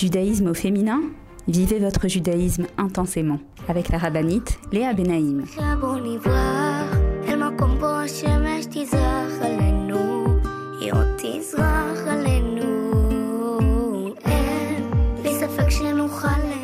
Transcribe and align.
Judaïsme 0.00 0.46
au 0.46 0.54
féminin 0.54 1.02
Vivez 1.46 1.78
votre 1.78 2.08
judaïsme 2.08 2.66
intensément 2.78 3.38
avec 3.68 3.90
la 3.90 3.98
rabbinite 3.98 4.58
Léa 4.72 4.94
Benaïm. 4.94 5.44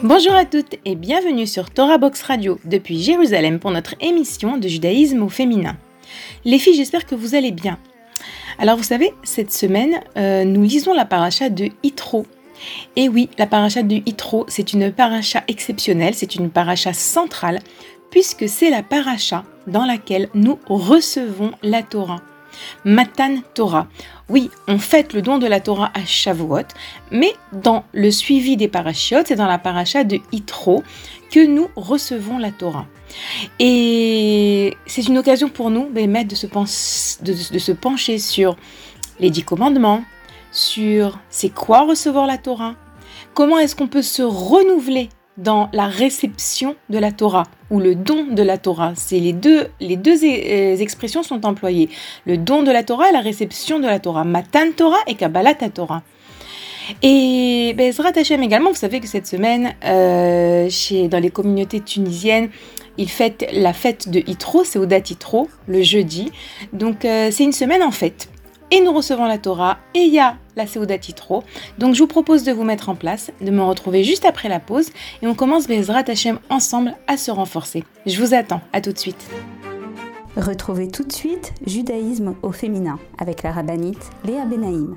Bonjour 0.03 0.33
à 0.33 0.47
toutes 0.47 0.77
et 0.87 0.95
bienvenue 0.95 1.47
sur 1.47 1.69
Torah 1.69 1.99
Box 1.99 2.23
Radio 2.23 2.59
depuis 2.65 3.03
Jérusalem 3.03 3.59
pour 3.59 3.71
notre 3.71 3.97
émission 4.01 4.57
de 4.57 4.67
judaïsme 4.67 5.23
au 5.23 5.29
féminin. 5.29 5.77
Les 6.47 6.59
filles, 6.59 6.77
j'espère 6.77 7.05
que 7.05 7.15
vous 7.15 7.35
allez 7.35 7.53
bien. 7.53 7.79
Alors 8.59 8.79
vous 8.79 8.83
savez, 8.83 9.13
cette 9.25 9.53
semaine, 9.53 10.01
euh, 10.17 10.45
nous 10.45 10.63
lisons 10.63 10.95
la 10.95 11.05
paracha 11.05 11.51
de 11.51 11.69
Yitro 11.83 12.25
et 12.97 13.09
oui, 13.09 13.29
la 13.39 13.47
paracha 13.47 13.83
du 13.83 14.03
Hitro, 14.07 14.45
c'est 14.49 14.73
une 14.73 14.93
paracha 14.93 15.43
exceptionnelle, 15.49 16.15
c'est 16.15 16.35
une 16.35 16.51
paracha 16.51 16.93
centrale, 16.93 17.61
puisque 18.11 18.49
c'est 18.49 18.71
la 18.71 18.83
paracha 18.83 19.45
dans 19.67 19.85
laquelle 19.85 20.29
nous 20.35 20.59
recevons 20.67 21.53
la 21.63 21.83
Torah. 21.83 22.21
Matan 22.85 23.39
Torah. 23.55 23.87
Oui, 24.29 24.51
on 24.67 24.79
fête 24.79 25.13
le 25.13 25.23
don 25.23 25.39
de 25.39 25.47
la 25.47 25.61
Torah 25.61 25.91
à 25.95 26.05
Shavuot, 26.05 26.69
mais 27.11 27.35
dans 27.53 27.85
le 27.93 28.11
suivi 28.11 28.57
des 28.57 28.69
parachiotes, 28.69 29.27
c'est 29.29 29.37
dans 29.37 29.47
la 29.47 29.59
paracha 29.59 30.05
de 30.05 30.19
Hitro 30.33 30.83
que 31.31 31.45
nous 31.47 31.69
recevons 31.77 32.39
la 32.39 32.51
Torah. 32.51 32.87
Et 33.59 34.75
c'est 34.87 35.07
une 35.07 35.19
occasion 35.19 35.49
pour 35.49 35.71
nous 35.71 35.89
ben, 35.91 36.27
de 36.27 36.35
se, 36.35 36.47
de 37.23 37.59
se 37.59 37.73
pencher 37.73 38.19
sur 38.19 38.57
les 39.21 39.31
dix 39.31 39.43
commandements, 39.43 40.03
sur 40.57 41.19
c'est 41.29 41.51
quoi 41.51 41.83
recevoir 41.83 42.27
la 42.27 42.39
Torah, 42.39 42.75
comment 43.35 43.59
est-ce 43.59 43.77
qu'on 43.77 43.89
peut 43.89 44.03
se 44.03 44.23
renouveler 44.23 45.11
dans 45.37 45.69
la 45.75 45.87
réception 45.87 46.77
de 46.89 46.99
la 46.99 47.13
Torah 47.13 47.43
ou 47.71 47.79
le 47.79 47.95
don 47.95 48.25
de 48.25 48.43
la 48.43 48.57
Torah? 48.57 48.93
C'est 48.97 49.21
les 49.21 49.35
deux, 49.35 49.67
les 49.81 49.97
deux 49.97 50.25
euh, 50.25 50.77
expressions 50.77 51.23
sont 51.23 51.45
employées. 51.45 51.91
Le 52.25 52.39
don 52.39 52.63
de 52.63 52.73
la 52.73 52.83
Torah 52.85 53.11
et 53.11 53.13
la 53.13 53.21
réception 53.21 53.81
de 53.81 53.87
la 53.87 54.01
Torah. 54.01 54.25
Matan 54.25 54.73
Torah 54.75 55.01
et 55.07 55.15
Kabbalat 55.15 55.55
Torah. 55.55 56.03
Et 57.03 57.75
Bezrat 57.77 58.13
Hashem 58.17 58.43
également, 58.43 58.71
vous 58.71 58.77
savez 58.77 59.01
que 59.01 59.09
cette 59.09 59.27
semaine, 59.27 59.75
euh, 59.85 60.71
chez, 60.71 61.09
dans 61.09 61.19
les 61.19 61.31
communautés 61.31 61.81
tunisiennes, 61.81 62.49
ils 62.97 63.11
fêtent 63.11 63.47
la 63.53 63.75
fête 63.75 64.09
de 64.09 64.23
Itro, 64.27 64.65
c'est 64.65 64.79
au 64.79 64.87
date 64.87 65.11
Itro, 65.11 65.49
le 65.67 65.83
jeudi. 65.83 66.31
Donc 66.73 67.05
euh, 67.05 67.29
c'est 67.31 67.45
une 67.45 67.53
semaine 67.53 67.83
en 67.83 67.91
fête 67.91 68.31
et 68.71 68.81
nous 68.81 68.93
recevons 68.93 69.27
la 69.27 69.39
Torah 69.39 69.79
et 69.95 70.01
il 70.01 70.13
y 70.13 70.19
a 70.19 70.37
la 70.57 70.67
Seuda 70.67 70.99
Titro. 70.99 71.45
Donc 71.79 71.95
je 71.95 72.01
vous 72.01 72.07
propose 72.07 72.43
de 72.43 72.53
vous 72.53 72.65
mettre 72.65 72.89
en 72.89 72.95
place, 72.95 73.31
de 73.41 73.51
me 73.51 73.63
retrouver 73.63 74.03
juste 74.03 74.25
après 74.25 74.49
la 74.49 74.59
pause 74.59 74.91
et 75.23 75.27
on 75.27 75.35
commence 75.35 75.69
Bezrat 75.69 76.05
Hashem 76.09 76.39
ensemble 76.51 76.95
à 77.07 77.17
se 77.17 77.31
renforcer. 77.31 77.85
Je 78.07 78.21
vous 78.21 78.35
attends, 78.35 78.63
à 78.73 78.81
tout 78.81 78.93
de 78.93 78.99
suite. 78.99 79.25
Retrouvez 80.37 80.89
tout 80.89 81.05
de 81.05 81.13
suite 81.13 81.53
Judaïsme 81.67 82.35
au 82.43 82.53
féminin 82.53 82.99
avec 83.19 83.43
la 83.43 83.53
rabbinite 83.53 84.11
Léa 84.25 84.45
Benaïm. 84.45 84.97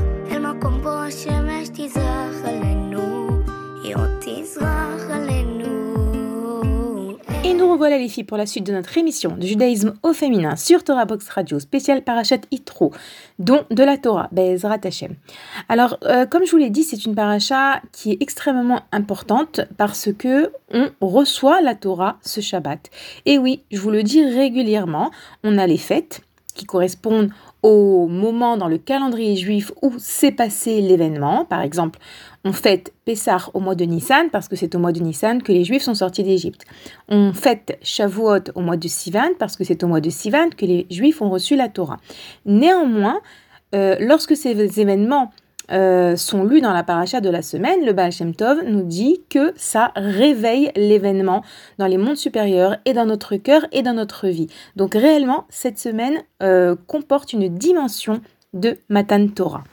Et 7.43 7.53
nous 7.53 7.71
revoilà 7.71 7.97
les 7.97 8.07
filles 8.07 8.23
pour 8.23 8.37
la 8.37 8.45
suite 8.45 8.65
de 8.65 8.71
notre 8.71 8.95
émission 8.97 9.35
de 9.35 9.45
judaïsme 9.45 9.93
au 10.03 10.13
féminin 10.13 10.55
sur 10.55 10.83
Torah 10.83 11.05
Box 11.05 11.27
Radio, 11.29 11.59
spécial 11.59 12.03
Parachat 12.03 12.41
Itro, 12.51 12.91
dont 13.39 13.65
de 13.71 13.83
la 13.83 13.97
Torah, 13.97 14.29
Bezrat 14.31 14.79
Hashem. 14.83 15.15
Alors, 15.67 15.97
euh, 16.03 16.25
comme 16.27 16.45
je 16.45 16.51
vous 16.51 16.57
l'ai 16.57 16.69
dit, 16.69 16.83
c'est 16.83 17.05
une 17.05 17.15
paracha 17.15 17.81
qui 17.91 18.11
est 18.11 18.17
extrêmement 18.21 18.81
importante 18.91 19.61
parce 19.77 20.09
que 20.15 20.51
on 20.73 20.91
reçoit 21.07 21.61
la 21.61 21.75
Torah 21.75 22.19
ce 22.21 22.39
Shabbat. 22.41 22.89
Et 23.25 23.37
oui, 23.37 23.63
je 23.71 23.79
vous 23.79 23.91
le 23.91 24.03
dis 24.03 24.23
régulièrement, 24.23 25.11
on 25.43 25.57
a 25.57 25.65
les 25.65 25.77
fêtes 25.77 26.21
qui 26.51 26.65
correspondent 26.65 27.29
au 27.63 28.07
moment 28.07 28.57
dans 28.57 28.67
le 28.67 28.77
calendrier 28.77 29.35
juif 29.35 29.71
où 29.81 29.93
s'est 29.99 30.31
passé 30.31 30.81
l'événement. 30.81 31.45
Par 31.45 31.61
exemple, 31.61 31.99
on 32.43 32.53
fête 32.53 32.91
Pessah 33.05 33.49
au 33.53 33.59
mois 33.59 33.75
de 33.75 33.85
Nissan 33.85 34.29
parce 34.31 34.47
que 34.47 34.55
c'est 34.55 34.73
au 34.73 34.79
mois 34.79 34.91
de 34.91 34.99
Nissan 34.99 35.43
que 35.43 35.51
les 35.51 35.63
Juifs 35.63 35.83
sont 35.83 35.93
sortis 35.93 36.23
d'Égypte. 36.23 36.65
On 37.07 37.33
fête 37.33 37.77
Shavuot 37.83 38.51
au 38.55 38.61
mois 38.61 38.77
de 38.77 38.87
Sivan 38.87 39.29
parce 39.37 39.57
que 39.57 39.63
c'est 39.63 39.83
au 39.83 39.87
mois 39.87 40.01
de 40.01 40.09
Sivan 40.09 40.49
que 40.49 40.65
les 40.65 40.87
Juifs 40.89 41.21
ont 41.21 41.29
reçu 41.29 41.55
la 41.55 41.69
Torah. 41.69 41.99
Néanmoins, 42.45 43.21
euh, 43.75 43.95
lorsque 43.99 44.35
ces 44.35 44.79
événements 44.79 45.31
euh, 45.71 46.15
sont 46.15 46.43
lus 46.43 46.61
dans 46.61 46.73
la 46.73 46.83
paracha 46.83 47.21
de 47.21 47.29
la 47.29 47.41
semaine, 47.41 47.85
le 47.85 47.93
Baal 47.93 48.11
Tov 48.37 48.63
nous 48.65 48.83
dit 48.83 49.21
que 49.29 49.53
ça 49.55 49.91
réveille 49.95 50.71
l'événement 50.75 51.43
dans 51.77 51.87
les 51.87 51.97
mondes 51.97 52.17
supérieurs 52.17 52.77
et 52.85 52.93
dans 52.93 53.05
notre 53.05 53.35
cœur 53.37 53.65
et 53.71 53.81
dans 53.81 53.93
notre 53.93 54.27
vie. 54.27 54.47
Donc 54.75 54.93
réellement, 54.93 55.45
cette 55.49 55.79
semaine 55.79 56.23
euh, 56.43 56.75
comporte 56.87 57.33
une 57.33 57.49
dimension 57.49 58.21
de 58.53 58.77
Matan 58.89 59.27
Torah. 59.27 59.63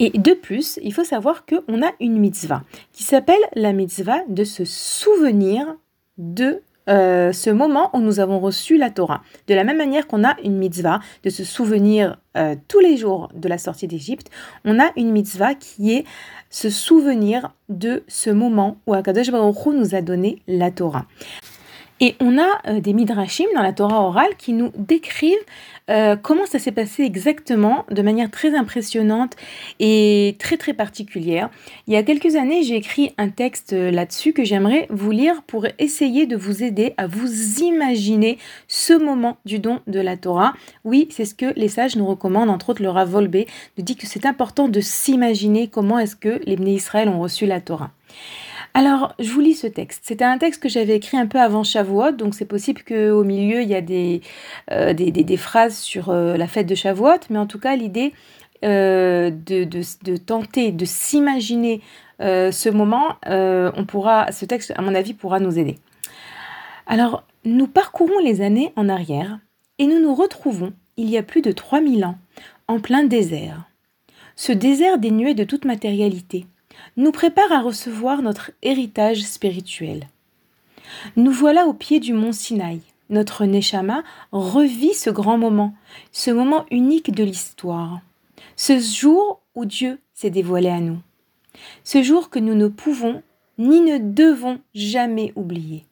Et 0.00 0.10
de 0.18 0.32
plus, 0.32 0.80
il 0.82 0.94
faut 0.94 1.04
savoir 1.04 1.44
qu'on 1.44 1.82
a 1.82 1.92
une 2.00 2.18
mitzvah 2.18 2.62
qui 2.92 3.04
s'appelle 3.04 3.36
la 3.54 3.72
mitzvah 3.72 4.20
de 4.28 4.44
se 4.44 4.64
souvenir 4.64 5.76
de 6.16 6.62
euh, 6.88 7.32
ce 7.32 7.50
moment 7.50 7.90
où 7.94 8.00
nous 8.00 8.20
avons 8.20 8.38
reçu 8.38 8.76
la 8.76 8.90
Torah. 8.90 9.22
De 9.46 9.54
la 9.54 9.64
même 9.64 9.76
manière 9.76 10.06
qu'on 10.06 10.24
a 10.24 10.36
une 10.42 10.56
mitzvah 10.56 11.00
de 11.22 11.30
se 11.30 11.44
souvenir 11.44 12.18
euh, 12.36 12.54
tous 12.68 12.80
les 12.80 12.96
jours 12.96 13.28
de 13.34 13.48
la 13.48 13.58
sortie 13.58 13.86
d'Égypte, 13.86 14.30
on 14.64 14.80
a 14.80 14.90
une 14.96 15.10
mitzvah 15.12 15.54
qui 15.54 15.92
est 15.92 16.04
se 16.48 16.70
souvenir 16.70 17.54
de 17.68 18.02
ce 18.08 18.30
moment 18.30 18.78
où 18.86 18.94
Akadosh 18.94 19.30
Baruch 19.30 19.66
nous 19.66 19.94
a 19.94 20.02
donné 20.02 20.42
la 20.48 20.70
Torah. 20.70 21.06
Et 22.02 22.16
on 22.18 22.38
a 22.38 22.48
euh, 22.66 22.80
des 22.80 22.94
midrashim 22.94 23.44
dans 23.54 23.62
la 23.62 23.74
Torah 23.74 24.00
orale 24.00 24.34
qui 24.38 24.54
nous 24.54 24.72
décrivent 24.74 25.36
euh, 25.90 26.16
comment 26.16 26.46
ça 26.46 26.58
s'est 26.58 26.72
passé 26.72 27.02
exactement 27.02 27.84
de 27.90 28.00
manière 28.00 28.30
très 28.30 28.56
impressionnante 28.56 29.34
et 29.80 30.36
très 30.38 30.56
très 30.56 30.72
particulière. 30.72 31.50
Il 31.86 31.92
y 31.92 31.96
a 31.96 32.02
quelques 32.02 32.36
années, 32.36 32.62
j'ai 32.62 32.76
écrit 32.76 33.12
un 33.18 33.28
texte 33.28 33.74
euh, 33.74 33.90
là-dessus 33.90 34.32
que 34.32 34.44
j'aimerais 34.44 34.86
vous 34.88 35.10
lire 35.10 35.42
pour 35.42 35.66
essayer 35.78 36.26
de 36.26 36.36
vous 36.36 36.62
aider 36.62 36.94
à 36.96 37.06
vous 37.06 37.60
imaginer 37.60 38.38
ce 38.66 38.94
moment 38.94 39.36
du 39.44 39.58
don 39.58 39.80
de 39.86 40.00
la 40.00 40.16
Torah. 40.16 40.54
Oui, 40.84 41.06
c'est 41.10 41.26
ce 41.26 41.34
que 41.34 41.52
les 41.56 41.68
sages 41.68 41.96
nous 41.96 42.06
recommandent, 42.06 42.50
entre 42.50 42.70
autres 42.70 42.82
le 42.82 42.88
Rav 42.88 43.10
Volbe, 43.10 43.44
nous 43.76 43.84
dit 43.84 43.96
que 43.96 44.06
c'est 44.06 44.24
important 44.24 44.68
de 44.68 44.80
s'imaginer 44.80 45.68
comment 45.68 45.98
est-ce 45.98 46.16
que 46.16 46.40
les 46.46 46.56
Bnei 46.56 46.74
Israël 46.74 47.10
ont 47.10 47.20
reçu 47.20 47.44
la 47.44 47.60
Torah. 47.60 47.90
Alors, 48.72 49.14
je 49.18 49.30
vous 49.32 49.40
lis 49.40 49.54
ce 49.54 49.66
texte. 49.66 50.02
C'était 50.04 50.24
un 50.24 50.38
texte 50.38 50.62
que 50.62 50.68
j'avais 50.68 50.94
écrit 50.94 51.16
un 51.16 51.26
peu 51.26 51.40
avant 51.40 51.64
Shavuot, 51.64 52.12
donc 52.12 52.34
c'est 52.34 52.44
possible 52.44 52.82
qu'au 52.82 53.24
milieu, 53.24 53.62
il 53.62 53.68
y 53.68 53.74
a 53.74 53.80
des, 53.80 54.20
euh, 54.70 55.36
phrases 55.36 55.78
sur 55.78 56.10
euh, 56.10 56.36
la 56.36 56.46
fête 56.46 56.66
de 56.66 56.74
Shavuot, 56.76 57.18
mais 57.30 57.38
en 57.38 57.46
tout 57.46 57.58
cas, 57.58 57.74
l'idée 57.74 58.12
euh, 58.64 59.30
de, 59.30 60.16
tenter 60.18 60.70
de 60.70 60.84
s'imaginer 60.84 61.80
ce 62.20 62.68
moment, 62.68 63.16
on 63.26 63.84
pourra, 63.86 64.30
ce 64.30 64.44
texte, 64.44 64.72
à 64.76 64.82
mon 64.82 64.94
avis, 64.94 65.14
pourra 65.14 65.40
nous 65.40 65.58
aider. 65.58 65.78
Alors, 66.86 67.24
nous 67.44 67.66
parcourons 67.66 68.18
les 68.22 68.42
années 68.42 68.72
en 68.76 68.88
arrière 68.88 69.38
et 69.78 69.86
nous 69.86 70.00
nous 70.00 70.14
retrouvons, 70.14 70.74
il 70.96 71.08
y 71.08 71.16
a 71.16 71.22
plus 71.22 71.40
de 71.40 71.50
3000 71.50 72.04
ans, 72.04 72.18
en 72.68 72.78
plein 72.78 73.04
désert. 73.04 73.64
Ce 74.36 74.52
désert 74.52 74.98
dénué 74.98 75.34
de 75.34 75.44
toute 75.44 75.64
matérialité 75.64 76.46
nous 76.96 77.12
prépare 77.12 77.52
à 77.52 77.60
recevoir 77.60 78.22
notre 78.22 78.50
héritage 78.62 79.22
spirituel. 79.22 80.08
Nous 81.16 81.32
voilà 81.32 81.66
au 81.66 81.72
pied 81.72 82.00
du 82.00 82.12
mont 82.12 82.32
Sinaï. 82.32 82.80
Notre 83.10 83.44
Neshama 83.44 84.04
revit 84.30 84.94
ce 84.94 85.10
grand 85.10 85.36
moment, 85.36 85.74
ce 86.12 86.30
moment 86.30 86.64
unique 86.70 87.12
de 87.12 87.24
l'histoire, 87.24 88.00
ce 88.54 88.78
jour 88.78 89.40
où 89.56 89.64
Dieu 89.64 89.98
s'est 90.14 90.30
dévoilé 90.30 90.68
à 90.68 90.78
nous, 90.78 90.98
ce 91.82 92.04
jour 92.04 92.30
que 92.30 92.38
nous 92.38 92.54
ne 92.54 92.68
pouvons 92.68 93.22
ni 93.58 93.80
ne 93.80 93.98
devons 93.98 94.60
jamais 94.74 95.32
oublier. 95.34 95.84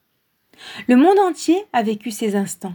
Le 0.87 0.95
monde 0.95 1.19
entier 1.19 1.65
a 1.73 1.83
vécu 1.83 2.09
ces 2.09 2.37
instants. 2.37 2.73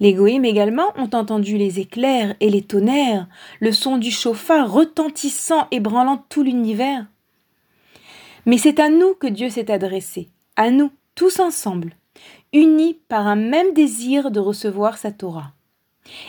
Les 0.00 0.14
goïms 0.14 0.44
également 0.44 0.92
ont 0.96 1.10
entendu 1.12 1.58
les 1.58 1.80
éclairs 1.80 2.34
et 2.40 2.48
les 2.48 2.62
tonnerres, 2.62 3.28
le 3.60 3.72
son 3.72 3.98
du 3.98 4.10
chauffard 4.10 4.72
retentissant 4.72 5.68
et 5.70 5.82
tout 6.28 6.42
l'univers. 6.42 7.06
Mais 8.46 8.58
c'est 8.58 8.78
à 8.78 8.88
nous 8.88 9.14
que 9.14 9.26
Dieu 9.26 9.50
s'est 9.50 9.70
adressé, 9.70 10.30
à 10.54 10.70
nous, 10.70 10.90
tous 11.16 11.40
ensemble, 11.40 11.94
unis 12.52 12.94
par 13.08 13.26
un 13.26 13.36
même 13.36 13.74
désir 13.74 14.30
de 14.30 14.40
recevoir 14.40 14.98
sa 14.98 15.10
Torah. 15.10 15.52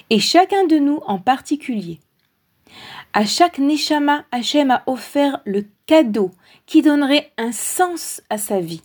Et 0.09 0.19
chacun 0.19 0.65
de 0.65 0.77
nous 0.77 0.99
en 1.05 1.19
particulier. 1.19 1.99
À 3.13 3.25
chaque 3.25 3.59
Neshama, 3.59 4.25
Hachem 4.31 4.71
a 4.71 4.83
offert 4.87 5.41
le 5.45 5.65
cadeau 5.85 6.31
qui 6.65 6.81
donnerait 6.81 7.31
un 7.37 7.51
sens 7.51 8.21
à 8.29 8.37
sa 8.37 8.59
vie. 8.59 8.81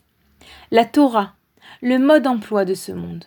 La 0.70 0.84
Torah, 0.84 1.34
le 1.81 1.99
mode 1.99 2.25
d'emploi 2.25 2.64
de 2.64 2.75
ce 2.75 2.93
monde. 2.93 3.25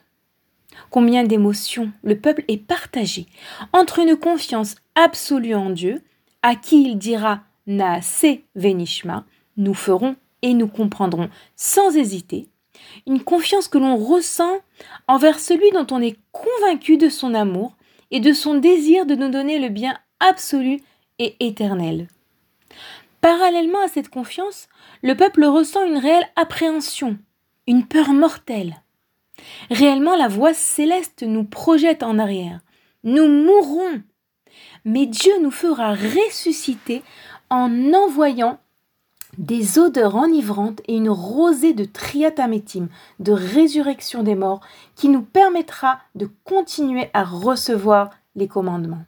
Combien 0.90 1.24
d'émotions 1.24 1.92
le 2.04 2.19
peuple 2.19 2.44
est 2.48 2.57
partagé 2.57 3.25
entre 3.74 4.00
une 4.00 4.16
confiance 4.16 4.75
absolue 4.96 5.56
en 5.56 5.69
Dieu, 5.69 6.04
à 6.42 6.56
qui 6.56 6.84
il 6.84 6.98
dira 6.98 7.42
Naase 7.66 8.25
Venishma, 8.56 9.25
nous 9.57 9.74
ferons 9.74 10.16
et 10.42 10.54
nous 10.54 10.68
comprendrons 10.68 11.30
sans 11.56 11.96
hésiter, 11.96 12.50
une 13.07 13.24
confiance 13.24 13.68
que 13.68 13.78
l'on 13.78 13.96
ressent 13.98 14.60
envers 15.07 15.40
celui 15.40 15.72
dont 15.72 15.88
on 15.92 16.02
est 16.02 16.18
convaincu 16.31 16.98
de 16.98 17.10
son 17.10 17.34
amour 17.34 17.75
et 18.12 18.19
de 18.19 18.34
son 18.34 18.56
désir 18.56 19.06
de 19.06 19.16
nous 19.16 19.30
donner 19.30 19.60
le 19.60 19.69
bien 19.69 19.98
absolu 20.19 20.81
et 21.19 21.36
éternel. 21.40 22.07
Parallèlement 23.22 23.81
à 23.84 23.88
cette 23.88 24.10
confiance, 24.10 24.68
le 25.02 25.16
peuple 25.16 25.46
ressent 25.46 25.84
une 25.84 25.98
réelle 25.98 26.28
appréhension, 26.36 27.18
une 27.66 27.88
peur 27.88 28.13
mortelle. 28.13 28.75
Réellement, 29.72 30.16
la 30.16 30.28
voix 30.28 30.54
céleste 30.54 31.24
nous 31.24 31.44
projette 31.44 32.04
en 32.04 32.19
arrière. 32.19 32.60
Nous 33.04 33.28
mourrons. 33.28 34.02
Mais 34.86 35.06
Dieu 35.07 35.34
nous 35.42 35.52
fera 35.52 35.94
ressusciter 35.94 37.02
en 37.50 37.94
envoyant 37.94 38.60
des 39.37 39.79
odeurs 39.79 40.15
enivrantes 40.15 40.81
et 40.87 40.95
une 40.95 41.09
rosée 41.09 41.73
de 41.73 41.85
triatamétime, 41.85 42.89
de 43.19 43.31
résurrection 43.31 44.23
des 44.23 44.35
morts, 44.35 44.61
qui 44.95 45.09
nous 45.09 45.21
permettra 45.21 45.99
de 46.15 46.29
continuer 46.43 47.09
à 47.13 47.23
recevoir 47.23 48.11
les 48.35 48.47
commandements. 48.47 49.05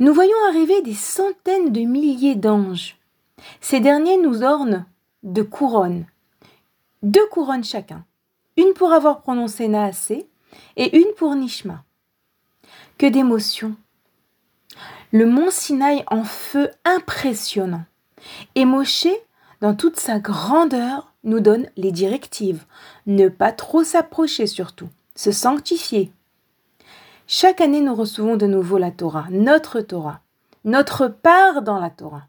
Nous 0.00 0.12
voyons 0.12 0.36
arriver 0.48 0.82
des 0.82 0.94
centaines 0.94 1.72
de 1.72 1.80
milliers 1.80 2.34
d'anges. 2.34 2.96
Ces 3.60 3.80
derniers 3.80 4.18
nous 4.18 4.42
ornent 4.42 4.84
de 5.22 5.42
couronnes, 5.42 6.06
deux 7.02 7.26
couronnes 7.28 7.64
chacun, 7.64 8.04
une 8.56 8.72
pour 8.74 8.92
avoir 8.92 9.22
prononcé 9.22 9.68
Naasé 9.68 10.26
et 10.76 10.96
une 10.96 11.14
pour 11.16 11.34
Nishma. 11.34 11.84
Que 12.98 13.06
d'émotions 13.06 13.74
Le 15.12 15.26
mont 15.26 15.50
Sinaï 15.50 16.04
en 16.08 16.24
feu 16.24 16.70
impressionnant. 16.84 17.84
Et 18.54 18.64
Moshe, 18.64 19.08
dans 19.60 19.74
toute 19.74 19.98
sa 19.98 20.18
grandeur, 20.18 21.12
nous 21.24 21.40
donne 21.40 21.68
les 21.76 21.92
directives. 21.92 22.64
Ne 23.06 23.28
pas 23.28 23.52
trop 23.52 23.84
s'approcher 23.84 24.46
surtout, 24.46 24.88
se 25.14 25.32
sanctifier. 25.32 26.12
Chaque 27.26 27.60
année, 27.60 27.80
nous 27.80 27.94
recevons 27.94 28.36
de 28.36 28.46
nouveau 28.46 28.78
la 28.78 28.90
Torah, 28.90 29.26
notre 29.30 29.80
Torah, 29.80 30.20
notre 30.64 31.08
part 31.08 31.62
dans 31.62 31.78
la 31.78 31.90
Torah. 31.90 32.26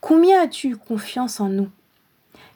Combien 0.00 0.42
as-tu 0.42 0.68
eu 0.68 0.76
confiance 0.76 1.40
en 1.40 1.48
nous? 1.48 1.70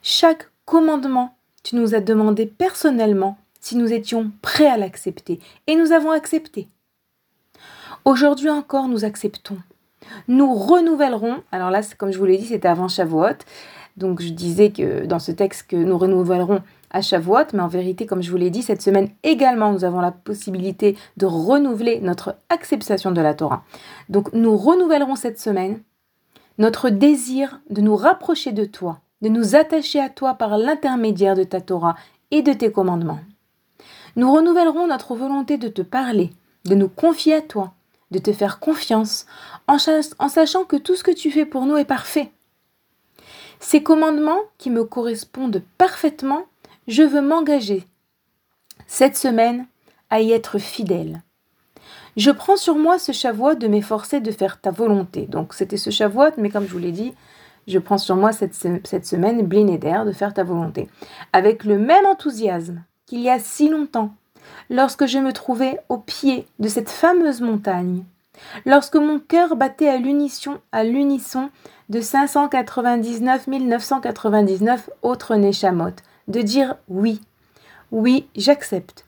Chaque 0.02 0.50
commandement, 0.66 1.34
tu 1.62 1.76
nous 1.76 1.94
as 1.94 2.00
demandé 2.00 2.44
personnellement 2.44 3.38
si 3.60 3.76
nous 3.76 3.92
étions 3.92 4.30
prêts 4.42 4.66
à 4.66 4.76
l'accepter, 4.76 5.40
et 5.66 5.76
nous 5.76 5.92
avons 5.92 6.10
accepté. 6.10 6.68
Aujourd'hui 8.04 8.50
encore, 8.50 8.88
nous 8.88 9.04
acceptons. 9.04 9.58
Nous 10.28 10.54
renouvellerons, 10.54 11.42
alors 11.52 11.70
là, 11.70 11.80
comme 11.96 12.12
je 12.12 12.18
vous 12.18 12.24
l'ai 12.24 12.38
dit, 12.38 12.46
c'était 12.46 12.68
avant 12.68 12.88
Shavuot, 12.88 13.38
donc 13.96 14.22
je 14.22 14.28
disais 14.28 14.70
que 14.70 15.06
dans 15.06 15.18
ce 15.18 15.32
texte 15.32 15.68
que 15.68 15.76
nous 15.76 15.98
renouvellerons 15.98 16.62
à 16.90 17.02
Shavuot, 17.02 17.52
mais 17.52 17.60
en 17.60 17.68
vérité, 17.68 18.06
comme 18.06 18.22
je 18.22 18.30
vous 18.30 18.36
l'ai 18.36 18.50
dit, 18.50 18.62
cette 18.62 18.80
semaine 18.80 19.10
également, 19.22 19.72
nous 19.72 19.84
avons 19.84 20.00
la 20.00 20.12
possibilité 20.12 20.96
de 21.16 21.26
renouveler 21.26 22.00
notre 22.00 22.36
acceptation 22.48 23.10
de 23.10 23.20
la 23.20 23.34
Torah. 23.34 23.64
Donc 24.08 24.32
nous 24.32 24.56
renouvellerons 24.56 25.16
cette 25.16 25.40
semaine 25.40 25.80
notre 26.58 26.90
désir 26.90 27.60
de 27.70 27.80
nous 27.80 27.96
rapprocher 27.96 28.52
de 28.52 28.64
toi, 28.64 29.00
de 29.22 29.28
nous 29.28 29.54
attacher 29.54 30.00
à 30.00 30.08
toi 30.08 30.34
par 30.34 30.58
l'intermédiaire 30.58 31.36
de 31.36 31.44
ta 31.44 31.60
Torah 31.60 31.94
et 32.30 32.42
de 32.42 32.52
tes 32.52 32.72
commandements. 32.72 33.20
Nous 34.16 34.32
renouvellerons 34.32 34.88
notre 34.88 35.14
volonté 35.14 35.58
de 35.58 35.68
te 35.68 35.82
parler, 35.82 36.30
de 36.64 36.74
nous 36.74 36.88
confier 36.88 37.34
à 37.34 37.40
toi, 37.40 37.74
de 38.10 38.18
te 38.18 38.32
faire 38.32 38.58
confiance, 38.58 39.26
en, 39.66 39.78
sachant 39.78 40.64
que 40.64 40.76
tout 40.76 40.96
ce 40.96 41.04
que 41.04 41.10
tu 41.10 41.30
fais 41.30 41.44
pour 41.44 41.66
nous 41.66 41.76
est 41.76 41.84
parfait. 41.84 42.30
Ces 43.60 43.82
commandements 43.82 44.40
qui 44.56 44.70
me 44.70 44.84
correspondent 44.84 45.62
parfaitement, 45.76 46.46
je 46.86 47.02
veux 47.02 47.20
m'engager 47.20 47.84
cette 48.86 49.16
semaine 49.16 49.66
à 50.10 50.20
y 50.20 50.32
être 50.32 50.58
fidèle. 50.58 51.22
Je 52.16 52.30
prends 52.30 52.56
sur 52.56 52.76
moi 52.76 52.98
ce 52.98 53.12
chavois 53.12 53.54
de 53.54 53.68
m'efforcer 53.68 54.20
de 54.20 54.30
faire 54.32 54.60
ta 54.60 54.70
volonté. 54.70 55.26
Donc 55.26 55.54
c'était 55.54 55.76
ce 55.76 55.90
chavois, 55.90 56.30
mais 56.38 56.50
comme 56.50 56.66
je 56.66 56.72
vous 56.72 56.78
l'ai 56.78 56.92
dit, 56.92 57.14
je 57.66 57.78
prends 57.78 57.98
sur 57.98 58.16
moi 58.16 58.32
cette, 58.32 58.54
cette 58.54 59.06
semaine, 59.06 59.46
blinédaire, 59.46 60.06
de 60.06 60.12
faire 60.12 60.32
ta 60.32 60.42
volonté. 60.42 60.88
Avec 61.32 61.64
le 61.64 61.78
même 61.78 62.06
enthousiasme 62.06 62.82
qu'il 63.06 63.20
y 63.20 63.28
a 63.28 63.38
si 63.38 63.68
longtemps, 63.68 64.14
lorsque 64.70 65.06
je 65.06 65.18
me 65.18 65.32
trouvais 65.32 65.80
au 65.88 65.98
pied 65.98 66.46
de 66.58 66.68
cette 66.68 66.90
fameuse 66.90 67.40
montagne, 67.40 68.04
lorsque 68.66 68.96
mon 68.96 69.18
cœur 69.18 69.56
battait 69.56 69.88
à 69.88 69.96
l'unisson, 69.96 70.58
à 70.72 70.84
l'unisson 70.84 71.50
de 71.88 72.00
599 72.00 73.46
999 73.46 74.90
autres 75.02 75.36
Neshamot, 75.36 75.94
de 76.28 76.42
dire 76.42 76.76
oui, 76.88 77.20
oui, 77.90 78.26
j'accepte. 78.36 79.04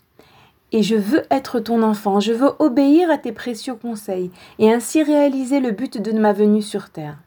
Et 0.72 0.82
je 0.82 0.94
veux 0.94 1.24
être 1.30 1.58
ton 1.58 1.82
enfant, 1.82 2.20
je 2.20 2.32
veux 2.32 2.52
obéir 2.60 3.10
à 3.10 3.18
tes 3.18 3.32
précieux 3.32 3.74
conseils 3.74 4.30
et 4.58 4.72
ainsi 4.72 5.02
réaliser 5.02 5.60
le 5.60 5.72
but 5.72 6.00
de 6.00 6.12
ma 6.12 6.32
venue 6.32 6.62
sur 6.62 6.90
terre. 6.90 7.18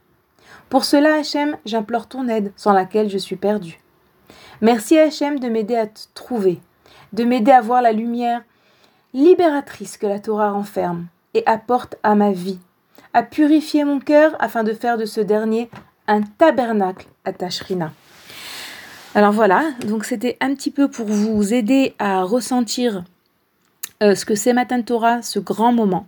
Pour 0.69 0.85
cela, 0.85 1.15
Hachem, 1.15 1.57
j'implore 1.65 2.07
ton 2.07 2.27
aide, 2.29 2.51
sans 2.55 2.71
laquelle 2.71 3.09
je 3.09 3.17
suis 3.17 3.35
perdu. 3.35 3.79
Merci 4.61 4.97
Hachem 4.97 5.39
de 5.39 5.49
m'aider 5.49 5.75
à 5.75 5.87
te 5.87 5.99
trouver, 6.13 6.59
de 7.13 7.23
m'aider 7.23 7.51
à 7.51 7.61
voir 7.61 7.81
la 7.81 7.91
lumière 7.91 8.41
libératrice 9.13 9.97
que 9.97 10.07
la 10.07 10.19
Torah 10.19 10.51
renferme 10.51 11.07
et 11.33 11.43
apporte 11.45 11.95
à 12.03 12.15
ma 12.15 12.31
vie, 12.31 12.59
à 13.13 13.23
purifier 13.23 13.85
mon 13.85 13.99
cœur 13.99 14.35
afin 14.39 14.63
de 14.63 14.73
faire 14.73 14.97
de 14.97 15.05
ce 15.05 15.21
dernier 15.21 15.69
un 16.07 16.21
tabernacle 16.21 17.07
à 17.23 17.31
Tashrina. 17.31 17.93
Alors 19.15 19.31
voilà, 19.31 19.63
donc 19.85 20.05
c'était 20.05 20.37
un 20.41 20.55
petit 20.55 20.71
peu 20.71 20.89
pour 20.89 21.05
vous 21.05 21.53
aider 21.53 21.93
à 21.99 22.23
ressentir 22.23 23.03
euh, 24.01 24.15
ce 24.15 24.25
que 24.25 24.35
c'est 24.35 24.53
Matin 24.53 24.81
Torah, 24.81 25.21
ce 25.21 25.39
grand 25.39 25.71
moment 25.71 26.07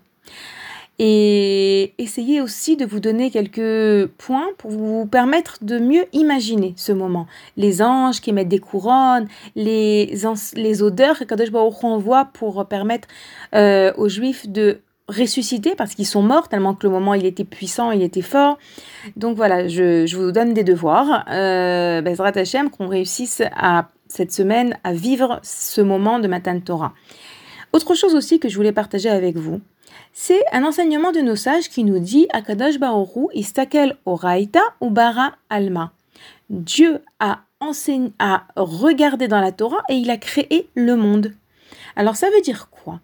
et 0.97 1.93
essayez 1.97 2.41
aussi 2.41 2.77
de 2.77 2.85
vous 2.85 2.99
donner 2.99 3.29
quelques 3.29 4.07
points 4.17 4.47
pour 4.57 4.71
vous 4.71 5.05
permettre 5.05 5.57
de 5.61 5.77
mieux 5.77 6.05
imaginer 6.13 6.73
ce 6.77 6.91
moment. 6.91 7.27
Les 7.57 7.81
anges 7.81 8.21
qui 8.21 8.31
mettent 8.31 8.47
des 8.47 8.59
couronnes, 8.59 9.27
les, 9.55 10.17
les 10.55 10.83
odeurs 10.83 11.19
que 11.19 11.25
Kadosh 11.25 11.51
Baruch 11.51 11.83
envoie 11.83 12.25
pour 12.33 12.65
permettre 12.67 13.07
euh, 13.53 13.91
aux 13.97 14.07
Juifs 14.07 14.47
de 14.47 14.79
ressusciter 15.07 15.75
parce 15.75 15.93
qu'ils 15.93 16.07
sont 16.07 16.21
morts 16.21 16.47
tellement 16.47 16.73
que 16.73 16.87
le 16.87 16.91
moment 16.91 17.13
il 17.13 17.25
était 17.25 17.43
puissant, 17.43 17.91
il 17.91 18.01
était 18.01 18.21
fort. 18.21 18.57
Donc 19.15 19.35
voilà, 19.37 19.67
je, 19.67 20.15
vous 20.15 20.31
donne 20.31 20.53
des 20.53 20.63
devoirs. 20.63 21.25
Euh, 21.29 22.01
Bezrat 22.01 22.31
Hashem, 22.35 22.69
qu'on 22.69 22.87
réussisse 22.87 23.41
à 23.55 23.89
cette 24.07 24.31
semaine 24.31 24.77
à 24.83 24.93
vivre 24.93 25.39
ce 25.43 25.81
moment 25.81 26.19
de 26.19 26.27
Matan 26.27 26.59
Torah. 26.59 26.93
Autre 27.73 27.93
chose 27.93 28.15
aussi 28.15 28.39
que 28.39 28.47
je 28.47 28.55
voulais 28.55 28.71
partager 28.71 29.09
avec 29.09 29.35
vous, 29.35 29.59
c'est 30.13 30.41
un 30.51 30.63
enseignement 30.63 31.11
de 31.11 31.19
nos 31.19 31.35
sages 31.35 31.69
qui 31.69 31.83
nous 31.83 31.99
dit 31.99 32.27
Akadosh 32.31 32.79
Baoru 32.79 33.27
istakel 33.33 33.97
oraita 34.05 34.61
ou 34.79 34.93
alma. 35.49 35.91
Dieu 36.49 37.01
a 37.19 37.41
enseigné, 37.59 38.11
a 38.19 38.45
regardé 38.55 39.27
dans 39.27 39.41
la 39.41 39.51
Torah 39.51 39.83
et 39.89 39.95
il 39.95 40.09
a 40.09 40.17
créé 40.17 40.69
le 40.75 40.95
monde. 40.95 41.33
Alors 41.95 42.15
ça 42.15 42.29
veut 42.29 42.41
dire 42.41 42.69
quoi? 42.69 42.99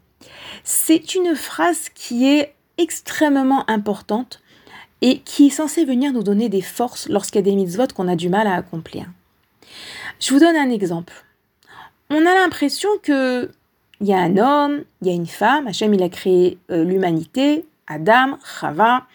C'est 0.63 1.15
une 1.15 1.36
phrase 1.36 1.89
qui 1.89 2.27
est 2.27 2.53
extrêmement 2.77 3.69
importante 3.69 4.41
et 5.01 5.19
qui 5.19 5.48
est 5.48 5.51
censée 5.51 5.86
venir 5.86 6.13
nous 6.13 6.24
donner 6.24 6.50
des 6.50 6.62
forces 6.62 7.10
lorsqu'il 7.10 7.39
y 7.39 7.43
a 7.43 7.50
des 7.50 7.55
mitzvot 7.55 7.88
qu'on 7.95 8.07
a 8.07 8.15
du 8.15 8.29
mal 8.29 8.48
à 8.48 8.55
accomplir. 8.55 9.07
Je 10.19 10.33
vous 10.33 10.39
donne 10.39 10.55
un 10.55 10.69
exemple. 10.69 11.25
On 12.10 12.25
a 12.25 12.33
l'impression 12.36 12.89
que 13.01 13.51
il 14.01 14.08
y 14.08 14.13
a 14.13 14.17
un 14.17 14.38
homme, 14.38 14.84
il 15.01 15.08
y 15.08 15.12
a 15.12 15.13
une 15.13 15.27
femme, 15.27 15.67
Hachem 15.67 15.93
il 15.93 16.03
a 16.03 16.10
créé 16.10 16.58
euh, 16.72 16.84
l'humanité, 16.84 17.65
Adam, 17.88 18.38
Chava, 18.43 19.05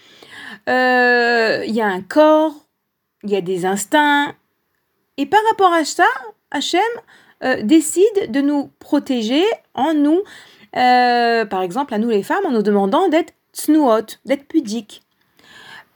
euh, 0.68 1.64
il 1.66 1.74
y 1.74 1.80
a 1.80 1.86
un 1.86 2.00
corps, 2.00 2.54
il 3.24 3.30
y 3.30 3.36
a 3.36 3.40
des 3.40 3.66
instincts, 3.66 4.32
et 5.16 5.26
par 5.26 5.40
rapport 5.50 5.72
à 5.72 5.84
ça, 5.84 6.06
Hachem 6.52 6.80
euh, 7.42 7.62
décide 7.62 8.30
de 8.30 8.40
nous 8.40 8.70
protéger 8.78 9.42
en 9.74 9.92
nous, 9.92 10.22
par 10.72 11.62
exemple 11.62 11.94
à 11.94 11.98
nous 11.98 12.10
les 12.10 12.22
femmes, 12.22 12.46
en 12.46 12.52
nous 12.52 12.62
demandant 12.62 13.08
d'être 13.08 13.32
tsnuot, 13.54 14.06
d'être 14.24 14.46
pudiques. 14.46 15.02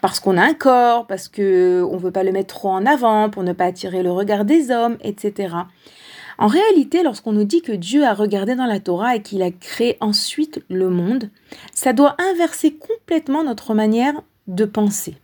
Parce 0.02 0.18
qu'on 0.18 0.38
a 0.38 0.42
un 0.42 0.54
corps, 0.54 1.06
parce 1.06 1.28
que 1.28 1.86
on 1.90 1.98
veut 1.98 2.10
pas 2.10 2.22
le 2.22 2.32
mettre 2.32 2.54
trop 2.54 2.70
en 2.70 2.86
avant 2.86 3.28
pour 3.28 3.42
ne 3.42 3.52
pas 3.52 3.66
attirer 3.66 4.02
le 4.02 4.10
regard 4.10 4.46
des 4.46 4.70
hommes, 4.70 4.96
etc. 5.02 5.54
En 6.40 6.46
réalité, 6.46 7.02
lorsqu'on 7.02 7.32
nous 7.32 7.44
dit 7.44 7.60
que 7.60 7.70
Dieu 7.70 8.02
a 8.02 8.14
regardé 8.14 8.54
dans 8.54 8.64
la 8.64 8.80
Torah 8.80 9.14
et 9.14 9.20
qu'il 9.22 9.42
a 9.42 9.50
créé 9.50 9.98
ensuite 10.00 10.64
le 10.70 10.88
monde, 10.88 11.28
ça 11.74 11.92
doit 11.92 12.16
inverser 12.18 12.74
complètement 12.74 13.44
notre 13.44 13.74
manière 13.74 14.14
de 14.46 14.64
penser. 14.64 15.16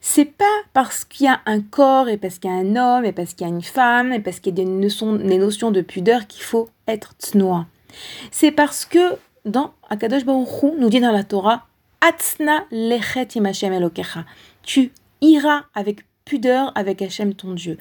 C'est 0.00 0.24
pas 0.24 0.44
parce 0.72 1.04
qu'il 1.04 1.26
y 1.26 1.28
a 1.28 1.40
un 1.44 1.60
corps 1.60 2.08
et 2.08 2.16
parce 2.16 2.38
qu'il 2.38 2.50
y 2.50 2.54
a 2.54 2.56
un 2.56 2.74
homme 2.74 3.04
et 3.04 3.12
parce 3.12 3.34
qu'il 3.34 3.46
y 3.46 3.50
a 3.50 3.52
une 3.52 3.62
femme 3.62 4.14
et 4.14 4.20
parce 4.20 4.40
qu'il 4.40 4.58
y 4.58 4.62
a 4.62 4.64
des 4.64 4.70
notions, 4.70 5.70
de 5.70 5.80
pudeur 5.82 6.26
qu'il 6.26 6.42
faut 6.42 6.70
être 6.88 7.14
tsnoa. 7.20 7.66
C'est 8.30 8.50
parce 8.50 8.86
que 8.86 9.16
dans 9.44 9.74
Akadosh 9.90 10.24
Baruch 10.24 10.78
nous 10.78 10.88
dit 10.88 11.00
dans 11.00 11.12
la 11.12 11.24
Torah 11.24 11.66
Atzna 12.00 12.64
lechet 12.70 13.28
elokecha. 13.36 14.24
Tu 14.62 14.90
iras 15.20 15.64
avec 15.74 16.06
pudeur 16.24 16.72
avec 16.74 17.02
Hachem 17.02 17.34
ton 17.34 17.52
Dieu. 17.52 17.76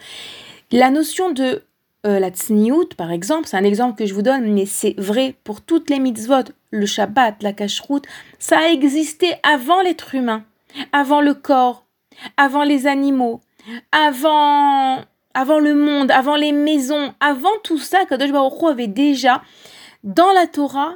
La 0.71 0.89
notion 0.89 1.31
de 1.31 1.63
euh, 2.05 2.19
la 2.19 2.29
tsniout, 2.29 2.89
par 2.97 3.11
exemple, 3.11 3.47
c'est 3.47 3.57
un 3.57 3.63
exemple 3.63 3.97
que 3.97 4.05
je 4.05 4.13
vous 4.13 4.21
donne, 4.21 4.53
mais 4.53 4.65
c'est 4.65 4.95
vrai 4.97 5.35
pour 5.43 5.61
toutes 5.61 5.89
les 5.89 5.99
mitzvot, 5.99 6.51
le 6.71 6.85
Shabbat, 6.85 7.41
la 7.41 7.53
cacheroute, 7.53 8.05
ça 8.39 8.59
a 8.59 8.69
existé 8.69 9.33
avant 9.43 9.81
l'être 9.81 10.13
humain, 10.13 10.43
avant 10.91 11.21
le 11.21 11.33
corps, 11.33 11.85
avant 12.35 12.63
les 12.63 12.87
animaux, 12.87 13.39
avant, 13.91 15.01
avant 15.33 15.59
le 15.59 15.75
monde, 15.75 16.11
avant 16.11 16.35
les 16.35 16.51
maisons, 16.51 17.13
avant 17.19 17.57
tout 17.63 17.77
ça, 17.77 18.05
Kadosh 18.05 18.31
Baruch 18.31 18.63
avait 18.63 18.87
déjà 18.87 19.41
dans 20.03 20.31
la 20.33 20.47
Torah 20.47 20.95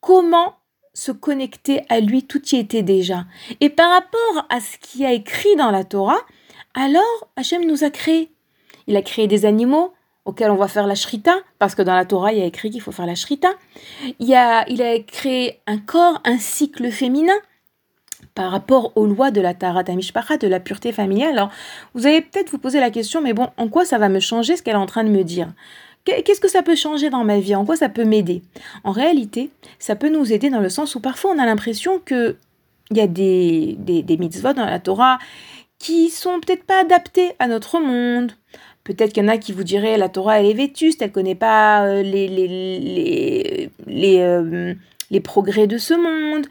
comment 0.00 0.54
se 0.92 1.10
connecter 1.10 1.82
à 1.88 1.98
lui, 1.98 2.22
tout 2.22 2.46
y 2.50 2.56
était 2.56 2.82
déjà. 2.82 3.24
Et 3.60 3.70
par 3.70 3.90
rapport 3.90 4.46
à 4.50 4.60
ce 4.60 4.78
qui 4.78 5.04
a 5.04 5.12
écrit 5.12 5.56
dans 5.56 5.72
la 5.72 5.82
Torah, 5.82 6.20
alors 6.74 7.28
Hachem 7.36 7.64
nous 7.64 7.82
a 7.82 7.90
créé. 7.90 8.30
Il 8.86 8.96
a 8.96 9.02
créé 9.02 9.26
des 9.26 9.46
animaux, 9.46 9.93
auquel 10.24 10.50
on 10.50 10.56
va 10.56 10.68
faire 10.68 10.86
la 10.86 10.94
shrita, 10.94 11.34
parce 11.58 11.74
que 11.74 11.82
dans 11.82 11.94
la 11.94 12.04
Torah, 12.04 12.32
il 12.32 12.38
y 12.38 12.42
a 12.42 12.46
écrit 12.46 12.70
qu'il 12.70 12.80
faut 12.80 12.92
faire 12.92 13.06
la 13.06 13.14
shrita. 13.14 13.50
Il, 14.18 14.34
a, 14.34 14.68
il 14.68 14.82
a 14.82 14.98
créé 15.00 15.60
un 15.66 15.78
corps, 15.78 16.20
un 16.24 16.38
cycle 16.38 16.90
féminin 16.90 17.34
par 18.34 18.50
rapport 18.50 18.92
aux 18.96 19.06
lois 19.06 19.30
de 19.30 19.40
la 19.40 19.54
Tarat 19.54 19.84
Mishpacha, 19.84 20.38
de 20.38 20.48
la 20.48 20.60
pureté 20.60 20.92
familiale. 20.92 21.32
Alors, 21.32 21.50
vous 21.94 22.06
allez 22.06 22.20
peut-être 22.20 22.50
vous 22.50 22.58
poser 22.58 22.80
la 22.80 22.90
question, 22.90 23.20
mais 23.20 23.32
bon, 23.32 23.48
en 23.56 23.68
quoi 23.68 23.84
ça 23.84 23.98
va 23.98 24.08
me 24.08 24.18
changer 24.18 24.56
ce 24.56 24.62
qu'elle 24.62 24.74
est 24.74 24.78
en 24.78 24.86
train 24.86 25.04
de 25.04 25.10
me 25.10 25.22
dire? 25.22 25.52
Qu'est-ce 26.04 26.40
que 26.40 26.48
ça 26.48 26.62
peut 26.62 26.74
changer 26.74 27.10
dans 27.10 27.24
ma 27.24 27.38
vie? 27.38 27.54
En 27.54 27.64
quoi 27.64 27.76
ça 27.76 27.88
peut 27.88 28.04
m'aider? 28.04 28.42
En 28.82 28.92
réalité, 28.92 29.50
ça 29.78 29.96
peut 29.96 30.10
nous 30.10 30.32
aider 30.32 30.50
dans 30.50 30.60
le 30.60 30.68
sens 30.68 30.94
où 30.94 31.00
parfois 31.00 31.30
on 31.30 31.38
a 31.38 31.46
l'impression 31.46 31.98
que 32.04 32.36
il 32.90 32.98
y 32.98 33.00
a 33.00 33.06
des, 33.06 33.76
des, 33.78 34.02
des 34.02 34.16
mitzvot 34.18 34.52
dans 34.52 34.66
la 34.66 34.78
Torah 34.78 35.18
qui 35.78 36.10
sont 36.10 36.40
peut-être 36.40 36.64
pas 36.64 36.80
adaptés 36.80 37.32
à 37.38 37.46
notre 37.46 37.78
monde, 37.80 38.32
Peut-être 38.84 39.14
qu'il 39.14 39.22
y 39.22 39.26
en 39.26 39.30
a 39.30 39.38
qui 39.38 39.52
vous 39.52 39.64
diraient 39.64 39.96
la 39.96 40.10
Torah 40.10 40.40
elle 40.40 40.46
est 40.46 40.54
vétuste, 40.54 41.00
elle 41.00 41.12
connaît 41.12 41.34
pas 41.34 41.86
euh, 41.86 42.02
les, 42.02 42.28
les, 42.28 42.46
les, 42.46 43.70
les, 43.86 44.20
euh, 44.20 44.74
les, 45.10 45.20
progrès 45.20 45.66
de 45.66 45.78
ce 45.78 45.94
monde. 45.94 46.46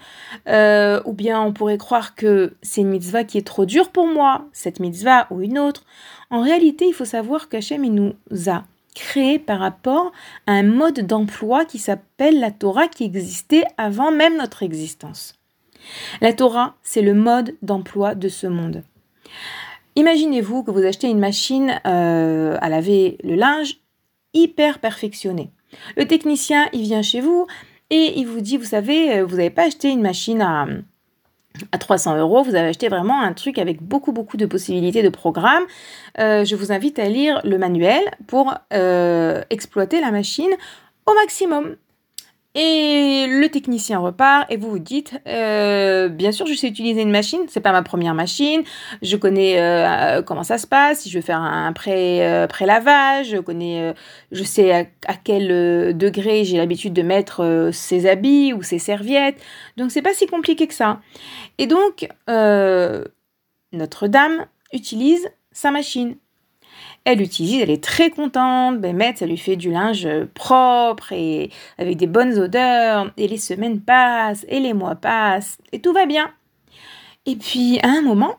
Euh, 0.48 1.00
ou 1.06 1.14
bien 1.14 1.42
on 1.42 1.54
pourrait 1.54 1.78
croire 1.78 2.16
que 2.16 2.56
c'est 2.64 2.82
une 2.82 2.90
mitzvah 2.90 3.24
qui 3.24 3.38
est 3.38 3.46
trop 3.46 3.66
dure 3.66 3.92
pour 3.92 4.08
moi, 4.08 4.48
cette 4.52 4.80
mitzvah 4.80 5.28
ou 5.30 5.42
une 5.42 5.60
autre. 5.60 5.84
En 6.32 6.42
réalité, 6.42 6.88
il 6.88 6.94
faut 6.94 7.06
savoir 7.06 7.50
qu'Hachem 7.50 7.86
nous 7.86 8.16
a 8.48 8.64
créé 8.96 9.40
par 9.40 9.60
rapport 9.60 10.12
à 10.48 10.54
un 10.54 10.64
mode 10.64 11.02
d'emploi 11.02 11.66
qui 11.66 11.78
s'appelle 11.78 12.40
la 12.40 12.52
Torah 12.52 12.88
qui 12.88 13.04
existait 13.04 13.66
avant 13.78 14.12
même 14.12 14.38
notre 14.38 14.64
existence. 14.64 15.36
La 16.22 16.34
Torah, 16.34 16.76
c'est 16.82 17.02
le 17.02 17.14
mode 17.14 17.56
d'emploi 17.62 18.16
de 18.16 18.30
ce 18.30 18.48
monde. 18.48 18.84
Imaginez-vous 19.96 20.64
que 20.64 20.72
vous 20.72 20.84
achetez 20.84 21.08
une 21.08 21.20
machine 21.20 21.80
euh, 21.86 22.58
à 22.62 22.70
laver 22.70 23.18
le 23.24 23.36
linge 23.36 23.78
hyper 24.34 24.80
perfectionnée. 24.80 25.52
Le 25.98 26.08
technicien, 26.08 26.68
il 26.74 26.82
vient 26.82 27.02
chez 27.02 27.22
vous 27.22 27.46
et 27.90 28.14
il 28.18 28.26
vous 28.26 28.42
dit, 28.42 28.58
vous 28.58 28.66
savez, 28.66 29.18
euh, 29.18 29.26
vous 29.26 29.36
n'avez 29.38 29.52
pas 29.52 29.68
acheté 29.68 29.90
une 29.90 30.02
machine 30.02 30.42
à, 30.42 30.66
à 31.72 31.78
300 31.78 32.18
euros, 32.18 32.42
vous 32.44 32.56
avez 32.56 32.70
acheté 32.70 32.90
vraiment 32.90 33.22
un 33.22 33.34
truc 33.34 33.60
avec 33.60 33.84
beaucoup, 33.84 34.12
beaucoup 34.12 34.38
de 34.38 34.48
possibilités 34.48 35.04
de 35.04 35.10
programmes. 35.10 35.64
Euh, 36.20 36.44
je 36.44 36.56
vous 36.56 36.72
invite 36.72 36.98
à 36.98 37.08
lire 37.08 37.42
le 37.44 37.58
manuel 37.58 38.02
pour 38.26 38.56
exploiter 39.50 40.02
la 40.02 40.12
machine 40.12 40.52
au 41.06 41.14
maximum. 41.14 41.76
Et 42.56 43.26
le 43.28 43.48
technicien 43.48 43.98
repart 43.98 44.46
et 44.52 44.58
vous 44.58 44.70
vous 44.70 44.80
dites, 44.80 45.20
euh, 45.28 46.08
bien 46.08 46.32
sûr, 46.32 46.46
je 46.46 46.54
sais 46.54 46.68
utiliser 46.68 47.02
une 47.02 47.10
machine, 47.10 47.40
c'est 47.48 47.62
pas 47.62 47.72
ma 47.72 47.82
première 47.82 48.14
machine, 48.14 48.62
je 49.02 49.18
connais 49.18 49.60
euh, 49.60 50.22
comment 50.22 50.44
ça 50.44 50.60
se 50.60 50.68
passe, 50.68 51.02
si 51.02 51.10
je 51.10 51.18
veux 51.18 51.24
faire 51.24 51.40
un 51.40 51.74
pré, 51.74 52.24
euh, 52.24 52.46
lavage 52.62 53.32
je 53.32 53.38
connais, 53.38 53.96
je 54.32 54.44
sais 54.44 54.72
à, 54.72 54.86
à 55.08 55.16
quel 55.16 55.98
degré 55.98 56.44
j'ai 56.44 56.58
l'habitude 56.58 56.94
de 56.94 57.02
mettre 57.02 57.72
ses 57.74 58.06
habits 58.06 58.54
ou 58.54 58.62
ses 58.62 58.78
serviettes, 58.78 59.42
donc 59.76 59.90
c'est 59.90 60.04
pas 60.04 60.14
si 60.14 60.28
compliqué 60.28 60.68
que 60.68 60.76
ça. 60.76 61.02
Et 61.58 61.66
donc, 61.66 62.08
Notre-Dame 63.72 64.46
utilise 64.72 65.28
sa 65.52 65.72
machine. 65.72 66.18
Elle 67.06 67.22
utilise, 67.22 67.62
elle 67.62 67.70
est 67.70 67.84
très 67.84 68.10
contente, 68.10 68.80
ben, 68.80 68.98
ça 69.16 69.26
lui 69.26 69.38
fait 69.38 69.58
du 69.58 69.72
linge 69.72 70.08
propre 70.34 71.12
et 71.12 71.50
avec 71.78 71.98
des 71.98 72.08
bonnes 72.08 72.40
odeurs, 72.40 73.12
et 73.18 73.28
les 73.28 73.38
semaines 73.38 73.82
passent, 73.82 74.46
et 74.48 74.62
les 74.62 74.74
mois 74.74 74.96
passent, 74.96 75.58
et 75.74 75.80
tout 75.80 75.92
va 75.92 76.06
bien. 76.06 76.32
Et 77.26 77.36
puis 77.36 77.80
à 77.84 77.90
un 77.90 78.02
moment, 78.02 78.38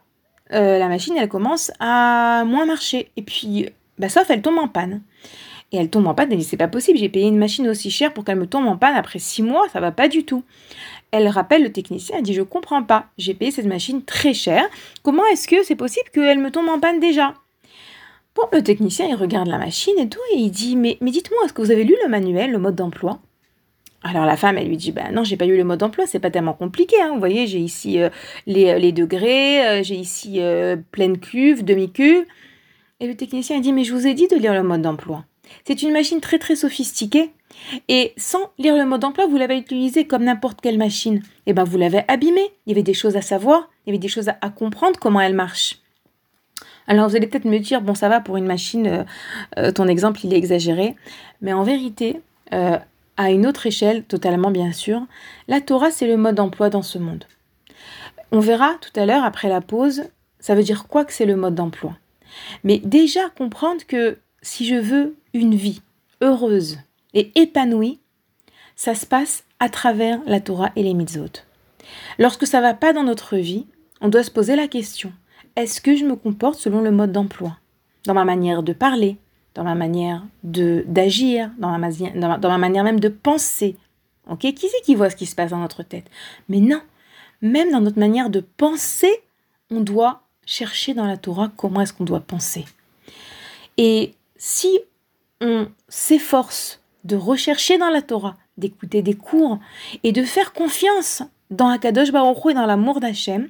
euh, 0.53 0.79
la 0.79 0.89
machine 0.89 1.15
elle 1.19 1.29
commence 1.29 1.73
à 1.79 2.45
moins 2.47 2.65
marcher, 2.65 3.11
et 3.17 3.23
puis 3.23 3.69
bah, 3.99 4.09
sauf 4.09 4.31
elle 4.31 4.41
tombe 4.41 4.59
en 4.59 4.69
panne. 4.69 5.03
Et 5.73 5.77
elle 5.77 5.91
tombe 5.91 6.07
en 6.07 6.15
panne, 6.15 6.33
elle 6.33 6.43
c'est 6.43 6.57
pas 6.57 6.69
possible, 6.69 6.99
j'ai 6.99 7.09
payé 7.11 7.27
une 7.27 7.39
machine 7.39 7.69
aussi 7.69 7.91
chère 7.91 8.15
pour 8.15 8.25
qu'elle 8.25 8.39
me 8.39 8.47
tombe 8.47 8.67
en 8.67 8.79
panne 8.79 8.97
après 8.97 9.19
six 9.19 9.43
mois, 9.43 9.69
ça 9.73 9.81
va 9.81 9.93
pas 9.93 10.09
du 10.09 10.25
tout. 10.25 10.43
Elle 11.11 11.29
rappelle 11.29 11.63
le 11.63 11.73
technicien, 11.73 12.17
elle 12.17 12.23
dit 12.23 12.33
je 12.33 12.43
comprends 12.43 12.83
pas, 12.83 13.07
j'ai 13.19 13.35
payé 13.35 13.51
cette 13.51 13.67
machine 13.67 14.03
très 14.03 14.33
chère, 14.33 14.65
comment 15.03 15.27
est-ce 15.27 15.49
que 15.49 15.63
c'est 15.63 15.77
possible 15.77 16.09
qu'elle 16.15 16.39
me 16.39 16.51
tombe 16.51 16.69
en 16.69 16.81
panne 16.81 16.99
déjà? 16.99 17.35
Bon, 18.35 18.43
le 18.53 18.63
technicien, 18.63 19.07
il 19.07 19.15
regarde 19.15 19.49
la 19.49 19.59
machine 19.59 19.99
et 19.99 20.09
tout, 20.09 20.21
et 20.33 20.39
il 20.39 20.51
dit 20.51 20.77
Mais, 20.77 20.99
mais 21.01 21.11
dites-moi, 21.11 21.41
est-ce 21.45 21.53
que 21.53 21.63
vous 21.63 21.71
avez 21.71 21.85
lu 21.85 21.97
le 22.03 22.09
manuel, 22.09 22.51
le 22.51 22.59
mode 22.59 22.75
d'emploi? 22.75 23.21
Alors 24.05 24.27
la 24.27 24.37
femme, 24.37 24.59
elle 24.59 24.69
lui 24.69 24.77
dit, 24.77 24.93
ben 24.93 25.13
non, 25.13 25.25
j'ai 25.25 25.39
pas 25.39 25.47
lu 25.47 25.57
le 25.57 25.65
mode 25.65 25.81
d'emploi, 25.81 26.07
c'est 26.07 26.21
pas 26.21 26.31
tellement 26.31 26.53
compliqué. 26.53 27.01
Hein. 27.01 27.13
Vous 27.15 27.19
voyez, 27.19 27.47
j'ai 27.47 27.59
ici 27.59 27.99
euh, 27.99 28.11
les, 28.47 28.79
les, 28.79 28.93
degrés, 28.93 29.67
euh, 29.67 29.83
j'ai 29.83 29.95
ici 29.95 30.43
euh, 30.43 30.77
pleine 30.93 31.19
cuve, 31.19 31.65
demi-cuve. 31.65 32.27
Et 33.01 33.07
le 33.07 33.17
technicien, 33.17 33.57
il 33.57 33.63
dit, 33.63 33.73
mais 33.73 33.83
je 33.83 33.95
vous 33.95 34.07
ai 34.07 34.13
dit 34.13 34.29
de 34.29 34.37
lire 34.37 34.53
le 34.53 34.63
mode 34.63 34.83
d'emploi. 34.83 35.25
C'est 35.65 35.83
une 35.83 35.93
machine 35.93 36.21
très 36.21 36.39
très 36.39 36.55
sophistiquée. 36.55 37.31
Et 37.89 38.13
sans 38.19 38.51
lire 38.59 38.77
le 38.77 38.85
mode 38.85 39.01
d'emploi, 39.01 39.27
vous 39.27 39.39
l'avez 39.39 39.57
utilisé 39.57 40.07
comme 40.07 40.25
n'importe 40.25 40.61
quelle 40.61 40.79
machine. 40.79 41.17
Et 41.47 41.51
eh 41.51 41.53
ben 41.55 41.65
vous 41.65 41.79
l'avez 41.79 42.03
abîmée. 42.07 42.51
Il 42.67 42.71
y 42.71 42.73
avait 42.73 42.83
des 42.83 42.95
choses 42.95 43.17
à 43.17 43.23
savoir, 43.23 43.71
il 43.87 43.91
y 43.91 43.93
avait 43.93 43.99
des 43.99 44.09
choses 44.09 44.29
à 44.29 44.51
comprendre 44.51 44.99
comment 45.01 45.21
elle 45.21 45.35
marche. 45.35 45.79
Alors 46.87 47.09
vous 47.09 47.17
allez 47.17 47.27
peut-être 47.27 47.47
me 47.47 47.59
dire, 47.59 47.81
bon 47.81 47.95
ça 47.95 48.09
va 48.09 48.21
pour 48.21 48.37
une 48.37 48.47
machine, 48.47 48.87
euh, 48.87 49.05
euh, 49.59 49.73
ton 49.73 49.89
exemple 49.89 50.21
il 50.25 50.35
est 50.35 50.37
exagéré, 50.37 50.97
mais 51.41 51.53
en 51.53 51.63
vérité, 51.63 52.21
euh, 52.53 52.79
à 53.17 53.31
une 53.31 53.47
autre 53.47 53.67
échelle, 53.67 54.05
totalement 54.05 54.51
bien 54.51 54.73
sûr, 54.73 55.03
la 55.49 55.61
Torah, 55.61 55.91
c'est 55.91 56.07
le 56.07 56.17
mode 56.17 56.35
d'emploi 56.35 56.71
dans 56.71 56.83
ce 56.83 56.99
monde. 56.99 57.25
On 58.33 58.41
verra 58.41 58.75
tout 58.81 58.99
à 58.99 59.07
l'heure, 59.07 59.25
après 59.25 59.49
la 59.49 59.61
pause, 59.61 60.05
ça 60.41 60.55
veut 60.55 60.63
dire 60.63 60.87
quoi 60.89 61.05
que 61.05 61.13
c'est 61.13 61.27
le 61.27 61.37
mode 61.37 61.55
d'emploi. 61.55 61.97
Mais 62.65 62.79
déjà 62.79 63.29
comprendre 63.31 63.83
que 63.87 64.19
si 64.43 64.67
je 64.67 64.75
veux 64.75 65.17
une 65.33 65.55
vie 65.55 65.81
heureuse 66.21 66.79
et 67.15 67.31
épanouie, 67.41 68.01
ça 68.77 68.95
se 68.95 69.07
passe 69.07 69.45
à 69.61 69.69
travers 69.69 70.19
la 70.27 70.41
Torah 70.41 70.73
et 70.75 70.83
les 70.83 70.95
mitzvot. 70.95 71.43
Lorsque 72.19 72.47
ça 72.47 72.61
va 72.61 72.75
pas 72.75 72.93
dans 72.93 73.05
notre 73.05 73.37
vie, 73.37 73.67
on 74.01 74.09
doit 74.09 74.25
se 74.25 74.31
poser 74.31 74.57
la 74.57 74.69
question 74.69 75.13
est-ce 75.57 75.81
que 75.81 75.97
je 75.97 76.05
me 76.05 76.17
comporte 76.17 76.59
selon 76.59 76.81
le 76.81 76.91
mode 76.91 77.13
d'emploi? 77.13 77.57
Dans 78.07 78.15
ma 78.15 78.25
manière 78.25 78.63
de 78.63 78.73
parler, 78.73 79.17
dans 79.55 79.65
ma 79.65 79.75
manière 79.75 80.23
de 80.43 80.85
d'agir, 80.87 81.51
dans, 81.59 81.79
ma, 81.79 81.91
dans, 81.91 82.51
ma 82.51 82.59
manière 82.59 82.85
même 82.85 83.01
de 83.01 83.09
penser. 83.09 83.77
Ok? 84.29 84.41
Qui 84.41 84.69
c'est 84.69 84.83
qui 84.83 84.95
voit 84.95 85.11
ce 85.11 85.17
qui 85.17 85.27
se 85.27 85.35
passe 85.35 85.51
dans 85.51 85.59
notre 85.59 85.83
tête? 85.83 86.11
Mais 86.49 86.61
non 86.61 86.81
Même 87.41 87.71
dans 87.71 87.81
notre 87.81 87.99
manière 87.99 88.31
de 88.31 88.41
penser, 88.41 89.13
on 89.71 89.81
doit 89.81 90.23
chercher 90.47 90.93
dans 90.95 91.07
la 91.07 91.17
Torah 91.17 91.51
comment 91.57 91.81
est-ce 91.81 91.93
qu'on 91.93 92.05
doit 92.05 92.21
penser. 92.21 92.65
Et 93.77 94.15
si 94.37 94.81
on 95.41 95.69
s'efforce 95.89 96.81
de 97.05 97.17
rechercher 97.17 97.79
dans 97.79 97.91
la 97.91 98.03
Torah, 98.03 98.37
d'écouter 98.57 99.03
des 99.03 99.15
cours 99.15 99.59
et 100.03 100.13
de 100.13 100.23
faire 100.23 100.53
confiance 100.53 101.23
dans 101.51 101.69
Akadosh 101.69 102.13
Baruch 102.13 102.39
et 102.51 102.55
dans 102.55 102.67
l'amour 102.67 103.01
d'Hachem, 103.01 103.49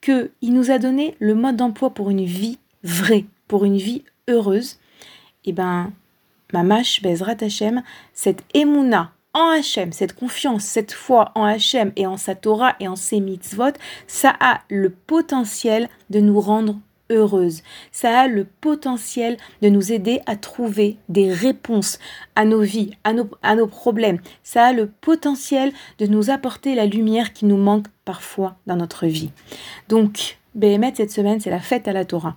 qu'il 0.00 0.30
nous 0.42 0.70
a 0.70 0.78
donné 0.78 1.16
le 1.18 1.34
mode 1.34 1.56
d'emploi 1.56 1.90
pour 1.90 2.10
une 2.10 2.24
vie 2.24 2.58
vraie, 2.82 3.24
pour 3.48 3.64
une 3.64 3.76
vie 3.76 4.04
heureuse, 4.28 4.78
et 5.44 5.52
ben, 5.52 5.92
Mamash 6.52 7.02
Bezrat 7.02 7.36
Hachem, 7.40 7.82
cette 8.12 8.44
émouna 8.54 9.12
en 9.34 9.48
Hachem, 9.48 9.92
cette 9.92 10.14
confiance, 10.14 10.64
cette 10.64 10.92
foi 10.92 11.32
en 11.34 11.44
Hachem 11.44 11.92
et 11.96 12.06
en 12.06 12.16
sa 12.16 12.34
Torah 12.34 12.76
et 12.80 12.88
en 12.88 12.96
ses 12.96 13.20
mitzvot, 13.20 13.72
ça 14.06 14.34
a 14.40 14.60
le 14.68 14.90
potentiel 14.90 15.88
de 16.10 16.20
nous 16.20 16.38
rendre 16.40 16.76
heureuses. 17.10 17.62
Ça 17.90 18.20
a 18.20 18.28
le 18.28 18.44
potentiel 18.44 19.36
de 19.60 19.68
nous 19.68 19.92
aider 19.92 20.20
à 20.26 20.36
trouver 20.36 20.96
des 21.08 21.32
réponses 21.32 21.98
à 22.36 22.44
nos 22.44 22.60
vies, 22.60 22.92
à 23.04 23.12
nos, 23.12 23.28
à 23.42 23.54
nos 23.54 23.66
problèmes. 23.66 24.18
Ça 24.42 24.66
a 24.66 24.72
le 24.72 24.86
potentiel 24.86 25.72
de 25.98 26.06
nous 26.06 26.30
apporter 26.30 26.74
la 26.74 26.86
lumière 26.86 27.32
qui 27.32 27.44
nous 27.44 27.56
manque 27.56 27.86
parfois 28.04 28.56
dans 28.66 28.76
notre 28.76 29.06
vie. 29.06 29.30
Donc, 29.88 30.38
BMET 30.54 30.94
cette 30.96 31.12
semaine, 31.12 31.40
c'est 31.40 31.50
la 31.50 31.60
fête 31.60 31.88
à 31.88 31.92
la 31.92 32.04
Torah. 32.04 32.36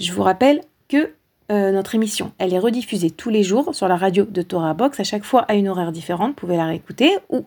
Je 0.00 0.12
vous 0.12 0.22
rappelle 0.22 0.62
que 0.88 1.14
euh, 1.52 1.70
notre 1.70 1.94
émission. 1.94 2.32
Elle 2.38 2.54
est 2.54 2.58
rediffusée 2.58 3.10
tous 3.10 3.28
les 3.28 3.42
jours 3.42 3.74
sur 3.74 3.86
la 3.86 3.96
radio 3.96 4.24
de 4.24 4.40
Torah 4.40 4.72
Box, 4.72 4.98
à 5.00 5.04
chaque 5.04 5.22
fois 5.22 5.42
à 5.42 5.54
une 5.54 5.68
horaire 5.68 5.92
différente. 5.92 6.30
Vous 6.30 6.34
pouvez 6.34 6.56
la 6.56 6.64
réécouter 6.64 7.10
ou, 7.28 7.42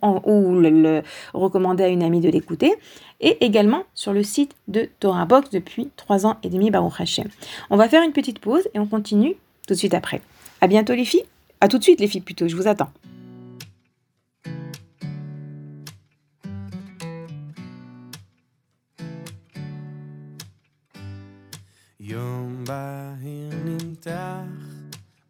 le, 0.60 1.02
recommander 1.34 1.84
à 1.84 1.88
une 1.88 2.04
amie 2.04 2.22
de 2.22 2.30
l'écouter. 2.30 2.76
Et 3.20 3.44
également 3.44 3.84
sur 3.96 4.14
le 4.14 4.22
site 4.22 4.52
de 4.68 4.88
Torah 5.00 5.26
Box 5.26 5.50
depuis 5.50 5.90
trois 5.96 6.28
ans 6.28 6.38
et 6.44 6.50
demi, 6.50 6.70
Baruch 6.70 7.00
Hashem. 7.02 7.28
On 7.72 7.78
va 7.78 7.90
faire 7.90 8.04
une 8.04 8.12
petite 8.12 8.38
pause 8.38 8.68
et 8.76 8.80
on 8.80 8.86
continue 8.86 9.36
tout 9.68 9.74
de 9.74 9.80
suite 9.80 9.96
après. 9.96 10.22
À 10.62 10.68
bientôt 10.68 10.94
les 10.94 11.06
filles. 11.06 11.26
À 11.60 11.68
tout 11.68 11.80
de 11.80 11.84
suite 11.84 12.00
les 12.00 12.08
filles 12.08 12.22
plutôt, 12.22 12.48
je 12.48 12.56
vous 12.56 12.68
attends. 12.68 12.92
נפתח 24.08 24.66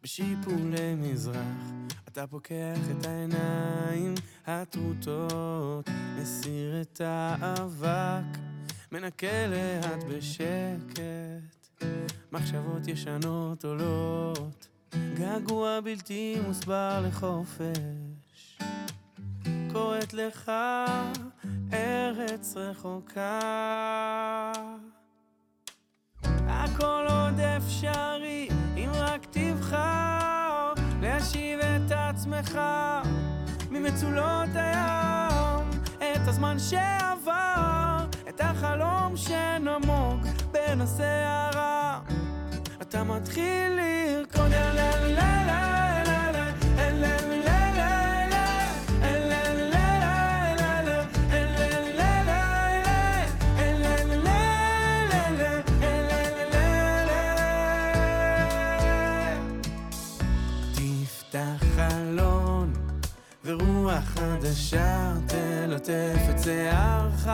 בשיפולי 0.02 0.94
מזרח. 0.94 1.36
אתה 2.08 2.26
פוקח 2.26 2.78
את 2.90 3.06
העיניים 3.06 4.14
הטרוטות, 4.46 5.90
מסיר 6.18 6.80
את 6.80 7.00
האבק, 7.04 8.38
מנקה 8.92 9.46
לאט 9.46 10.04
בשקט. 10.08 11.00
מחשבות 12.32 12.88
ישנות 12.88 13.64
עולות, 13.64 14.68
געגוע 15.14 15.80
בלתי 15.80 16.36
מוסבר 16.46 17.04
לחופש. 17.08 18.58
קוראת 19.72 20.14
לך 20.14 20.52
ארץ 21.72 22.56
רחוקה. 22.56 23.40
הכל 26.48 27.06
עוד 27.10 27.40
רק 27.40 28.15
תבחר 29.66 30.72
להשיב 31.00 31.60
את 31.60 31.92
עצמך 31.92 32.58
ממצולות 33.70 34.48
הים, 34.54 35.70
את 35.98 36.28
הזמן 36.28 36.56
שעבר, 36.58 38.06
את 38.28 38.40
החלום 38.40 39.16
שנמוג 39.16 40.20
בין 40.52 40.80
הסערה. 40.80 42.00
אתה 42.82 43.04
מתחיל 43.04 43.80
לרקוד, 43.80 44.50
לה 44.50 44.74
לה 44.74 45.46
לה 45.46 45.85
חדשה 64.16 65.12
תלטף 65.26 66.20
את 66.30 66.42
שיערך, 66.42 67.28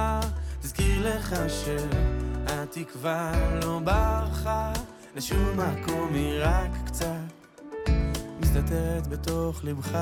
תזכיר 0.60 1.16
לך 1.16 1.36
שהתקווה 1.48 3.32
לא 3.62 3.80
ברחה, 3.84 4.72
לשום 5.16 5.60
מקום 5.60 6.14
היא 6.14 6.40
רק 6.40 6.70
קצת 6.86 7.06
מסתתרת 8.40 9.06
בתוך 9.06 9.64
לבך. 9.64 9.98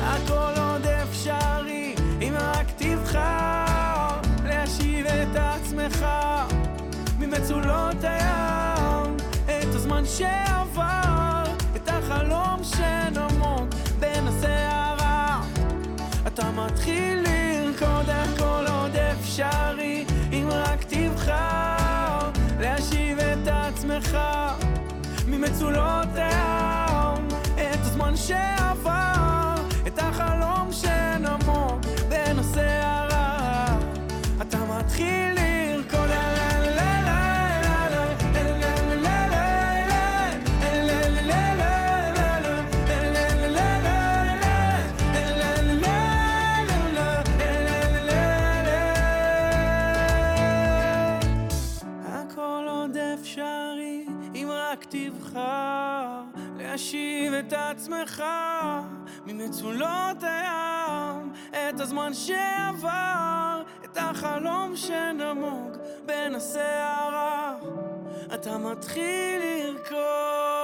הכל 0.00 0.60
עוד 0.60 0.86
אפשרי, 0.86 1.94
אם 2.20 2.34
רק 2.38 2.66
תבחר 2.76 4.20
להשיב 4.44 5.06
את 5.06 5.36
עצמך. 5.36 6.06
ממצולות 7.18 7.96
הים, 8.02 9.16
את 9.44 9.74
הזמן 9.74 10.04
שעבר, 10.06 11.42
את 11.76 11.88
החלום 11.88 12.64
שנמוג 12.64 13.71
אתה 16.34 16.50
מתחיל 16.50 17.18
לרקוד 17.18 18.08
הכל 18.08 18.64
עוד 18.72 18.96
אפשרי. 18.96 20.04
אם 20.32 20.48
רק 20.50 20.84
תבחר 20.84 22.30
להשיב 22.60 23.18
את 23.18 23.48
עצמך 23.48 24.18
ממצולות 25.26 26.08
הים 26.14 27.28
את 27.54 27.80
הזמן 27.80 28.16
שעבר 28.16 29.54
את 29.86 29.98
החלום 29.98 30.68
שנמוג 30.72 31.80
בין 32.08 32.38
הסערה 32.38 33.78
אתה 34.40 34.58
מתחיל 34.64 35.41
ממצולות 59.42 60.22
הים, 60.22 61.32
את 61.50 61.80
הזמן 61.80 62.14
שעבר, 62.14 63.62
את 63.84 63.96
החלום 64.00 64.76
שנמוג 64.76 65.76
בין 66.06 66.34
הסערה. 66.34 67.56
אתה 68.34 68.58
מתחיל 68.58 69.42
לרקוד 69.42 70.61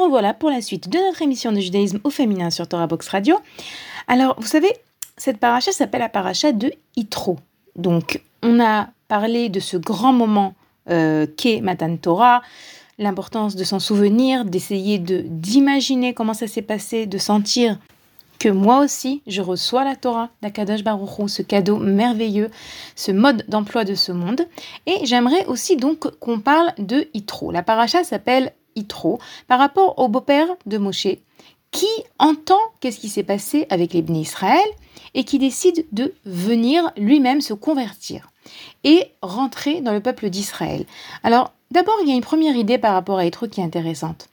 revoilà 0.00 0.34
pour 0.34 0.50
la 0.50 0.60
suite 0.60 0.88
de 0.88 0.98
notre 0.98 1.22
émission 1.22 1.52
de 1.52 1.60
judaïsme 1.60 2.00
au 2.04 2.10
féminin 2.10 2.50
sur 2.50 2.68
Torah 2.68 2.86
Box 2.86 3.08
Radio. 3.08 3.36
Alors, 4.08 4.34
vous 4.38 4.46
savez, 4.46 4.72
cette 5.16 5.38
paracha 5.38 5.72
s'appelle 5.72 6.00
la 6.00 6.08
paracha 6.08 6.52
de 6.52 6.72
Yitro. 6.96 7.38
Donc, 7.76 8.20
on 8.42 8.60
a 8.60 8.88
parlé 9.08 9.48
de 9.48 9.60
ce 9.60 9.76
grand 9.76 10.12
moment 10.12 10.54
euh, 10.90 11.26
qu'est 11.36 11.60
Matan 11.60 11.96
Torah, 11.96 12.42
l'importance 12.98 13.56
de 13.56 13.64
s'en 13.64 13.78
souvenir, 13.78 14.44
d'essayer 14.44 14.98
de 14.98 15.24
d'imaginer 15.26 16.14
comment 16.14 16.34
ça 16.34 16.46
s'est 16.46 16.62
passé, 16.62 17.06
de 17.06 17.18
sentir 17.18 17.78
que 18.38 18.48
moi 18.48 18.80
aussi 18.80 19.22
je 19.26 19.40
reçois 19.40 19.84
la 19.84 19.96
Torah 19.96 20.28
d'Akadosh 20.42 20.84
Baruch 20.84 21.28
ce 21.28 21.42
cadeau 21.42 21.78
merveilleux, 21.78 22.50
ce 22.94 23.12
mode 23.12 23.44
d'emploi 23.48 23.84
de 23.84 23.94
ce 23.94 24.12
monde. 24.12 24.46
Et 24.86 25.06
j'aimerais 25.06 25.46
aussi 25.46 25.76
donc 25.76 26.10
qu'on 26.18 26.40
parle 26.40 26.72
de 26.78 27.08
Yitro. 27.14 27.50
La 27.50 27.62
paracha 27.62 28.04
s'appelle 28.04 28.52
Par 29.48 29.58
rapport 29.58 29.98
au 29.98 30.08
beau-père 30.08 30.48
de 30.66 30.78
Moshe 30.78 31.08
qui 31.74 31.88
entend 32.20 32.60
qu'est-ce 32.78 33.00
qui 33.00 33.08
s'est 33.08 33.24
passé 33.24 33.66
avec 33.68 33.92
les 33.92 34.00
Israël 34.00 34.68
et 35.14 35.24
qui 35.24 35.38
décide 35.38 35.84
de 35.90 36.14
venir 36.24 36.90
lui-même 36.96 37.40
se 37.40 37.52
convertir 37.52 38.30
et 38.84 39.10
rentrer 39.22 39.80
dans 39.80 39.92
le 39.92 40.00
peuple 40.00 40.30
d'Israël. 40.30 40.86
Alors, 41.24 41.52
d'abord, 41.72 41.96
il 42.02 42.08
y 42.08 42.12
a 42.12 42.14
une 42.14 42.20
première 42.20 42.54
idée 42.54 42.78
par 42.78 42.94
rapport 42.94 43.18
à 43.18 43.24
Yitro 43.24 43.48
qui 43.48 43.60
est 43.60 43.64
intéressante. 43.64 44.28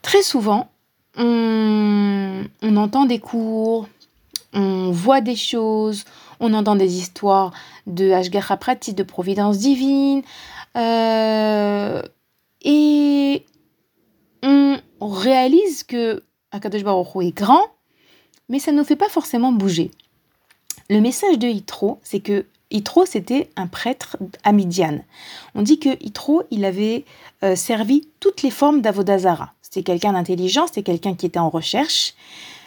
Très 0.00 0.22
souvent, 0.22 0.70
on, 1.18 2.44
entend 2.76 3.04
des 3.04 3.18
cours, 3.18 3.86
on 4.54 4.90
voit 4.90 5.20
des 5.20 5.36
choses, 5.36 6.04
on 6.40 6.54
entend 6.54 6.76
des 6.76 6.96
histoires 6.96 7.52
de 7.86 8.10
Ashgacha 8.10 8.56
Prati, 8.56 8.94
de 8.94 9.02
providence 9.02 9.58
divine, 9.58 10.22
euh, 10.76 12.02
et 12.62 13.44
on 15.02 15.08
réalise 15.08 15.82
que 15.82 16.22
Akadosh 16.52 16.84
Baruch 16.84 17.08
est 17.22 17.36
grand, 17.36 17.66
mais 18.48 18.58
ça 18.58 18.72
ne 18.72 18.78
nous 18.78 18.84
fait 18.84 18.96
pas 18.96 19.08
forcément 19.08 19.52
bouger. 19.52 19.90
Le 20.88 21.00
message 21.00 21.38
de 21.38 21.48
Yitro, 21.48 21.98
c'est 22.02 22.20
que 22.20 22.44
Yitro, 22.70 23.04
c'était 23.04 23.50
un 23.56 23.66
prêtre 23.66 24.16
à. 24.44 24.52
On 25.54 25.62
dit 25.62 25.78
que 25.78 26.02
Yitro, 26.02 26.42
il 26.50 26.64
avait 26.64 27.04
euh, 27.42 27.56
servi 27.56 28.08
toutes 28.20 28.42
les 28.42 28.50
formes 28.50 28.80
d'Avodazara. 28.80 29.52
C'était 29.60 29.82
quelqu'un 29.82 30.12
d'intelligent, 30.12 30.66
c'était 30.66 30.82
quelqu'un 30.82 31.14
qui 31.14 31.26
était 31.26 31.38
en 31.38 31.50
recherche. 31.50 32.14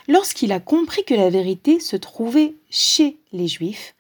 Lorsqu'il 0.08 0.52
a 0.52 0.60
compris 0.60 1.04
que 1.04 1.16
la 1.16 1.30
vérité 1.30 1.80
se 1.80 1.96
trouvait 1.96 2.54
chez 2.70 3.18
les 3.32 3.48
Juifs, 3.48 3.96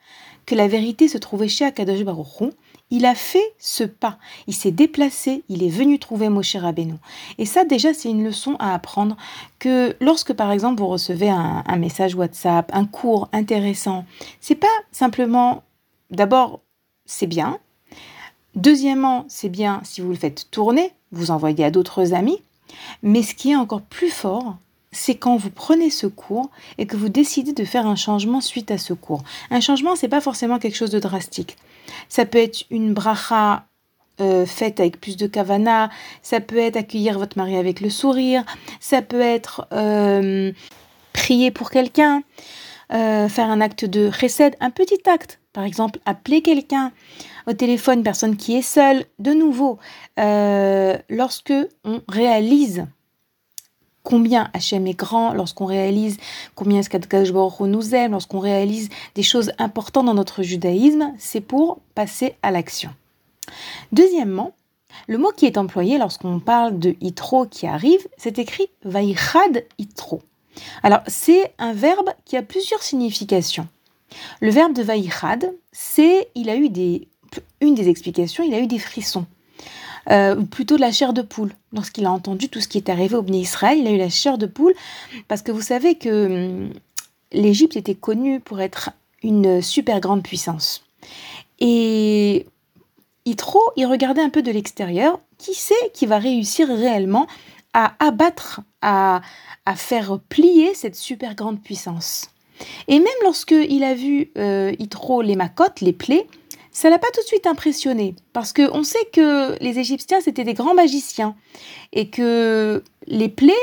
que 0.45 0.55
la 0.55 0.67
vérité 0.67 1.07
se 1.07 1.17
trouvait 1.17 1.47
chez 1.47 1.65
Akadosh 1.65 2.03
Baruch 2.03 2.51
il 2.91 3.05
a 3.05 3.15
fait 3.15 3.53
ce 3.57 3.83
pas, 3.83 4.17
il 4.47 4.53
s'est 4.53 4.71
déplacé, 4.71 5.43
il 5.49 5.63
est 5.63 5.69
venu 5.69 5.99
trouver 5.99 6.29
Moshe 6.29 6.55
Rabbeinu. 6.55 6.95
Et 7.37 7.45
ça 7.45 7.65
déjà 7.65 7.93
c'est 7.93 8.09
une 8.09 8.23
leçon 8.23 8.55
à 8.59 8.73
apprendre 8.73 9.17
que 9.59 9.95
lorsque 9.99 10.33
par 10.33 10.51
exemple 10.51 10.79
vous 10.79 10.87
recevez 10.87 11.29
un, 11.29 11.63
message 11.77 12.15
WhatsApp, 12.15 12.69
un 12.73 12.85
cours 12.85 13.27
intéressant, 13.33 14.05
c'est 14.39 14.55
pas 14.55 14.67
simplement 14.91 15.63
d'abord 16.11 16.61
c'est 17.05 17.27
bien, 17.27 17.59
deuxièmement 18.55 19.25
c'est 19.27 19.49
bien 19.49 19.81
si 19.83 20.01
vous 20.01 20.09
le 20.09 20.15
faites 20.15 20.49
tourner, 20.51 20.91
vous 21.11 21.31
envoyez 21.31 21.65
à 21.65 21.71
d'autres 21.71 22.13
amis, 22.13 22.41
mais 23.01 23.23
ce 23.23 23.33
qui 23.33 23.51
est 23.51 23.55
encore 23.55 23.81
plus 23.81 24.09
fort, 24.09 24.57
c'est 24.91 25.15
quand 25.15 25.35
vous 25.35 25.49
prenez 25.49 25.89
ce 25.89 26.07
cours 26.07 26.49
et 26.77 26.85
que 26.85 26.95
vous 26.95 27.09
décidez 27.09 27.51
de 27.51 27.65
faire 27.65 27.85
un 27.85 27.97
changement 27.97 28.41
suite 28.41 28.71
à 28.71 28.77
ce 28.77 28.93
cours. 28.93 29.23
Un 29.51 29.59
changement, 29.59 29.95
c'est 29.95 30.07
pas 30.07 30.21
forcément 30.21 30.57
quelque 30.57 30.77
chose 30.77 30.91
de 30.91 30.99
drastique. 30.99 31.57
Ça 32.09 32.25
peut 32.25 32.37
être 32.37 32.63
une 32.69 32.93
bracha 32.93 33.65
euh, 34.21 34.45
faite 34.45 34.79
avec 34.79 35.01
plus 35.01 35.17
de 35.17 35.27
kavana, 35.27 35.89
ça 36.21 36.39
peut 36.39 36.57
être 36.57 36.77
accueillir 36.77 37.19
votre 37.19 37.37
mari 37.37 37.57
avec 37.57 37.81
le 37.81 37.89
sourire, 37.89 38.45
ça 38.79 39.01
peut 39.01 39.19
être 39.19 39.67
euh, 39.73 40.53
prier 41.11 41.51
pour 41.51 41.69
quelqu'un, 41.69 42.23
euh, 42.93 43.27
faire 43.27 43.49
un 43.49 43.59
acte 43.59 43.83
de 43.83 44.09
recède, 44.21 44.55
un 44.61 44.69
petit 44.69 45.01
acte. 45.05 45.41
Par 45.51 45.65
exemple, 45.65 45.99
appeler 46.05 46.41
quelqu'un 46.41 46.93
au 47.45 47.51
téléphone, 47.51 47.99
une 47.99 48.03
personne 48.03 48.37
qui 48.37 48.55
est 48.55 48.61
seule. 48.61 49.03
De 49.19 49.33
nouveau, 49.33 49.79
lorsque 50.17 51.53
on 51.83 52.01
réalise 52.07 52.85
combien 54.05 54.49
Hachem 54.53 54.87
est 54.87 54.93
grand, 54.93 55.33
lorsqu'on 55.33 55.65
réalise 55.65 56.17
combien 56.53 56.81
Skadkash 56.81 57.31
nous 57.33 57.95
aime, 57.95 58.13
lorsqu'on 58.13 58.39
réalise 58.39 58.87
des 59.15 59.23
choses 59.23 59.51
importantes 59.57 60.05
dans 60.05 60.13
notre 60.13 60.43
judaïsme, 60.43 61.11
c'est 61.17 61.41
pour 61.41 61.79
passer 61.95 62.35
à 62.41 62.51
l'action. 62.51 62.91
Deuxièmement, 63.91 64.53
le 65.07 65.17
mot 65.17 65.31
qui 65.35 65.45
est 65.45 65.57
employé 65.57 65.97
lorsqu'on 65.97 66.39
parle 66.39 66.79
de 66.79 66.95
itro 67.01 67.45
qui 67.45 67.67
arrive, 67.67 68.07
c'est 68.17 68.39
écrit 68.39 68.67
vaichad 68.83 69.65
itro. 69.77 70.21
Alors, 70.83 71.01
c'est 71.07 71.53
un 71.57 71.73
verbe 71.73 72.09
qui 72.23 72.37
a 72.37 72.41
plusieurs 72.41 72.81
significations. 72.81 73.67
Le 74.39 74.51
verbe 74.51 74.73
de 74.73 74.83
vaichad, 74.83 75.53
c'est, 75.71 76.29
il 76.35 76.49
a 76.49 76.55
eu 76.55 76.69
des, 76.69 77.07
une 77.59 77.75
des 77.75 77.89
explications, 77.89 78.43
il 78.43 78.53
a 78.53 78.59
eu 78.59 78.67
des 78.67 78.79
frissons. 78.79 79.25
Euh, 80.11 80.35
plutôt 80.35 80.75
de 80.75 80.81
la 80.81 80.91
chair 80.91 81.13
de 81.13 81.21
poule. 81.21 81.51
Lorsqu'il 81.73 82.05
a 82.05 82.11
entendu 82.11 82.49
tout 82.49 82.61
ce 82.61 82.67
qui 82.67 82.77
est 82.77 82.89
arrivé 82.89 83.15
au 83.15 83.21
Bnei 83.21 83.39
Israël, 83.39 83.79
il 83.79 83.87
a 83.87 83.91
eu 83.91 83.97
la 83.97 84.09
chair 84.09 84.37
de 84.37 84.45
poule 84.45 84.73
parce 85.27 85.41
que 85.41 85.51
vous 85.51 85.61
savez 85.61 85.95
que 85.95 86.25
hum, 86.25 86.73
l'Égypte 87.31 87.75
était 87.75 87.95
connue 87.95 88.39
pour 88.39 88.61
être 88.61 88.91
une 89.23 89.61
super 89.61 89.99
grande 89.99 90.21
puissance. 90.21 90.83
Et 91.59 92.45
Yitro, 93.25 93.61
il 93.75 93.87
regardait 93.87 94.21
un 94.21 94.29
peu 94.29 94.43
de 94.43 94.51
l'extérieur, 94.51 95.19
qui 95.37 95.55
sait 95.55 95.73
qui 95.93 96.05
va 96.05 96.19
réussir 96.19 96.67
réellement 96.67 97.27
à 97.73 97.93
abattre, 97.99 98.61
à, 98.81 99.21
à 99.65 99.75
faire 99.75 100.19
plier 100.29 100.73
cette 100.75 100.95
super 100.95 101.35
grande 101.35 101.61
puissance? 101.61 102.29
Et 102.87 102.99
même 102.99 103.07
lorsqu'il 103.23 103.83
a 103.83 103.93
vu 103.93 104.31
euh, 104.37 104.71
les 105.23 105.35
macotes, 105.35 105.81
les 105.81 105.93
plaies, 105.93 106.27
ça 106.75 106.89
l'a 106.89 106.99
pas 106.99 107.07
tout 107.13 107.21
de 107.21 107.25
suite 107.25 107.47
impressionné 107.47 108.15
parce 108.33 108.51
qu'on 108.51 108.83
sait 108.83 109.05
que 109.13 109.57
les 109.63 109.79
Égyptiens 109.79 110.19
c'était 110.19 110.43
des 110.43 110.53
grands 110.53 110.73
magiciens 110.73 111.33
et 111.93 112.09
que 112.09 112.83
les 113.07 113.29
plaies 113.29 113.53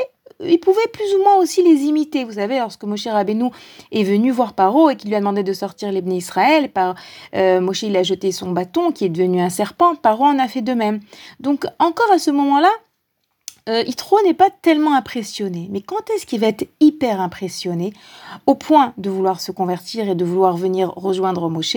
ils 0.43 0.59
pouvaient 0.59 0.81
plus 0.93 1.15
ou 1.15 1.23
moins 1.23 1.37
aussi 1.37 1.63
les 1.63 1.83
imiter. 1.83 2.25
Vous 2.25 2.33
savez, 2.33 2.59
lorsque 2.59 2.83
Moshe 2.83 3.07
Rabbeinu 3.07 3.51
est 3.93 4.03
venu 4.03 4.33
voir 4.33 4.55
Paro 4.55 4.91
et 4.91 4.97
qu'il 4.97 5.11
lui 5.11 5.15
a 5.15 5.21
demandé 5.21 5.45
de 5.45 5.53
sortir 5.53 5.93
l'Ebné 5.93 6.17
Israël, 6.17 6.69
par, 6.73 6.97
euh, 7.37 7.61
Moshe 7.61 7.83
il 7.83 7.97
a 7.97 8.03
jeté 8.03 8.33
son 8.33 8.51
bâton 8.51 8.91
qui 8.91 9.05
est 9.05 9.09
devenu 9.09 9.41
un 9.41 9.51
serpent, 9.51 9.95
Paro 9.95 10.25
en 10.25 10.41
a 10.41 10.49
fait 10.49 10.63
de 10.63 10.73
même. 10.73 10.99
Donc 11.39 11.67
encore 11.79 12.11
à 12.11 12.19
ce 12.19 12.33
moment-là, 12.33 12.71
euh, 13.69 13.83
Yitro 13.87 14.17
n'est 14.25 14.35
pas 14.35 14.51
tellement 14.51 14.95
impressionné. 14.95 15.69
Mais 15.71 15.81
quand 15.81 16.11
est-ce 16.11 16.27
qu'il 16.27 16.41
va 16.41 16.49
être 16.49 16.67
hyper 16.81 17.21
impressionné 17.21 17.93
au 18.47 18.55
point 18.55 18.93
de 18.99 19.11
vouloir 19.11 19.41
se 19.41 19.53
convertir 19.53 20.09
et 20.09 20.15
de 20.15 20.25
vouloir 20.25 20.57
venir 20.57 20.93
rejoindre 20.95 21.49
Moshe 21.49 21.77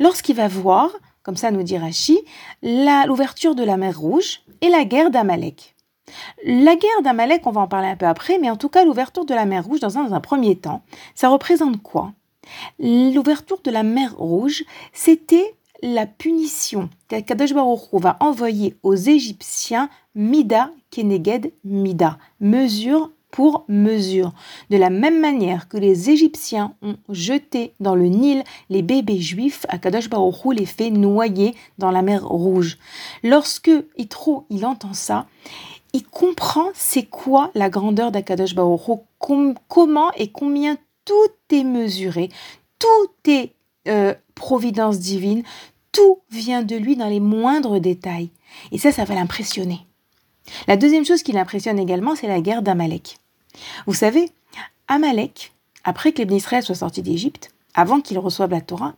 Lorsqu'il 0.00 0.36
va 0.36 0.48
voir, 0.48 0.90
comme 1.22 1.36
ça 1.36 1.50
nous 1.50 1.62
dit 1.62 1.76
Rashi, 1.76 2.18
l'ouverture 2.62 3.54
de 3.54 3.64
la 3.64 3.76
mer 3.76 3.98
Rouge 3.98 4.40
et 4.60 4.68
la 4.68 4.84
guerre 4.84 5.10
d'Amalek. 5.10 5.74
La 6.44 6.76
guerre 6.76 7.02
d'Amalek, 7.02 7.46
on 7.46 7.50
va 7.50 7.62
en 7.62 7.68
parler 7.68 7.88
un 7.88 7.96
peu 7.96 8.06
après, 8.06 8.38
mais 8.38 8.48
en 8.48 8.56
tout 8.56 8.68
cas 8.68 8.84
l'ouverture 8.84 9.24
de 9.24 9.34
la 9.34 9.44
mer 9.44 9.64
Rouge 9.64 9.80
dans 9.80 9.98
un 9.98 10.20
premier 10.20 10.56
temps, 10.56 10.82
ça 11.14 11.28
représente 11.28 11.82
quoi? 11.82 12.12
L'ouverture 12.78 13.60
de 13.62 13.70
la 13.72 13.82
mer 13.82 14.14
Rouge, 14.16 14.64
c'était 14.92 15.56
la 15.82 16.06
punition 16.06 16.88
qu'Akadosh 17.08 17.52
va 17.52 18.16
envoyer 18.20 18.76
aux 18.82 18.94
Égyptiens 18.94 19.88
Mida 20.14 20.70
Keneged 20.90 21.52
Mida, 21.64 22.18
mesure 22.40 23.10
pour 23.30 23.64
mesure. 23.68 24.32
De 24.70 24.78
la 24.78 24.88
même 24.88 25.20
manière 25.20 25.68
que 25.68 25.76
les 25.76 26.08
Égyptiens 26.08 26.74
ont 26.80 26.96
jeté 27.10 27.74
dans 27.80 27.94
le 27.94 28.06
Nil 28.06 28.42
les 28.70 28.82
bébés 28.82 29.20
juifs, 29.20 29.66
Akadosh 29.68 30.08
Baruch 30.08 30.54
les 30.54 30.64
fait 30.64 30.90
noyer 30.90 31.54
dans 31.76 31.90
la 31.90 32.02
mer 32.02 32.26
Rouge. 32.26 32.78
Lorsque 33.22 33.70
Yitro 33.98 34.46
il 34.48 34.64
entend 34.64 34.94
ça, 34.94 35.26
il 35.92 36.04
comprend 36.04 36.68
c'est 36.74 37.04
quoi 37.04 37.50
la 37.54 37.68
grandeur 37.68 38.10
d'Akadosh 38.10 38.54
Baruch 38.54 39.00
comment 39.18 40.10
et 40.16 40.28
combien 40.32 40.78
tout 41.04 41.14
est 41.54 41.64
mesuré, 41.64 42.30
tout 42.78 43.30
est 43.30 43.55
euh, 43.86 44.14
providence 44.34 44.98
divine, 44.98 45.42
tout 45.92 46.18
vient 46.30 46.62
de 46.62 46.76
lui 46.76 46.96
dans 46.96 47.08
les 47.08 47.20
moindres 47.20 47.80
détails. 47.80 48.30
Et 48.72 48.78
ça, 48.78 48.92
ça 48.92 49.04
va 49.04 49.14
l'impressionner. 49.14 49.80
La 50.68 50.76
deuxième 50.76 51.04
chose 51.04 51.22
qui 51.22 51.32
l'impressionne 51.32 51.78
également, 51.78 52.14
c'est 52.14 52.28
la 52.28 52.40
guerre 52.40 52.62
d'Amalek. 52.62 53.18
Vous 53.86 53.94
savez, 53.94 54.30
Amalek, 54.88 55.52
après 55.84 56.12
que 56.12 56.22
les 56.22 56.36
Israël 56.36 56.62
soient 56.62 56.74
sortis 56.74 57.02
d'Égypte, 57.02 57.50
avant 57.74 58.00
qu'ils 58.00 58.18
reçoivent 58.18 58.50
la 58.50 58.60
Torah, 58.60 58.94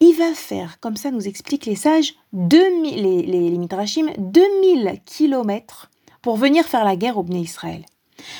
il 0.00 0.14
va 0.14 0.34
faire, 0.34 0.78
comme 0.80 0.96
ça 0.96 1.10
nous 1.10 1.26
expliquent 1.26 1.66
les 1.66 1.76
sages, 1.76 2.14
2000, 2.32 3.02
les, 3.02 3.22
les, 3.22 3.50
les 3.50 3.58
Midrashim, 3.58 4.10
2000 4.18 5.00
kilomètres 5.04 5.90
pour 6.22 6.36
venir 6.36 6.64
faire 6.64 6.84
la 6.84 6.96
guerre 6.96 7.18
au 7.18 7.22
Bnei 7.22 7.40
Israël. 7.40 7.84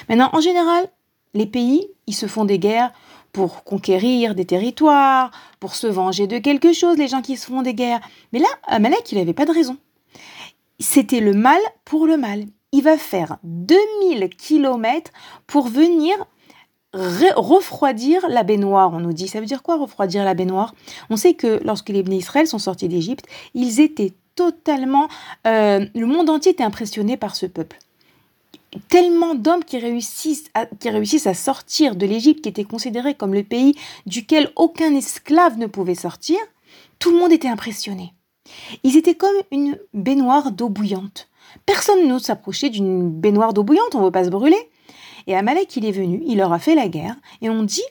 Maintenant, 0.08 0.30
en 0.32 0.40
général, 0.40 0.88
les 1.34 1.46
pays, 1.46 1.86
ils 2.06 2.14
se 2.14 2.26
font 2.26 2.44
des 2.44 2.58
guerres 2.58 2.92
pour 3.36 3.64
conquérir 3.64 4.34
des 4.34 4.46
territoires, 4.46 5.30
pour 5.60 5.74
se 5.74 5.86
venger 5.86 6.26
de 6.26 6.38
quelque 6.38 6.72
chose, 6.72 6.96
les 6.96 7.06
gens 7.06 7.20
qui 7.20 7.36
se 7.36 7.48
font 7.48 7.60
des 7.60 7.74
guerres. 7.74 8.00
Mais 8.32 8.38
là, 8.38 8.46
Amalek, 8.62 9.12
il 9.12 9.18
n'avait 9.18 9.34
pas 9.34 9.44
de 9.44 9.52
raison. 9.52 9.76
C'était 10.80 11.20
le 11.20 11.34
mal 11.34 11.60
pour 11.84 12.06
le 12.06 12.16
mal. 12.16 12.46
il 12.72 12.82
va 12.82 12.96
faire 12.96 13.36
2000 13.42 14.30
kilomètres 14.30 15.10
pour 15.46 15.68
venir 15.68 16.14
refroidir 16.94 18.26
la 18.30 18.42
baignoire, 18.42 18.94
on 18.94 19.00
nous 19.00 19.12
dit. 19.12 19.28
Ça 19.28 19.40
veut 19.40 19.44
dire 19.44 19.62
quoi 19.62 19.76
refroidir 19.76 20.24
la 20.24 20.32
baignoire? 20.32 20.74
On 21.10 21.18
sait 21.18 21.34
que 21.34 21.60
lorsque 21.62 21.90
les 21.90 22.02
bénis 22.02 22.20
Israël 22.20 22.46
sont 22.46 22.58
sortis 22.58 22.88
d'Égypte, 22.88 23.26
ils 23.52 23.80
étaient 23.80 24.14
totalement... 24.34 25.08
Euh, 25.46 25.84
le 25.94 26.06
monde 26.06 26.30
entier 26.30 26.52
était 26.52 26.64
impressionné 26.64 27.18
par 27.18 27.36
ce 27.36 27.44
peuple. 27.44 27.76
Tellement 28.88 29.34
d'hommes 29.34 29.64
qui 29.64 29.78
réussissent, 29.78 30.50
à, 30.54 31.34
sortir 31.34 31.96
de 31.96 32.06
l'Égypte, 32.06 32.42
qui 32.42 32.48
était 32.48 32.64
considéré 32.64 33.14
comme 33.14 33.34
le 33.34 33.42
pays 33.42 33.74
duquel 34.06 34.50
aucun 34.56 34.94
esclave 34.94 35.58
ne 35.58 35.66
pouvait 35.66 35.94
sortir, 35.94 36.38
tout 36.98 37.10
le 37.10 37.18
monde 37.18 37.32
était 37.32 37.48
impressionné. 37.48 38.12
Ils 38.82 38.96
étaient 38.96 39.14
comme 39.14 39.36
une 39.50 39.78
baignoire 39.94 40.52
d'eau 40.52 40.68
bouillante. 40.68 41.28
Personne 41.64 42.06
n'ose 42.06 42.22
s'approcher 42.22 42.70
d'une 42.70 43.08
baignoire 43.10 43.52
d'eau 43.52 43.62
bouillante, 43.62 43.94
on 43.94 44.00
ne 44.00 44.04
veut 44.04 44.10
pas 44.10 44.24
se 44.24 44.30
brûler. 44.30 44.70
Et 45.26 45.34
Amalek, 45.34 45.76
il 45.76 45.84
est 45.84 45.92
venu, 45.92 46.22
il 46.26 46.38
leur 46.38 46.52
a 46.52 46.58
fait 46.58 46.74
la 46.74 46.88
guerre, 46.88 47.16
et 47.42 47.50
on 47.50 47.62
dit, 47.62 47.82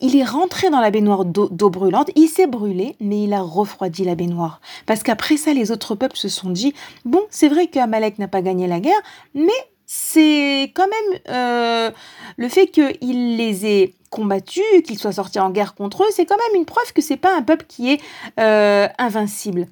il 0.00 0.16
est 0.16 0.24
rentré 0.24 0.70
dans 0.70 0.80
la 0.80 0.90
baignoire 0.90 1.24
d'eau 1.24 1.70
brûlante, 1.70 2.10
il 2.14 2.28
s'est 2.28 2.46
brûlé, 2.46 2.96
mais 3.00 3.24
il 3.24 3.32
a 3.32 3.40
refroidi 3.40 4.04
la 4.04 4.14
baignoire. 4.14 4.60
Parce 4.86 5.02
qu'après 5.02 5.36
ça, 5.36 5.52
les 5.52 5.70
autres 5.70 5.94
peuples 5.94 6.16
se 6.16 6.28
sont 6.28 6.50
dit, 6.50 6.74
bon, 7.04 7.22
c'est 7.30 7.48
vrai 7.48 7.66
qu'Amalek 7.66 8.18
n'a 8.18 8.28
pas 8.28 8.42
gagné 8.42 8.66
la 8.66 8.80
guerre, 8.80 9.00
mais 9.34 9.52
c'est 9.86 10.72
quand 10.74 10.86
même 10.86 11.20
euh, 11.28 11.90
le 12.36 12.48
fait 12.48 12.68
qu'il 12.68 13.36
les 13.36 13.66
ait 13.66 13.94
combattus, 14.10 14.62
qu'il 14.84 14.98
soit 14.98 15.12
sorti 15.12 15.38
en 15.38 15.50
guerre 15.50 15.74
contre 15.74 16.02
eux, 16.02 16.10
c'est 16.10 16.26
quand 16.26 16.36
même 16.36 16.60
une 16.60 16.66
preuve 16.66 16.92
que 16.92 17.02
c'est 17.02 17.16
pas 17.16 17.36
un 17.36 17.42
peuple 17.42 17.64
qui 17.66 17.92
est 17.92 18.00
euh, 18.38 18.88
invincible. 18.98 19.66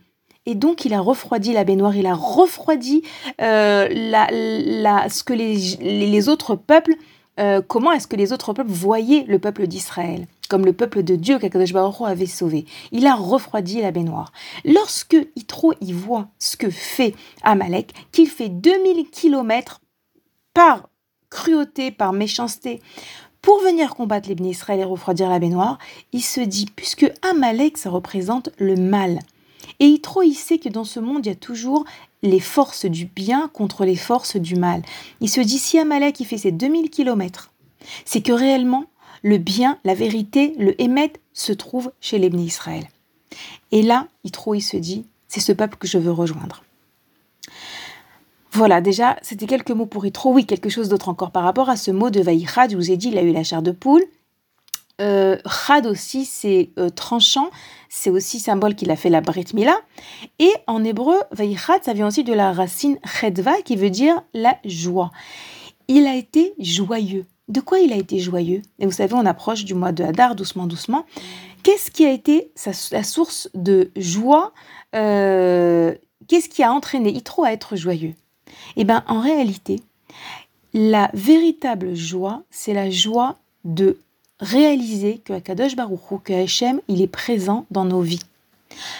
Et 0.46 0.54
donc, 0.54 0.84
il 0.84 0.94
a 0.94 1.00
refroidi 1.00 1.52
la 1.52 1.64
baignoire, 1.64 1.94
il 1.94 2.06
a 2.06 2.14
refroidi 2.14 3.02
euh, 3.40 3.86
la, 3.90 5.08
ce 5.08 5.22
que 5.22 5.34
les, 5.34 6.28
autres 6.28 6.56
peuples, 6.56 6.94
comment 7.68 7.92
est-ce 7.92 8.06
que 8.06 8.16
les 8.16 8.32
autres 8.32 8.52
peuples 8.52 8.70
voyaient 8.70 9.24
le 9.26 9.38
peuple 9.38 9.66
d'Israël 9.66 10.26
comme 10.50 10.66
le 10.66 10.74
peuple 10.74 11.02
de 11.02 11.16
Dieu 11.16 11.38
qu'Akadosh 11.38 11.72
Baruch 11.72 12.02
avait 12.04 12.26
sauvé. 12.26 12.66
Il 12.90 13.06
a 13.06 13.14
refroidi 13.14 13.80
la 13.80 13.92
baignoire. 13.92 14.32
Lorsque 14.64 15.16
Yitro 15.36 15.72
y 15.80 15.92
voit 15.92 16.26
ce 16.38 16.56
que 16.56 16.68
fait 16.68 17.14
Amalek, 17.42 17.94
qu'il 18.12 18.28
fait 18.28 18.48
2000 18.48 19.08
kilomètres 19.10 19.80
par 20.54 20.88
cruauté, 21.30 21.90
par 21.90 22.12
méchanceté, 22.12 22.80
pour 23.42 23.60
venir 23.60 23.94
combattre 23.94 24.28
les 24.28 24.48
Israël 24.48 24.80
et 24.80 24.84
refroidir 24.84 25.30
la 25.30 25.38
baignoire, 25.38 25.78
il 26.12 26.22
se 26.22 26.40
dit, 26.40 26.66
puisque 26.74 27.10
Amalek, 27.22 27.78
ça 27.78 27.90
représente 27.90 28.50
le 28.58 28.76
mal, 28.76 29.20
et 29.78 29.86
Yitro, 29.86 30.22
il 30.22 30.34
sait 30.34 30.58
que 30.58 30.68
dans 30.68 30.84
ce 30.84 31.00
monde, 31.00 31.24
il 31.24 31.30
y 31.30 31.32
a 31.32 31.36
toujours 31.36 31.84
les 32.22 32.40
forces 32.40 32.84
du 32.84 33.06
bien 33.06 33.48
contre 33.48 33.84
les 33.84 33.96
forces 33.96 34.36
du 34.36 34.56
mal. 34.56 34.82
Il 35.20 35.30
se 35.30 35.40
dit, 35.40 35.58
si 35.58 35.78
Amalek, 35.78 36.20
il 36.20 36.26
fait 36.26 36.38
ses 36.38 36.52
2000 36.52 36.90
kilomètres, 36.90 37.50
c'est 38.04 38.20
que 38.20 38.32
réellement, 38.32 38.84
le 39.22 39.38
bien, 39.38 39.78
la 39.84 39.94
vérité, 39.94 40.54
le 40.58 40.80
Hémet 40.80 41.12
se 41.32 41.52
trouve 41.52 41.92
chez 42.00 42.18
l'Ebné 42.18 42.42
Israël. 42.42 42.86
Et 43.72 43.82
là, 43.82 44.08
Yitro, 44.24 44.54
il 44.54 44.60
se 44.60 44.76
dit, 44.76 45.06
c'est 45.28 45.40
ce 45.40 45.52
peuple 45.52 45.78
que 45.78 45.86
je 45.86 45.98
veux 45.98 46.12
rejoindre. 46.12 46.62
Voilà, 48.52 48.80
déjà, 48.80 49.16
c'était 49.22 49.46
quelques 49.46 49.70
mots 49.70 49.86
pour 49.86 50.04
Yitro. 50.04 50.32
Oui, 50.32 50.44
quelque 50.44 50.68
chose 50.68 50.88
d'autre 50.88 51.08
encore 51.08 51.30
par 51.30 51.44
rapport 51.44 51.68
à 51.70 51.76
ce 51.76 51.90
mot 51.90 52.10
de 52.10 52.20
Vaïchad. 52.20 52.70
Je 52.70 52.76
vous 52.76 52.90
ai 52.90 52.96
dit, 52.96 53.08
il 53.08 53.18
a 53.18 53.22
eu 53.22 53.32
la 53.32 53.44
chair 53.44 53.62
de 53.62 53.70
poule. 53.70 54.02
Euh, 55.00 55.38
Chad 55.48 55.86
aussi, 55.86 56.26
c'est 56.26 56.70
euh, 56.78 56.90
tranchant, 56.90 57.50
c'est 57.88 58.10
aussi 58.10 58.38
symbole 58.38 58.74
qu'il 58.74 58.90
a 58.90 58.96
fait 58.96 59.08
la 59.08 59.22
Brit 59.22 59.46
Mila. 59.54 59.76
Et 60.38 60.52
en 60.66 60.84
hébreu, 60.84 61.16
Vaïchad, 61.30 61.82
ça 61.82 61.94
vient 61.94 62.06
aussi 62.06 62.22
de 62.22 62.34
la 62.34 62.52
racine 62.52 62.98
Chedva 63.04 63.62
qui 63.62 63.76
veut 63.76 63.88
dire 63.90 64.20
la 64.34 64.58
joie. 64.64 65.10
Il 65.88 66.06
a 66.06 66.16
été 66.16 66.54
joyeux. 66.58 67.24
De 67.48 67.60
quoi 67.60 67.78
il 67.78 67.92
a 67.92 67.96
été 67.96 68.18
joyeux? 68.18 68.62
Et 68.78 68.84
vous 68.84 68.92
savez, 68.92 69.14
on 69.14 69.26
approche 69.26 69.64
du 69.64 69.74
mois 69.74 69.92
de 69.92 70.04
Hadar 70.04 70.34
doucement, 70.34 70.66
doucement. 70.66 71.06
Qu'est-ce 71.62 71.90
qui 71.90 72.04
a 72.04 72.12
été 72.12 72.52
sa, 72.54 72.72
la 72.92 73.02
source 73.02 73.48
de 73.54 73.90
joie? 73.96 74.52
Euh, 74.94 75.94
Qu'est-ce 76.28 76.48
qui 76.48 76.62
a 76.62 76.72
entraîné 76.72 77.10
Yitro 77.10 77.42
à 77.42 77.52
être 77.52 77.74
joyeux? 77.74 78.14
Eh 78.76 78.84
bien, 78.84 79.04
en 79.06 79.20
réalité, 79.20 79.80
la 80.72 81.10
véritable 81.14 81.94
joie, 81.94 82.42
c'est 82.50 82.74
la 82.74 82.90
joie 82.90 83.36
de 83.64 83.98
réaliser 84.40 85.20
que 85.24 85.32
Akadosh 85.32 85.76
Baruchou, 85.76 86.18
que 86.18 86.32
Hachem, 86.32 86.80
il 86.88 87.02
est 87.02 87.06
présent 87.06 87.66
dans 87.70 87.84
nos 87.84 88.00
vies. 88.00 88.22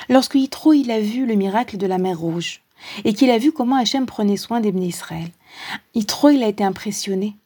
Lorsque 0.09 0.35
Yitro, 0.35 0.73
il 0.73 0.91
a 0.91 1.01
vu 1.01 1.27
le 1.27 1.35
miracle 1.35 1.77
de 1.77 1.87
la 1.87 1.99
mer 1.99 2.19
Rouge, 2.19 2.63
et 3.05 3.13
qu'il 3.13 3.31
a 3.31 3.39
vu 3.39 3.53
comment 3.53 3.77
Hachem 3.77 4.07
prenait 4.07 4.37
soin 4.37 4.61
des 4.61 4.71
Israël, 4.71 5.29
Yitro, 5.95 6.31
il 6.31 6.43
a 6.43 6.49
été 6.49 6.65
impressionné. 6.65 7.37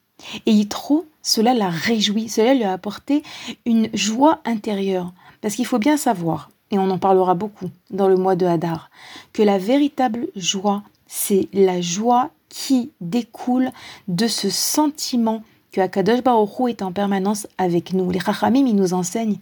Et 0.45 0.51
Yitro, 0.51 1.05
cela 1.21 1.53
l'a 1.53 1.69
réjoui, 1.69 2.29
cela 2.29 2.53
lui 2.53 2.63
a 2.63 2.73
apporté 2.73 3.23
une 3.65 3.89
joie 3.93 4.39
intérieure. 4.45 5.13
Parce 5.41 5.55
qu'il 5.55 5.65
faut 5.65 5.79
bien 5.79 5.97
savoir, 5.97 6.49
et 6.71 6.79
on 6.79 6.89
en 6.89 6.97
parlera 6.97 7.33
beaucoup 7.33 7.69
dans 7.91 8.07
le 8.07 8.15
mois 8.15 8.35
de 8.35 8.45
Hadar, 8.45 8.89
que 9.33 9.43
la 9.43 9.57
véritable 9.57 10.27
joie, 10.35 10.83
c'est 11.15 11.47
la 11.53 11.79
joie 11.79 12.29
qui 12.49 12.91
découle 12.99 13.71
de 14.09 14.27
ce 14.27 14.49
sentiment 14.49 15.43
que 15.71 15.79
Akadosh 15.79 16.21
Baruch 16.21 16.69
est 16.69 16.81
en 16.81 16.91
permanence 16.91 17.47
avec 17.57 17.93
nous. 17.93 18.11
Les 18.11 18.19
Chachamim, 18.19 18.73
nous 18.73 18.93
enseignent 18.93 19.39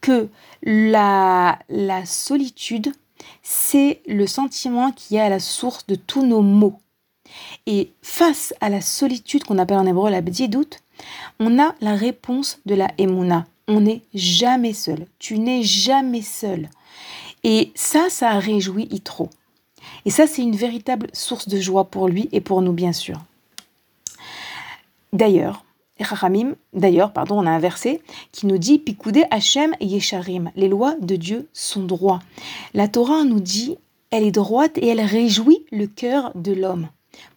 que 0.00 0.28
la, 0.62 1.58
la 1.68 2.06
solitude, 2.06 2.92
c'est 3.42 4.00
le 4.06 4.28
sentiment 4.28 4.92
qui 4.92 5.16
est 5.16 5.20
à 5.20 5.28
la 5.28 5.40
source 5.40 5.86
de 5.88 5.96
tous 5.96 6.24
nos 6.24 6.42
maux. 6.42 6.78
Et 7.66 7.90
face 8.02 8.54
à 8.60 8.68
la 8.68 8.80
solitude 8.80 9.42
qu'on 9.42 9.58
appelle 9.58 9.78
en 9.78 9.86
hébreu 9.86 10.10
la 10.10 10.20
bdiedout, 10.20 10.78
on 11.40 11.58
a 11.58 11.74
la 11.80 11.96
réponse 11.96 12.60
de 12.66 12.76
la 12.76 12.88
emuna. 12.98 13.46
On 13.66 13.80
n'est 13.80 14.02
jamais 14.14 14.74
seul. 14.74 15.06
Tu 15.18 15.40
n'es 15.40 15.64
jamais 15.64 16.22
seul. 16.22 16.68
Et 17.42 17.72
ça, 17.74 18.06
ça 18.10 18.30
a 18.30 18.38
réjoui 18.38 18.86
Yitro. 18.92 19.28
Et 20.04 20.10
ça, 20.10 20.26
c'est 20.26 20.42
une 20.42 20.56
véritable 20.56 21.08
source 21.12 21.48
de 21.48 21.60
joie 21.60 21.84
pour 21.84 22.08
lui 22.08 22.28
et 22.32 22.40
pour 22.40 22.62
nous, 22.62 22.72
bien 22.72 22.92
sûr. 22.92 23.20
D'ailleurs, 25.12 25.64
d'ailleurs, 26.74 27.12
pardon, 27.12 27.38
on 27.38 27.46
a 27.46 27.50
un 27.50 27.58
verset 27.58 28.02
qui 28.32 28.46
nous 28.46 28.58
dit 28.58 28.78
Pikoudé 28.78 29.24
Hachem 29.30 29.74
Yesharim. 29.80 30.50
Les 30.56 30.68
lois 30.68 30.94
de 31.00 31.16
Dieu 31.16 31.48
sont 31.52 31.82
droits. 31.82 32.20
La 32.74 32.88
Torah 32.88 33.24
nous 33.24 33.40
dit 33.40 33.76
elle 34.10 34.24
est 34.24 34.32
droite 34.32 34.78
et 34.78 34.88
elle 34.88 35.00
réjouit 35.00 35.64
le 35.72 35.86
cœur 35.86 36.32
de 36.34 36.52
l'homme. 36.52 36.88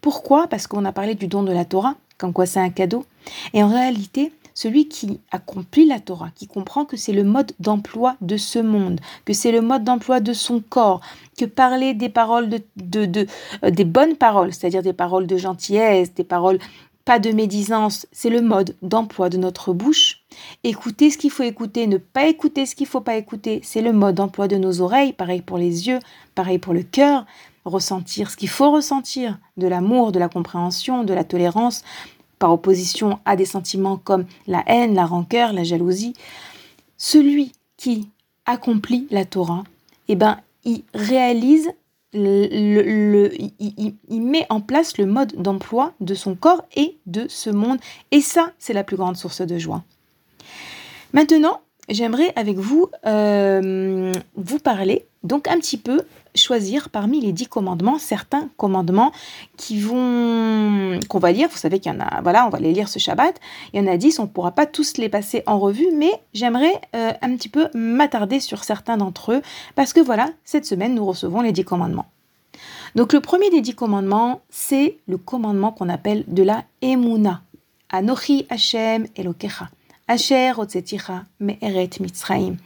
Pourquoi? 0.01 0.47
Parce 0.47 0.67
qu'on 0.67 0.85
a 0.85 0.91
parlé 0.91 1.15
du 1.15 1.27
don 1.27 1.43
de 1.43 1.51
la 1.51 1.65
Torah, 1.65 1.95
comme 2.17 2.33
quoi 2.33 2.45
c'est 2.45 2.59
un 2.59 2.69
cadeau. 2.69 3.05
Et 3.53 3.63
en 3.63 3.69
réalité, 3.69 4.31
celui 4.59 4.89
qui 4.89 5.21
accomplit 5.31 5.85
la 5.85 6.01
Torah, 6.01 6.31
qui 6.35 6.45
comprend 6.45 6.83
que 6.83 6.97
c'est 6.97 7.13
le 7.13 7.23
mode 7.23 7.53
d'emploi 7.61 8.17
de 8.19 8.35
ce 8.35 8.59
monde, 8.59 8.99
que 9.23 9.31
c'est 9.31 9.53
le 9.53 9.61
mode 9.61 9.85
d'emploi 9.85 10.19
de 10.19 10.33
son 10.33 10.59
corps, 10.59 10.99
que 11.37 11.45
parler 11.45 11.93
des 11.93 12.09
paroles 12.09 12.49
de, 12.49 13.25
euh, 13.63 13.69
des 13.71 13.85
bonnes 13.85 14.17
paroles, 14.17 14.53
c'est-à-dire 14.53 14.83
des 14.83 14.91
paroles 14.91 15.27
de 15.27 15.37
gentillesse, 15.37 16.13
des 16.13 16.25
paroles 16.25 16.59
pas 17.05 17.19
de 17.19 17.31
médisance, 17.31 18.05
c'est 18.11 18.29
le 18.29 18.41
mode 18.41 18.75
d'emploi 18.81 19.29
de 19.29 19.37
notre 19.37 19.71
bouche. 19.71 20.25
Écouter 20.65 21.09
ce 21.09 21.17
qu'il 21.17 21.31
faut 21.31 21.43
écouter, 21.43 21.87
ne 21.87 21.95
pas 21.95 22.27
écouter 22.27 22.65
ce 22.65 22.75
qu'il 22.75 22.85
faut 22.85 22.99
pas 22.99 23.15
écouter, 23.15 23.61
c'est 23.63 23.81
le 23.81 23.93
mode 23.93 24.15
d'emploi 24.15 24.49
de 24.49 24.57
nos 24.57 24.81
oreilles, 24.81 25.13
pareil 25.13 25.41
pour 25.41 25.57
les 25.57 25.87
yeux, 25.87 25.99
pareil 26.35 26.59
pour 26.59 26.73
le 26.73 26.83
cœur. 26.83 27.25
Ressentir 27.63 28.29
ce 28.29 28.35
qu'il 28.35 28.49
faut 28.49 28.71
ressentir, 28.71 29.39
de 29.55 29.67
l'amour, 29.67 30.11
de 30.11 30.19
la 30.19 30.27
compréhension, 30.27 31.05
de 31.05 31.13
la 31.13 31.23
tolérance, 31.23 31.83
par 32.39 32.53
opposition 32.53 33.19
à 33.25 33.35
des 33.35 33.45
sentiments 33.45 33.97
comme 33.97 34.25
la 34.47 34.63
haine, 34.65 34.95
la 34.95 35.05
rancœur, 35.05 35.53
la 35.53 35.63
jalousie. 35.63 36.13
Celui 36.97 37.51
qui 37.77 38.09
accomplit 38.45 39.07
la 39.11 39.25
Torah, 39.25 39.63
eh 40.07 40.15
ben, 40.15 40.39
il 40.65 40.83
réalise 40.93 41.69
met 44.09 44.45
en 44.49 44.61
place 44.61 44.97
le 44.97 45.05
mode 45.05 45.33
d'emploi 45.35 45.93
de 45.99 46.15
son 46.15 46.33
corps 46.35 46.65
et 46.75 46.97
de 47.05 47.27
ce 47.29 47.51
monde. 47.51 47.77
Et 48.11 48.21
ça, 48.21 48.51
c'est 48.57 48.73
la 48.73 48.83
plus 48.83 48.97
grande 48.97 49.15
source 49.15 49.41
de 49.41 49.59
joie. 49.59 49.83
Maintenant, 51.13 51.61
j'aimerais 51.87 52.33
avec 52.35 52.57
vous 52.57 52.89
euh, 53.05 54.11
vous 54.35 54.59
parler, 54.59 55.05
donc 55.23 55.47
un 55.47 55.59
petit 55.59 55.77
peu 55.77 56.01
choisir 56.39 56.89
parmi 56.89 57.21
les 57.21 57.31
dix 57.31 57.47
commandements 57.47 57.99
certains 57.99 58.49
commandements 58.57 59.11
qui 59.57 59.79
vont 59.79 60.99
qu'on 61.07 61.19
va 61.19 61.31
lire. 61.31 61.49
Vous 61.49 61.57
savez 61.57 61.79
qu'il 61.79 61.91
y 61.91 61.95
en 61.95 61.99
a, 61.99 62.21
voilà, 62.21 62.45
on 62.45 62.49
va 62.49 62.59
les 62.59 62.73
lire 62.73 62.89
ce 62.89 62.99
Shabbat. 62.99 63.39
Il 63.73 63.79
y 63.79 63.83
en 63.83 63.91
a 63.91 63.97
dix, 63.97 64.19
on 64.19 64.23
ne 64.23 64.27
pourra 64.27 64.51
pas 64.51 64.65
tous 64.65 64.97
les 64.97 65.09
passer 65.09 65.43
en 65.45 65.59
revue, 65.59 65.89
mais 65.95 66.11
j'aimerais 66.33 66.79
euh, 66.95 67.11
un 67.21 67.35
petit 67.35 67.49
peu 67.49 67.67
m'attarder 67.73 68.39
sur 68.39 68.63
certains 68.63 68.97
d'entre 68.97 69.33
eux 69.33 69.41
parce 69.75 69.93
que 69.93 69.99
voilà, 69.99 70.29
cette 70.43 70.65
semaine 70.65 70.95
nous 70.95 71.05
recevons 71.05 71.41
les 71.41 71.51
dix 71.51 71.65
commandements. 71.65 72.07
Donc 72.95 73.13
le 73.13 73.21
premier 73.21 73.49
des 73.49 73.61
dix 73.61 73.75
commandements, 73.75 74.41
c'est 74.49 74.97
le 75.07 75.17
commandement 75.17 75.71
qu'on 75.71 75.89
appelle 75.89 76.23
de 76.27 76.43
la 76.43 76.63
Emuna. 76.81 77.41
Anochi 77.91 78.45
Hashem 78.49 79.07
Elokecha. 79.15 79.69
Asher 80.07 80.53
Otzeticha 80.57 81.23
Me'eret 81.39 81.89
Mitzraim. 81.99 82.57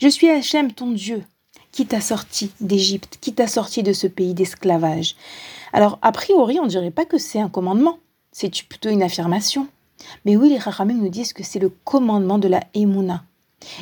Je 0.00 0.08
suis 0.08 0.30
Hashem 0.30 0.72
ton 0.72 0.92
Dieu 0.92 1.22
qui 1.76 1.84
t'a 1.84 2.00
sorti 2.00 2.50
d'Égypte, 2.62 3.18
qui 3.20 3.34
t'a 3.34 3.46
sorti 3.46 3.82
de 3.82 3.92
ce 3.92 4.06
pays 4.06 4.32
d'esclavage. 4.32 5.14
Alors, 5.74 5.98
a 6.00 6.10
priori, 6.10 6.58
on 6.58 6.66
dirait 6.66 6.90
pas 6.90 7.04
que 7.04 7.18
c'est 7.18 7.38
un 7.38 7.50
commandement, 7.50 7.98
c'est 8.32 8.50
plutôt 8.62 8.88
une 8.88 9.02
affirmation. 9.02 9.66
Mais 10.24 10.38
oui, 10.38 10.48
les 10.48 10.56
Rachamim 10.56 10.94
nous 10.94 11.10
disent 11.10 11.34
que 11.34 11.42
c'est 11.42 11.58
le 11.58 11.68
commandement 11.68 12.38
de 12.38 12.48
la 12.48 12.62
Emouna. 12.72 13.24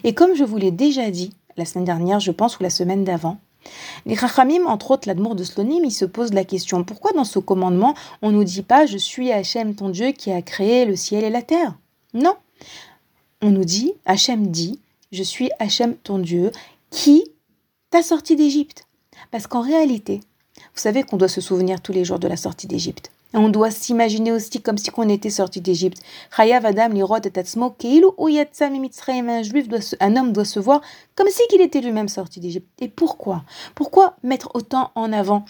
Et 0.03 0.13
comme 0.13 0.35
je 0.35 0.43
vous 0.43 0.57
l'ai 0.57 0.73
déjà 0.73 1.09
dit 1.13 1.31
la 1.57 1.65
semaine 1.65 1.85
dernière, 1.85 2.19
je 2.19 2.33
pense, 2.33 2.59
ou 2.59 2.65
la 2.65 2.71
semaine 2.71 3.05
d'avant, 3.05 3.39
les 4.07 4.17
Rachamim, 4.17 4.67
entre 4.67 4.91
autres 4.91 5.07
l'Admour 5.07 5.37
de 5.37 5.45
Slonim, 5.45 5.85
ils 5.85 5.93
se 5.93 6.05
posent 6.05 6.35
la 6.35 6.45
question 6.45 6.83
pourquoi 6.83 7.13
dans 7.13 7.23
ce 7.23 7.39
commandement 7.39 7.95
on 8.23 8.33
ne 8.33 8.39
nous 8.39 8.45
dit 8.45 8.63
pas 8.63 8.87
Je 8.87 8.99
suis 8.99 9.31
Hachem 9.31 9.77
ton 9.77 9.89
Dieu 9.89 10.11
qui 10.11 10.33
a 10.33 10.43
créé 10.43 10.85
le 10.85 10.97
ciel 10.97 11.23
et 11.23 11.31
la 11.31 11.43
terre? 11.43 11.77
Non. 12.13 12.35
On 13.41 13.51
nous 13.51 13.65
dit, 13.65 13.93
Hachem 14.05 14.49
dit 14.49 14.81
Je 15.13 15.23
suis 15.23 15.51
Hachem 15.61 15.95
ton 15.95 16.19
Dieu 16.19 16.51
qui 16.91 17.23
t'a 17.95 18.03
sorti 18.03 18.35
d'Égypte. 18.35 18.89
Parce 19.31 19.47
qu'en 19.47 19.61
réalité, 19.61 20.19
vous 20.57 20.81
savez 20.81 21.05
qu'on 21.05 21.17
doit 21.17 21.29
se 21.29 21.41
souvenir 21.41 21.81
tous 21.81 21.93
les 21.93 22.05
jours 22.05 22.19
de 22.19 22.27
la 22.27 22.37
sortie 22.37 22.67
d'Égypte. 22.67 23.13
Et 23.33 23.37
on 23.37 23.49
doit 23.49 23.71
s'imaginer 23.71 24.33
aussi 24.33 24.61
comme 24.61 24.79
si 24.79 24.91
on 24.97 25.09
était 25.09 25.31
sorti 25.31 25.61
d'Égypte. 25.61 26.03
Un 26.37 26.45
juif 29.45 29.69
doit 29.69 29.79
un 30.01 30.17
homme 30.17 30.33
doit 30.33 30.45
se 30.45 30.59
voir 30.59 30.81
comme 31.15 31.29
si 31.29 31.47
qu'il 31.49 31.61
était 31.61 31.81
lui-même 31.81 32.09
sorti 32.09 32.41
d'Égypte. 32.41 32.67
Et 32.81 32.89
pourquoi? 32.89 33.45
Pourquoi 33.77 34.17
mettre 34.25 34.51
autant 34.55 34.91
en 34.97 35.13
avant 35.13 35.45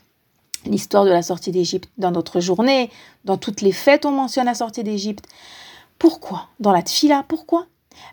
l'histoire 0.66 1.06
de 1.06 1.10
la 1.10 1.22
sortie 1.22 1.50
d'Égypte 1.50 1.88
dans 1.96 2.10
notre 2.10 2.40
journée, 2.40 2.90
dans 3.24 3.38
toutes 3.38 3.62
les 3.62 3.72
fêtes 3.72 4.04
on 4.04 4.12
mentionne 4.12 4.44
la 4.44 4.54
sortie 4.54 4.84
d'Égypte? 4.84 5.24
Pourquoi? 5.98 6.48
Dans 6.60 6.72
la 6.72 6.82
tfila, 6.82 7.24
pourquoi? 7.26 7.68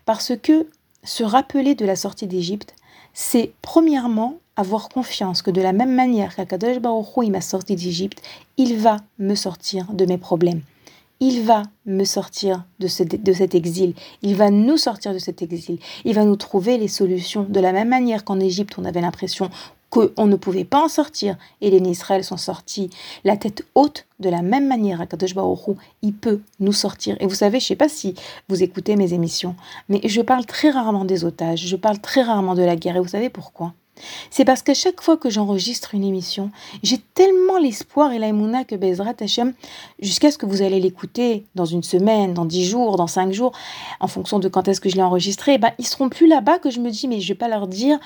Parce 0.06 0.32
que 0.42 0.70
se 1.04 1.22
rappeler 1.22 1.74
de 1.74 1.84
la 1.84 1.96
sortie 1.96 2.26
d'Égypte, 2.26 2.74
c'est 3.14 3.52
premièrement 3.62 4.38
avoir 4.56 4.88
confiance 4.88 5.42
que 5.42 5.50
de 5.50 5.60
la 5.60 5.72
même 5.72 5.94
manière 5.94 6.34
qu'Akadosh 6.34 6.78
Baruch 6.78 7.16
Hu 7.16 7.30
m'a 7.30 7.40
sorti 7.40 7.74
d'Égypte, 7.76 8.22
il 8.56 8.76
va 8.76 8.98
me 9.18 9.34
sortir 9.34 9.92
de 9.92 10.04
mes 10.04 10.18
problèmes. 10.18 10.62
Il 11.20 11.42
va 11.42 11.62
me 11.86 12.04
sortir 12.04 12.64
de, 12.80 12.88
de 13.16 13.32
cet 13.32 13.54
exil. 13.54 13.94
Il 14.22 14.34
va 14.34 14.50
nous 14.50 14.76
sortir 14.76 15.14
de 15.14 15.18
cet 15.18 15.40
exil. 15.40 15.78
Il 16.04 16.14
va 16.14 16.24
nous 16.24 16.36
trouver 16.36 16.78
les 16.78 16.88
solutions. 16.88 17.46
De 17.48 17.60
la 17.60 17.72
même 17.72 17.88
manière 17.88 18.24
qu'en 18.24 18.40
Égypte, 18.40 18.74
on 18.76 18.84
avait 18.84 19.00
l'impression 19.00 19.48
qu'on 19.92 20.26
ne 20.26 20.36
pouvait 20.36 20.64
pas 20.64 20.82
en 20.82 20.88
sortir. 20.88 21.36
Et 21.60 21.68
les 21.68 21.78
Israël 21.90 22.24
sont 22.24 22.38
sortis 22.38 22.88
la 23.24 23.36
tête 23.36 23.66
haute 23.74 24.06
de 24.20 24.30
la 24.30 24.40
même 24.40 24.66
manière. 24.66 25.02
À 25.02 25.06
Kadosh 25.06 25.34
il 26.00 26.14
peut 26.14 26.40
nous 26.60 26.72
sortir. 26.72 27.16
Et 27.20 27.26
vous 27.26 27.34
savez, 27.34 27.60
je 27.60 27.66
ne 27.66 27.68
sais 27.68 27.76
pas 27.76 27.90
si 27.90 28.14
vous 28.48 28.62
écoutez 28.62 28.96
mes 28.96 29.12
émissions, 29.12 29.54
mais 29.90 30.00
je 30.04 30.22
parle 30.22 30.46
très 30.46 30.70
rarement 30.70 31.04
des 31.04 31.24
otages, 31.24 31.66
je 31.66 31.76
parle 31.76 31.98
très 31.98 32.22
rarement 32.22 32.54
de 32.54 32.62
la 32.62 32.74
guerre. 32.74 32.96
Et 32.96 33.00
vous 33.00 33.08
savez 33.08 33.28
pourquoi? 33.28 33.74
C'est 34.30 34.46
parce 34.46 34.62
que 34.62 34.72
chaque 34.72 35.02
fois 35.02 35.18
que 35.18 35.28
j'enregistre 35.28 35.94
une 35.94 36.04
émission, 36.04 36.50
j'ai 36.82 36.98
tellement 36.98 37.58
l'espoir 37.58 38.12
et 38.12 38.18
l'aïmouna 38.18 38.64
que 38.64 38.74
Bezrat 38.74 39.14
Hashem, 39.20 39.52
jusqu'à 40.00 40.30
ce 40.30 40.38
que 40.38 40.46
vous 40.46 40.62
allez 40.62 40.80
l'écouter 40.80 41.44
dans 41.54 41.66
une 41.66 41.82
semaine, 41.82 42.32
dans 42.32 42.46
dix 42.46 42.64
jours, 42.64 42.96
dans 42.96 43.06
cinq 43.06 43.32
jours, 43.32 43.52
en 44.00 44.08
fonction 44.08 44.38
de 44.38 44.48
quand 44.48 44.66
est-ce 44.68 44.80
que 44.80 44.88
je 44.88 44.96
l'ai 44.96 45.02
enregistré, 45.02 45.58
ben, 45.58 45.72
ils 45.78 45.86
seront 45.86 46.08
plus 46.08 46.26
là-bas 46.26 46.58
que 46.58 46.70
je 46.70 46.80
me 46.80 46.90
dis, 46.90 47.06
mais 47.06 47.20
je 47.20 47.28
vais 47.28 47.38
pas 47.38 47.48
leur 47.48 47.66
dire 47.66 48.00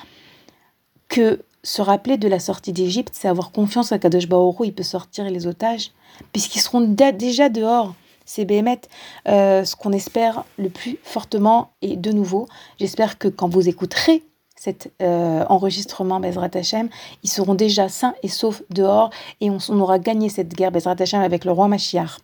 que 1.07 1.41
se 1.63 1.81
rappeler 1.81 2.17
de 2.17 2.27
la 2.27 2.39
sortie 2.39 2.71
d'Égypte, 2.71 3.13
c'est 3.13 3.27
avoir 3.27 3.51
confiance 3.51 3.91
à 3.91 3.99
Kadosh 3.99 4.27
Baoru, 4.27 4.67
il 4.67 4.73
peut 4.73 4.83
sortir 4.83 5.25
les 5.25 5.47
otages, 5.47 5.91
puisqu'ils 6.31 6.61
seront 6.61 6.81
déjà 6.81 7.49
dehors. 7.49 7.93
C'est 8.25 8.45
Béhémet, 8.45 8.81
euh, 9.27 9.63
ce 9.63 9.75
qu'on 9.75 9.93
espère 9.93 10.43
le 10.57 10.69
plus 10.69 10.97
fortement. 11.03 11.71
Et 11.81 11.95
de 11.95 12.11
nouveau, 12.11 12.47
j'espère 12.79 13.17
que 13.17 13.27
quand 13.27 13.47
vous 13.47 13.69
écouterez 13.69 14.23
cet 14.55 14.91
euh, 15.01 15.45
enregistrement 15.49 16.19
Bezrat 16.19 16.49
Hashem, 16.53 16.89
ils 17.23 17.29
seront 17.29 17.53
déjà 17.53 17.89
sains 17.89 18.15
et 18.23 18.27
saufs 18.27 18.63
dehors 18.69 19.11
et 19.39 19.49
on, 19.49 19.59
aura 19.79 19.99
gagné 19.99 20.29
cette 20.29 20.53
guerre 20.53 20.71
Bezrat 20.71 20.95
Hashem 20.99 21.21
avec 21.21 21.45
le 21.45 21.51
roi 21.51 21.67
Mashiach. 21.67 22.17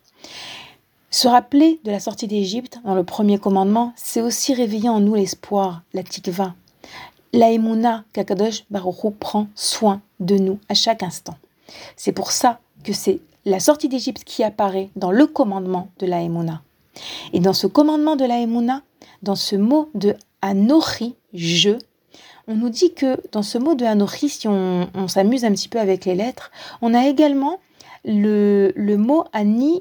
Se 1.10 1.28
rappeler 1.28 1.80
de 1.84 1.90
la 1.90 2.00
sortie 2.00 2.26
d'Égypte 2.26 2.80
dans 2.84 2.94
le 2.94 3.04
premier 3.04 3.38
commandement, 3.38 3.92
c'est 3.96 4.20
aussi 4.20 4.52
réveiller 4.52 4.88
en 4.88 5.00
nous 5.00 5.14
l'espoir, 5.14 5.82
la 5.92 6.02
tikva, 6.02 6.54
la 7.34 7.50
emuna 7.50 8.04
qu'Akadosh 8.12 8.64
Baruch 8.70 9.12
prend 9.18 9.48
soin 9.54 10.00
de 10.20 10.36
nous 10.36 10.58
à 10.68 10.74
chaque 10.74 11.02
instant. 11.02 11.36
C'est 11.96 12.12
pour 12.12 12.30
ça 12.30 12.60
que 12.84 12.92
c'est 12.92 13.20
la 13.44 13.60
sortie 13.60 13.88
d'Égypte 13.88 14.22
qui 14.24 14.44
apparaît 14.44 14.90
dans 14.96 15.10
le 15.10 15.26
commandement 15.26 15.88
de 15.98 16.06
la 16.06 16.22
emuna. 16.22 16.62
Et 17.32 17.40
dans 17.40 17.52
ce 17.52 17.66
commandement 17.66 18.14
de 18.16 18.24
la 18.24 18.38
emuna, 18.38 18.82
dans 19.22 19.34
ce 19.34 19.56
mot 19.56 19.90
de 19.94 20.14
Anochi, 20.42 21.16
je, 21.32 21.70
on 22.46 22.54
nous 22.54 22.68
dit 22.68 22.94
que 22.94 23.16
dans 23.32 23.42
ce 23.42 23.58
mot 23.58 23.74
de 23.74 23.84
Anochi, 23.84 24.28
si 24.28 24.46
on, 24.46 25.08
s'amuse 25.08 25.44
un 25.44 25.52
petit 25.52 25.68
peu 25.68 25.80
avec 25.80 26.04
les 26.04 26.14
lettres, 26.14 26.52
on 26.82 26.94
a 26.94 27.08
également 27.08 27.58
le, 28.04 28.72
le 28.76 28.96
mot 28.96 29.24
Ani, 29.32 29.80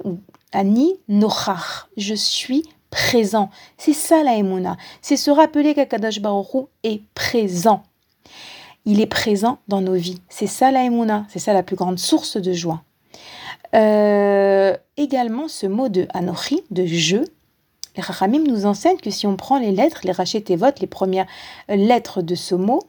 Ani 0.54 0.96
Nochach, 1.08 1.88
je 1.98 2.16
suis 2.16 2.64
présent. 2.94 3.50
C'est 3.78 3.94
ça 3.94 4.22
la 4.22 4.36
Emouna. 4.36 4.78
C'est 5.02 5.18
se 5.18 5.32
rappeler 5.32 5.74
qu'Akadash 5.74 6.22
Baruch 6.22 6.68
est 6.84 7.02
présent. 7.16 7.82
Il 8.86 9.02
est 9.02 9.08
présent 9.08 9.58
dans 9.68 9.82
nos 9.82 9.96
vies. 9.96 10.22
C'est 10.30 10.48
ça 10.48 10.70
la 10.70 10.84
Emouna. 10.84 11.26
C'est 11.28 11.40
ça 11.40 11.54
la 11.54 11.64
plus 11.64 11.76
grande 11.76 11.98
source 11.98 12.38
de 12.38 12.54
joie. 12.54 12.84
Euh, 13.74 14.78
également, 14.96 15.48
ce 15.48 15.66
mot 15.66 15.90
de 15.90 16.08
Anochi, 16.14 16.62
de 16.70 16.86
je, 16.86 17.18
les 17.96 18.04
Rachamim 18.04 18.44
nous 18.44 18.68
enseignent 18.68 18.98
que 18.98 19.10
si 19.10 19.26
on 19.26 19.38
prend 19.38 19.58
les 19.58 19.72
lettres, 19.72 20.02
les 20.04 20.56
votes, 20.56 20.80
les 20.80 20.88
premières 20.88 21.28
lettres 21.68 22.22
de 22.22 22.36
ce 22.36 22.54
mot, 22.54 22.80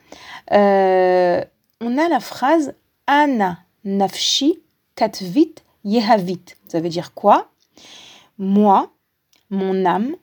euh, 0.53 1.43
on 1.81 1.99
a 1.99 2.09
la 2.09 2.21
phrase 2.21 2.75
Ana 3.07 3.59
nafshi 3.85 4.59
katvit 4.97 5.55
yehavit. 5.85 6.45
Ça 6.69 6.81
veut 6.81 6.91
dire 6.91 7.15
quoi? 7.15 7.49
Moi, 8.39 8.91
mon 9.55 9.85
âme, 9.85 10.15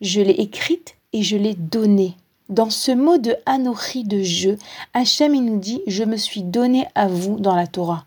je 0.00 0.20
l'ai 0.20 0.32
écrite 0.32 0.96
et 1.12 1.22
je 1.22 1.36
l'ai 1.36 1.54
donnée. 1.54 2.16
Dans 2.48 2.70
ce 2.70 2.90
mot 2.90 3.18
de 3.18 3.36
Anochi, 3.46 4.04
de 4.04 4.22
je, 4.22 4.50
Hachem 4.94 5.34
il 5.34 5.44
nous 5.44 5.58
dit 5.58 5.80
Je 5.86 6.04
me 6.04 6.16
suis 6.16 6.42
donné 6.42 6.86
à 6.94 7.06
vous 7.06 7.38
dans 7.38 7.54
la 7.54 7.66
Torah. 7.66 8.04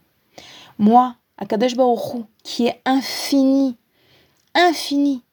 Moi, 0.78 1.16
Akadosh 1.38 1.76
Baruch 1.76 2.24
qui 2.44 2.68
est 2.68 2.82
infini, 2.86 3.76
infini, 4.54 5.24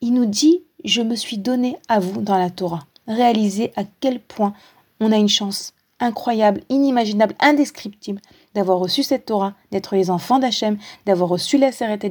il 0.00 0.14
nous 0.14 0.26
dit 0.26 0.62
Je 0.84 1.02
me 1.02 1.14
suis 1.14 1.38
donné 1.38 1.78
à 1.88 2.00
vous 2.00 2.20
dans 2.22 2.38
la 2.38 2.50
Torah. 2.50 2.86
Réalisez 3.06 3.72
à 3.76 3.82
quel 4.00 4.20
point 4.20 4.54
on 5.00 5.12
a 5.12 5.16
une 5.16 5.28
chance 5.28 5.72
incroyable, 6.00 6.62
inimaginable, 6.68 7.34
indescriptible 7.40 8.20
d'avoir 8.54 8.78
reçu 8.78 9.02
cette 9.02 9.26
Torah, 9.26 9.54
d'être 9.70 9.94
les 9.94 10.10
enfants 10.10 10.38
d'Hachem, 10.38 10.78
d'avoir 11.06 11.28
reçu 11.28 11.58
la 11.58 11.72
Seret 11.72 11.98
et 12.02 12.10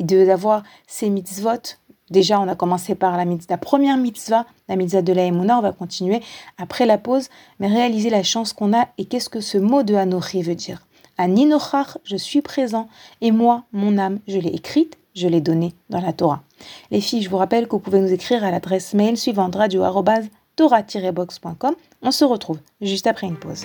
d'avoir 0.00 0.62
ces 0.86 1.10
mitzvot. 1.10 1.76
Déjà, 2.10 2.40
on 2.40 2.48
a 2.48 2.54
commencé 2.54 2.94
par 2.94 3.16
la, 3.16 3.24
mitzvah, 3.24 3.54
la 3.54 3.58
première 3.58 3.96
mitzvah, 3.96 4.44
la 4.68 4.76
mitzvah 4.76 5.00
de 5.00 5.12
la 5.12 5.24
Emouna, 5.24 5.58
on 5.58 5.62
va 5.62 5.72
continuer 5.72 6.20
après 6.58 6.84
la 6.84 6.98
pause, 6.98 7.28
mais 7.58 7.68
réaliser 7.68 8.10
la 8.10 8.22
chance 8.22 8.52
qu'on 8.52 8.76
a 8.76 8.88
et 8.98 9.06
qu'est-ce 9.06 9.30
que 9.30 9.40
ce 9.40 9.56
mot 9.56 9.82
de 9.82 9.94
Anochi 9.94 10.42
veut 10.42 10.54
dire. 10.54 10.86
Aninochach, 11.16 11.96
je 12.04 12.16
suis 12.16 12.42
présent, 12.42 12.88
et 13.20 13.30
moi, 13.30 13.64
mon 13.72 13.96
âme, 13.96 14.18
je 14.28 14.38
l'ai 14.38 14.50
écrite, 14.50 14.98
je 15.14 15.28
l'ai 15.28 15.40
donnée 15.40 15.72
dans 15.88 16.00
la 16.00 16.12
Torah. 16.12 16.42
Les 16.90 17.00
filles, 17.00 17.22
je 17.22 17.30
vous 17.30 17.36
rappelle 17.36 17.66
que 17.66 17.72
vous 17.72 17.78
pouvez 17.78 18.00
nous 18.00 18.12
écrire 18.12 18.44
à 18.44 18.50
l'adresse 18.50 18.94
mail 18.94 19.16
suivante 19.16 19.56
radio-torah-box.com. 19.56 21.74
On 22.02 22.10
se 22.10 22.24
retrouve 22.24 22.58
juste 22.80 23.06
après 23.06 23.26
une 23.26 23.38
pause. 23.38 23.64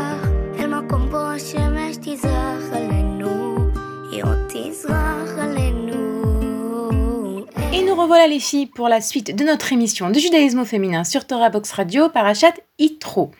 Nous 7.91 8.01
revoilà 8.01 8.25
les 8.27 8.39
filles 8.39 8.67
pour 8.67 8.87
la 8.87 9.01
suite 9.01 9.35
de 9.35 9.43
notre 9.43 9.73
émission 9.73 10.09
de 10.09 10.17
judaïsme 10.17 10.59
au 10.59 10.65
féminin 10.65 11.03
sur 11.03 11.27
Torah 11.27 11.49
Box 11.49 11.73
Radio 11.73 12.07
Parachat 12.07 12.53
Itro. 12.79 13.31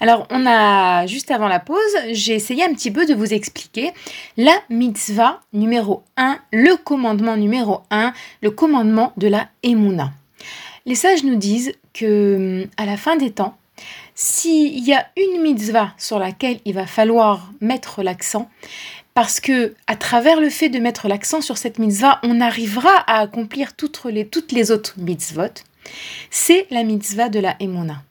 Alors, 0.00 0.26
on 0.30 0.46
a, 0.46 1.06
juste 1.06 1.30
avant 1.30 1.46
la 1.46 1.60
pause, 1.60 1.78
j'ai 2.10 2.34
essayé 2.34 2.64
un 2.64 2.74
petit 2.74 2.90
peu 2.90 3.06
de 3.06 3.14
vous 3.14 3.32
expliquer 3.32 3.92
la 4.36 4.52
mitzvah 4.68 5.42
numéro 5.52 6.02
1, 6.16 6.38
le 6.50 6.76
commandement 6.76 7.36
numéro 7.36 7.82
1, 7.90 8.12
le 8.42 8.50
commandement 8.50 9.12
de 9.16 9.28
la 9.28 9.48
Emouna. 9.62 10.10
Les 10.86 10.96
sages 10.96 11.22
nous 11.22 11.36
disent 11.36 11.72
que 11.92 12.66
à 12.76 12.86
la 12.86 12.96
fin 12.96 13.14
des 13.14 13.30
temps, 13.30 13.56
s'il 14.16 14.76
y 14.84 14.92
a 14.92 15.06
une 15.16 15.40
mitzvah 15.40 15.92
sur 15.98 16.18
laquelle 16.18 16.58
il 16.64 16.74
va 16.74 16.86
falloir 16.86 17.52
mettre 17.60 18.02
l'accent, 18.02 18.48
parce 19.14 19.40
que 19.40 19.74
à 19.86 19.96
travers 19.96 20.40
le 20.40 20.50
fait 20.50 20.68
de 20.68 20.78
mettre 20.78 21.08
l'accent 21.08 21.40
sur 21.40 21.56
cette 21.56 21.78
mitzvah, 21.78 22.20
on 22.22 22.40
arrivera 22.40 22.90
à 23.06 23.20
accomplir 23.20 23.74
toutes 23.74 24.04
les, 24.04 24.70
autres 24.70 24.94
mitzvot, 24.98 25.62
c'est 26.30 26.66
la 26.70 26.82
mitzvah 26.82 27.28
de 27.28 27.38
la 27.38 27.56
Emouna. 27.60 28.02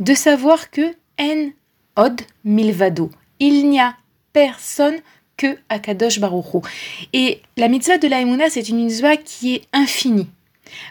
De 0.00 0.14
savoir 0.14 0.70
que 0.70 0.94
en 1.20 1.50
od 1.96 2.20
milvado, 2.44 3.10
il 3.38 3.68
n'y 3.68 3.80
a 3.80 3.96
personne 4.32 4.96
que 5.36 5.58
Akadosh 5.68 6.20
Baruch 6.20 6.64
Et 7.12 7.42
la 7.56 7.68
mitzvah 7.68 7.98
de 7.98 8.08
la 8.08 8.20
Emouna, 8.20 8.50
c'est 8.50 8.68
une 8.68 8.84
mitzvah 8.84 9.16
qui 9.16 9.54
est 9.54 9.62
infinie. 9.72 10.28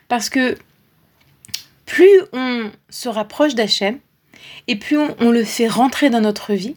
Parce 0.08 0.30
que 0.30 0.58
plus 1.86 2.22
on 2.32 2.72
se 2.90 3.10
rapproche 3.10 3.56
d'Hachem, 3.56 4.00
et 4.68 4.76
plus 4.76 4.98
on, 4.98 5.32
le 5.32 5.44
fait 5.44 5.68
rentrer 5.68 6.10
dans 6.10 6.22
notre 6.22 6.54
vie, 6.54 6.76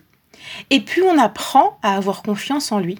et 0.71 0.81
plus 0.81 1.03
on 1.03 1.19
apprend 1.19 1.79
à 1.83 1.97
avoir 1.97 2.23
confiance 2.23 2.73
en 2.73 2.79
lui. 2.79 2.99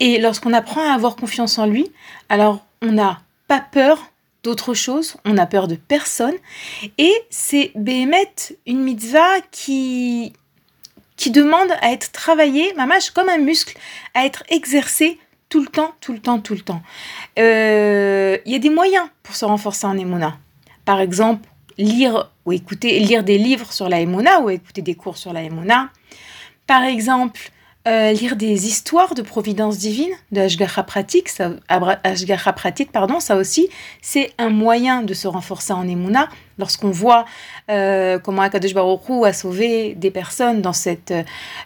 Et 0.00 0.18
lorsqu'on 0.18 0.52
apprend 0.52 0.82
à 0.82 0.94
avoir 0.94 1.16
confiance 1.16 1.58
en 1.58 1.66
lui, 1.66 1.90
alors 2.28 2.64
on 2.82 2.92
n'a 2.92 3.20
pas 3.48 3.60
peur 3.60 4.10
d'autre 4.42 4.74
chose, 4.74 5.16
on 5.24 5.34
n'a 5.34 5.46
peur 5.46 5.68
de 5.68 5.74
personne, 5.74 6.34
et 6.98 7.12
c'est 7.30 7.72
Béhémet, 7.74 8.34
une 8.66 8.82
mitzvah 8.82 9.40
qui, 9.50 10.34
qui 11.16 11.30
demande 11.30 11.70
à 11.80 11.92
être 11.92 12.12
travaillée, 12.12 12.74
mamache, 12.74 13.10
comme 13.10 13.30
un 13.30 13.38
muscle, 13.38 13.76
à 14.12 14.26
être 14.26 14.44
exercé 14.50 15.18
tout 15.48 15.60
le 15.60 15.66
temps, 15.66 15.94
tout 16.00 16.12
le 16.12 16.18
temps, 16.18 16.40
tout 16.40 16.54
le 16.54 16.60
temps. 16.60 16.82
Euh, 17.38 18.36
il 18.44 18.52
y 18.52 18.54
a 18.56 18.58
des 18.58 18.70
moyens 18.70 19.06
pour 19.22 19.34
se 19.34 19.44
renforcer 19.44 19.86
en 19.86 19.96
Emouna. 19.96 20.36
Par 20.84 21.00
exemple, 21.00 21.48
lire 21.78 22.30
ou 22.44 22.52
écouter, 22.52 22.98
lire 23.00 23.24
des 23.24 23.38
livres 23.38 23.72
sur 23.72 23.88
la 23.88 24.00
Emouna 24.00 24.40
ou 24.40 24.50
écouter 24.50 24.82
des 24.82 24.94
cours 24.94 25.16
sur 25.16 25.32
la 25.32 25.42
Emouna. 25.42 25.90
Par 26.66 26.82
exemple, 26.82 27.50
euh, 27.86 28.12
lire 28.12 28.36
des 28.36 28.66
histoires 28.66 29.14
de 29.14 29.20
providence 29.20 29.76
divine, 29.76 30.14
de 30.32 30.40
Ashgacha 30.40 30.82
pratique, 30.82 31.28
ça, 31.28 31.50
pardon, 32.92 33.20
ça 33.20 33.36
aussi, 33.36 33.68
c'est 34.00 34.32
un 34.38 34.48
moyen 34.48 35.02
de 35.02 35.12
se 35.12 35.28
renforcer 35.28 35.74
en 35.74 35.86
Emouna. 35.86 36.30
Lorsqu'on 36.58 36.90
voit 36.90 37.26
euh, 37.70 38.18
comment 38.18 38.40
Akadosh 38.40 38.72
Baruch 38.72 39.02
a 39.26 39.34
sauvé 39.34 39.94
des 39.96 40.10
personnes 40.10 40.62
dans 40.62 40.72
cette 40.72 41.12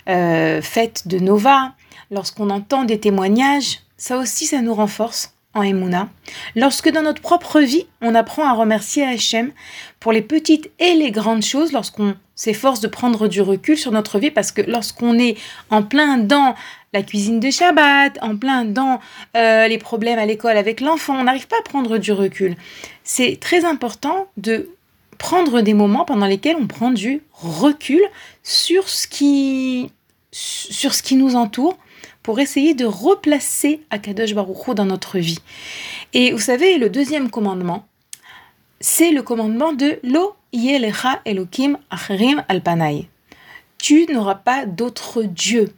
euh, 0.08 0.60
fête 0.60 1.06
de 1.06 1.20
Nova, 1.20 1.74
lorsqu'on 2.10 2.50
entend 2.50 2.82
des 2.82 2.98
témoignages, 2.98 3.82
ça 3.96 4.18
aussi, 4.18 4.46
ça 4.46 4.60
nous 4.60 4.74
renforce 4.74 5.34
en 5.54 5.62
Emouna, 5.62 6.08
lorsque 6.56 6.90
dans 6.90 7.02
notre 7.02 7.22
propre 7.22 7.60
vie, 7.60 7.86
on 8.00 8.16
apprend 8.16 8.44
à 8.44 8.54
remercier 8.54 9.04
Hachem 9.04 9.52
pour 10.00 10.10
les 10.10 10.22
petites 10.22 10.68
et 10.80 10.94
les 10.94 11.12
grandes 11.12 11.44
choses, 11.44 11.70
lorsqu'on 11.70 12.16
s'efforce 12.38 12.78
de 12.78 12.86
prendre 12.86 13.26
du 13.26 13.40
recul 13.42 13.76
sur 13.76 13.90
notre 13.90 14.20
vie, 14.20 14.30
parce 14.30 14.52
que 14.52 14.62
lorsqu'on 14.62 15.18
est 15.18 15.36
en 15.70 15.82
plein 15.82 16.18
dans 16.18 16.54
la 16.92 17.02
cuisine 17.02 17.40
de 17.40 17.50
Shabbat, 17.50 18.16
en 18.22 18.36
plein 18.36 18.64
dans 18.64 19.00
euh, 19.36 19.66
les 19.66 19.76
problèmes 19.76 20.20
à 20.20 20.24
l'école 20.24 20.56
avec 20.56 20.80
l'enfant, 20.80 21.18
on 21.18 21.24
n'arrive 21.24 21.48
pas 21.48 21.56
à 21.58 21.62
prendre 21.62 21.98
du 21.98 22.12
recul. 22.12 22.54
C'est 23.02 23.38
très 23.40 23.64
important 23.64 24.28
de 24.36 24.70
prendre 25.18 25.62
des 25.62 25.74
moments 25.74 26.04
pendant 26.04 26.26
lesquels 26.26 26.54
on 26.60 26.68
prend 26.68 26.92
du 26.92 27.22
recul 27.32 28.02
sur 28.44 28.88
ce 28.88 29.08
qui, 29.08 29.90
sur 30.30 30.94
ce 30.94 31.02
qui 31.02 31.16
nous 31.16 31.34
entoure, 31.34 31.76
pour 32.22 32.38
essayer 32.38 32.72
de 32.74 32.84
replacer 32.84 33.82
Akadosh 33.90 34.32
Baruch 34.34 34.76
dans 34.76 34.84
notre 34.84 35.18
vie. 35.18 35.40
Et 36.14 36.30
vous 36.30 36.38
savez, 36.38 36.78
le 36.78 36.88
deuxième 36.88 37.30
commandement, 37.30 37.84
c'est 38.80 39.10
le 39.10 39.22
commandement 39.22 39.72
de 39.72 39.98
Lo 40.02 40.34
Yelecha 40.52 41.20
Elokim 41.24 41.78
Acherim 41.90 42.42
Alpanai. 42.48 43.08
Tu 43.78 44.06
n'auras 44.12 44.36
pas 44.36 44.66
d'autre 44.66 45.22
Dieu. 45.22 45.72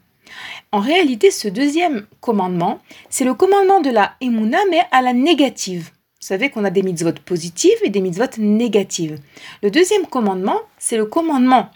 En 0.72 0.80
réalité, 0.80 1.30
ce 1.30 1.48
deuxième 1.48 2.06
commandement, 2.20 2.80
c'est 3.08 3.24
le 3.24 3.34
commandement 3.34 3.80
de 3.80 3.90
la 3.90 4.12
Emouna, 4.20 4.58
mais 4.70 4.82
à 4.92 5.02
la 5.02 5.12
négative. 5.12 5.90
Vous 6.20 6.26
savez 6.26 6.50
qu'on 6.50 6.64
a 6.64 6.70
des 6.70 6.82
mitzvot 6.82 7.12
positives 7.24 7.78
et 7.82 7.90
des 7.90 8.00
mitzvot 8.00 8.38
négatives. 8.38 9.18
Le 9.62 9.70
deuxième 9.70 10.06
commandement, 10.06 10.58
c'est 10.78 10.96
le 10.96 11.06
commandement 11.06 11.70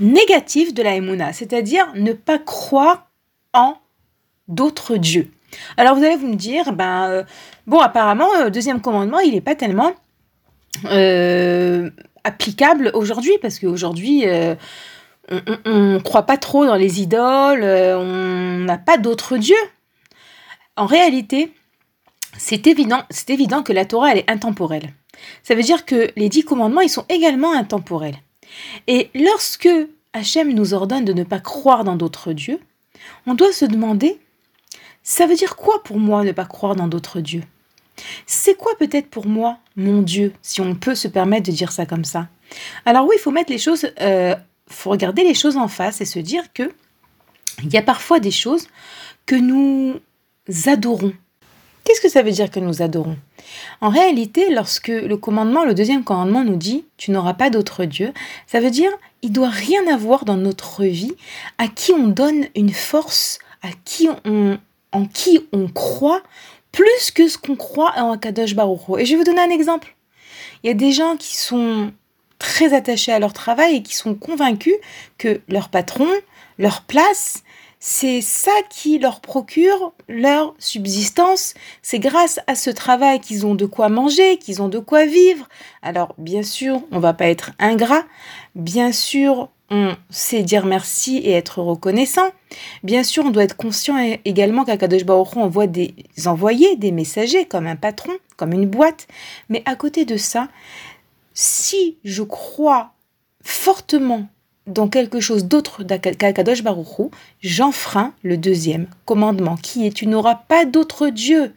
négatif 0.00 0.74
de 0.74 0.82
la 0.82 0.96
Emouna, 0.96 1.32
c'est-à-dire 1.32 1.92
ne 1.94 2.12
pas 2.12 2.38
croire 2.38 3.08
en 3.52 3.76
d'autres 4.48 4.96
dieux. 4.96 5.30
Alors 5.76 5.96
vous 5.96 6.04
allez 6.04 6.16
vous 6.16 6.28
me 6.28 6.34
dire, 6.34 6.72
ben, 6.72 7.08
euh, 7.10 7.24
bon, 7.66 7.78
apparemment, 7.78 8.28
le 8.38 8.46
euh, 8.46 8.50
deuxième 8.50 8.80
commandement, 8.80 9.18
il 9.20 9.34
n'est 9.34 9.40
pas 9.40 9.54
tellement 9.54 9.92
euh, 10.86 11.90
applicable 12.24 12.90
aujourd'hui, 12.94 13.32
parce 13.40 13.58
qu'aujourd'hui, 13.58 14.24
on 15.30 15.78
ne 15.78 15.98
croit 15.98 16.24
pas 16.24 16.36
trop 16.36 16.66
dans 16.66 16.76
les 16.76 17.00
idoles, 17.00 17.62
on 17.62 18.64
n'a 18.64 18.78
pas 18.78 18.98
d'autres 18.98 19.36
dieux. 19.36 19.56
En 20.76 20.86
réalité, 20.86 21.52
c'est 22.36 22.66
évident, 22.66 23.02
c'est 23.10 23.30
évident 23.30 23.62
que 23.62 23.72
la 23.72 23.84
Torah, 23.84 24.12
elle 24.12 24.18
est 24.18 24.30
intemporelle. 24.30 24.92
Ça 25.42 25.54
veut 25.54 25.62
dire 25.62 25.84
que 25.84 26.10
les 26.16 26.28
dix 26.28 26.44
commandements, 26.44 26.80
ils 26.80 26.88
sont 26.88 27.04
également 27.08 27.52
intemporels. 27.52 28.18
Et 28.86 29.10
lorsque 29.14 29.68
Hachem 30.12 30.52
nous 30.52 30.74
ordonne 30.74 31.04
de 31.04 31.12
ne 31.12 31.24
pas 31.24 31.40
croire 31.40 31.84
dans 31.84 31.96
d'autres 31.96 32.32
dieux, 32.32 32.60
on 33.26 33.34
doit 33.34 33.52
se 33.52 33.64
demander 33.64 34.18
ça 35.02 35.26
veut 35.26 35.36
dire 35.36 35.56
quoi 35.56 35.82
pour 35.82 35.98
moi 35.98 36.22
ne 36.22 36.32
pas 36.32 36.44
croire 36.44 36.76
dans 36.76 36.86
d'autres 36.86 37.20
dieux? 37.20 37.42
C'est 38.26 38.56
quoi 38.56 38.72
peut-être 38.78 39.08
pour 39.08 39.26
moi 39.26 39.58
mon 39.76 40.02
Dieu, 40.02 40.32
si 40.42 40.60
on 40.60 40.74
peut 40.74 40.94
se 40.94 41.08
permettre 41.08 41.50
de 41.50 41.54
dire 41.54 41.72
ça 41.72 41.86
comme 41.86 42.04
ça? 42.04 42.28
Alors 42.84 43.06
oui, 43.06 43.16
il 43.18 43.20
faut 43.20 43.30
mettre 43.30 43.52
les 43.52 43.58
choses, 43.58 43.90
euh, 44.00 44.34
faut 44.68 44.90
regarder 44.90 45.22
les 45.22 45.34
choses 45.34 45.56
en 45.56 45.68
face 45.68 46.00
et 46.00 46.04
se 46.04 46.18
dire 46.18 46.52
que 46.52 46.72
il 47.62 47.72
y 47.72 47.76
a 47.76 47.82
parfois 47.82 48.20
des 48.20 48.30
choses 48.30 48.68
que 49.26 49.34
nous 49.34 49.94
adorons. 50.66 51.12
Qu'est-ce 51.84 52.00
que 52.00 52.08
ça 52.08 52.22
veut 52.22 52.30
dire 52.30 52.50
que 52.50 52.60
nous 52.60 52.82
adorons? 52.82 53.16
En 53.80 53.88
réalité, 53.88 54.50
lorsque 54.50 54.88
le 54.88 55.16
commandement, 55.16 55.64
le 55.64 55.74
deuxième 55.74 56.04
commandement 56.04 56.44
nous 56.44 56.56
dit 56.56 56.84
tu 56.98 57.10
n'auras 57.10 57.34
pas 57.34 57.50
d'autre 57.50 57.84
Dieu, 57.84 58.12
ça 58.46 58.60
veut 58.60 58.70
dire 58.70 58.90
il 59.22 59.32
doit 59.32 59.48
rien 59.48 59.86
avoir 59.92 60.24
dans 60.24 60.36
notre 60.36 60.84
vie 60.84 61.14
à 61.56 61.66
qui 61.66 61.92
on 61.92 62.08
donne 62.08 62.46
une 62.54 62.72
force, 62.72 63.38
à 63.62 63.68
qui 63.84 64.08
on, 64.24 64.58
en 64.92 65.06
qui 65.06 65.40
on 65.52 65.68
croit 65.68 66.22
plus 66.72 67.10
que 67.14 67.28
ce 67.28 67.38
qu'on 67.38 67.56
croit 67.56 67.92
en 67.96 68.12
Akadosh 68.12 68.54
Baruch 68.54 68.80
Et 68.98 69.04
je 69.04 69.12
vais 69.12 69.18
vous 69.18 69.24
donner 69.24 69.40
un 69.40 69.50
exemple. 69.50 69.94
Il 70.62 70.68
y 70.68 70.70
a 70.70 70.74
des 70.74 70.92
gens 70.92 71.16
qui 71.16 71.36
sont 71.36 71.92
très 72.38 72.74
attachés 72.74 73.12
à 73.12 73.18
leur 73.18 73.32
travail 73.32 73.76
et 73.76 73.82
qui 73.82 73.94
sont 73.94 74.14
convaincus 74.14 74.74
que 75.18 75.40
leur 75.48 75.68
patron, 75.68 76.08
leur 76.58 76.82
place, 76.82 77.42
c'est 77.80 78.20
ça 78.20 78.52
qui 78.70 78.98
leur 78.98 79.20
procure 79.20 79.92
leur 80.08 80.54
subsistance. 80.58 81.54
C'est 81.82 82.00
grâce 82.00 82.40
à 82.48 82.56
ce 82.56 82.70
travail 82.70 83.20
qu'ils 83.20 83.46
ont 83.46 83.54
de 83.54 83.66
quoi 83.66 83.88
manger, 83.88 84.38
qu'ils 84.38 84.62
ont 84.62 84.68
de 84.68 84.80
quoi 84.80 85.06
vivre. 85.06 85.48
Alors, 85.82 86.14
bien 86.18 86.42
sûr, 86.42 86.82
on 86.90 86.98
va 86.98 87.12
pas 87.12 87.28
être 87.28 87.52
ingrat. 87.60 88.02
Bien 88.56 88.90
sûr, 88.90 89.48
on 89.70 89.96
sait 90.10 90.42
dire 90.42 90.64
merci 90.64 91.18
et 91.18 91.32
être 91.32 91.60
reconnaissant. 91.60 92.30
Bien 92.82 93.02
sûr, 93.02 93.24
on 93.26 93.30
doit 93.30 93.44
être 93.44 93.56
conscient 93.56 93.96
également 94.24 94.64
qu'Akadosh 94.64 95.04
Baruch 95.04 95.36
envoie 95.36 95.66
des 95.66 95.94
envoyés, 96.26 96.76
des 96.76 96.92
messagers, 96.92 97.44
comme 97.44 97.66
un 97.66 97.76
patron, 97.76 98.12
comme 98.36 98.52
une 98.52 98.66
boîte. 98.66 99.06
Mais 99.48 99.62
à 99.66 99.76
côté 99.76 100.04
de 100.04 100.16
ça, 100.16 100.48
si 101.34 101.98
je 102.04 102.22
crois 102.22 102.92
fortement 103.42 104.26
dans 104.66 104.88
quelque 104.88 105.20
chose 105.20 105.46
d'autre 105.46 105.82
qu'Akadosh 105.82 106.62
Baruchou, 106.62 107.10
j'enfreins 107.40 108.12
le 108.22 108.36
deuxième 108.36 108.86
commandement 109.04 109.56
qui 109.56 109.86
est 109.86 109.90
tu 109.90 110.06
n'auras 110.06 110.34
pas 110.34 110.64
d'autre 110.64 111.08
Dieu. 111.08 111.52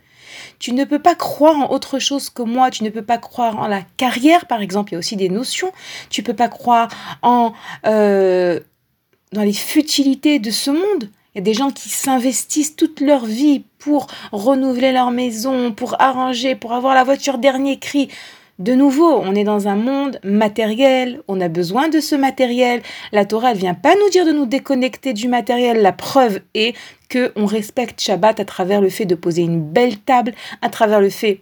Tu 0.59 0.73
ne 0.73 0.83
peux 0.83 0.99
pas 0.99 1.15
croire 1.15 1.57
en 1.57 1.71
autre 1.71 1.99
chose 1.99 2.29
que 2.29 2.41
moi, 2.41 2.71
tu 2.71 2.83
ne 2.83 2.89
peux 2.89 3.01
pas 3.01 3.17
croire 3.17 3.59
en 3.59 3.67
la 3.67 3.81
carrière, 3.97 4.45
par 4.47 4.61
exemple, 4.61 4.91
il 4.91 4.93
y 4.93 4.95
a 4.95 4.99
aussi 4.99 5.15
des 5.15 5.29
notions, 5.29 5.71
tu 6.09 6.21
ne 6.21 6.25
peux 6.25 6.35
pas 6.35 6.49
croire 6.49 6.89
en 7.21 7.53
euh, 7.85 8.59
dans 9.31 9.43
les 9.43 9.53
futilités 9.53 10.39
de 10.39 10.51
ce 10.51 10.71
monde. 10.71 11.09
Il 11.33 11.37
y 11.37 11.39
a 11.39 11.43
des 11.43 11.53
gens 11.53 11.71
qui 11.71 11.87
s'investissent 11.87 12.75
toute 12.75 12.99
leur 12.99 13.25
vie 13.25 13.63
pour 13.79 14.07
renouveler 14.33 14.91
leur 14.91 15.11
maison, 15.11 15.71
pour 15.71 16.01
arranger, 16.01 16.55
pour 16.55 16.73
avoir 16.73 16.93
la 16.93 17.05
voiture 17.05 17.37
dernier 17.37 17.79
cri. 17.79 18.09
De 18.61 18.75
nouveau, 18.75 19.19
on 19.23 19.33
est 19.33 19.43
dans 19.43 19.67
un 19.67 19.75
monde 19.75 20.19
matériel, 20.23 21.23
on 21.27 21.41
a 21.41 21.47
besoin 21.47 21.89
de 21.89 21.99
ce 21.99 22.13
matériel. 22.13 22.83
La 23.11 23.25
Torah, 23.25 23.53
elle 23.53 23.57
vient 23.57 23.73
pas 23.73 23.95
nous 23.95 24.09
dire 24.11 24.23
de 24.23 24.31
nous 24.31 24.45
déconnecter 24.45 25.13
du 25.13 25.27
matériel. 25.27 25.81
La 25.81 25.91
preuve 25.91 26.41
est 26.53 26.75
que 27.09 27.31
on 27.35 27.47
respecte 27.47 27.99
Shabbat 27.99 28.39
à 28.39 28.45
travers 28.45 28.79
le 28.79 28.89
fait 28.89 29.05
de 29.05 29.15
poser 29.15 29.41
une 29.41 29.63
belle 29.63 29.97
table, 29.97 30.35
à 30.61 30.69
travers 30.69 31.01
le 31.01 31.09
fait 31.09 31.41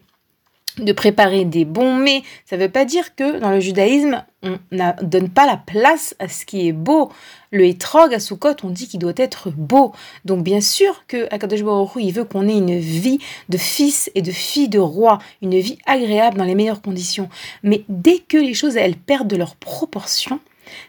de 0.80 0.92
préparer 0.92 1.46
des 1.46 1.66
bons 1.66 1.96
mets. 1.96 2.24
Ça 2.46 2.58
ne 2.58 2.64
veut 2.64 2.70
pas 2.70 2.86
dire 2.86 3.16
que 3.16 3.40
dans 3.40 3.52
le 3.52 3.60
judaïsme, 3.60 4.24
on 4.44 4.58
ne 4.72 5.04
donne 5.04 5.30
pas 5.30 5.46
la 5.46 5.58
place 5.58 6.16
à 6.20 6.28
ce 6.28 6.46
qui 6.46 6.68
est 6.68 6.74
beau. 6.74 7.12
Le 7.52 7.66
hétrog 7.66 8.14
à 8.14 8.20
Sukkot, 8.20 8.56
on 8.64 8.70
dit 8.70 8.88
qu'il 8.88 9.00
doit 9.00 9.14
être 9.18 9.50
beau. 9.50 9.94
Donc 10.26 10.44
bien 10.44 10.62
sûr 10.62 11.04
que 11.08 11.28
Akadosh 11.34 11.62
il 11.98 12.12
veut 12.12 12.24
qu'on 12.24 12.48
ait 12.48 12.58
une 12.58 12.78
vie 12.78 13.20
de 13.50 13.58
fils 13.58 14.10
et 14.16 14.22
de 14.22 14.32
filles 14.32 14.70
de 14.70 14.80
roi, 14.80 15.20
une 15.42 15.60
vie 15.60 15.78
agréable 15.86 16.38
dans 16.38 16.46
les 16.46 16.56
meilleures 16.56 16.82
conditions. 16.82 17.30
Mais 17.64 17.84
dès 17.90 18.20
que 18.20 18.38
les 18.38 18.54
choses 18.54 18.78
elles 18.78 18.96
perdent 18.96 19.28
de 19.28 19.36
leur 19.36 19.56
proportion, 19.56 20.40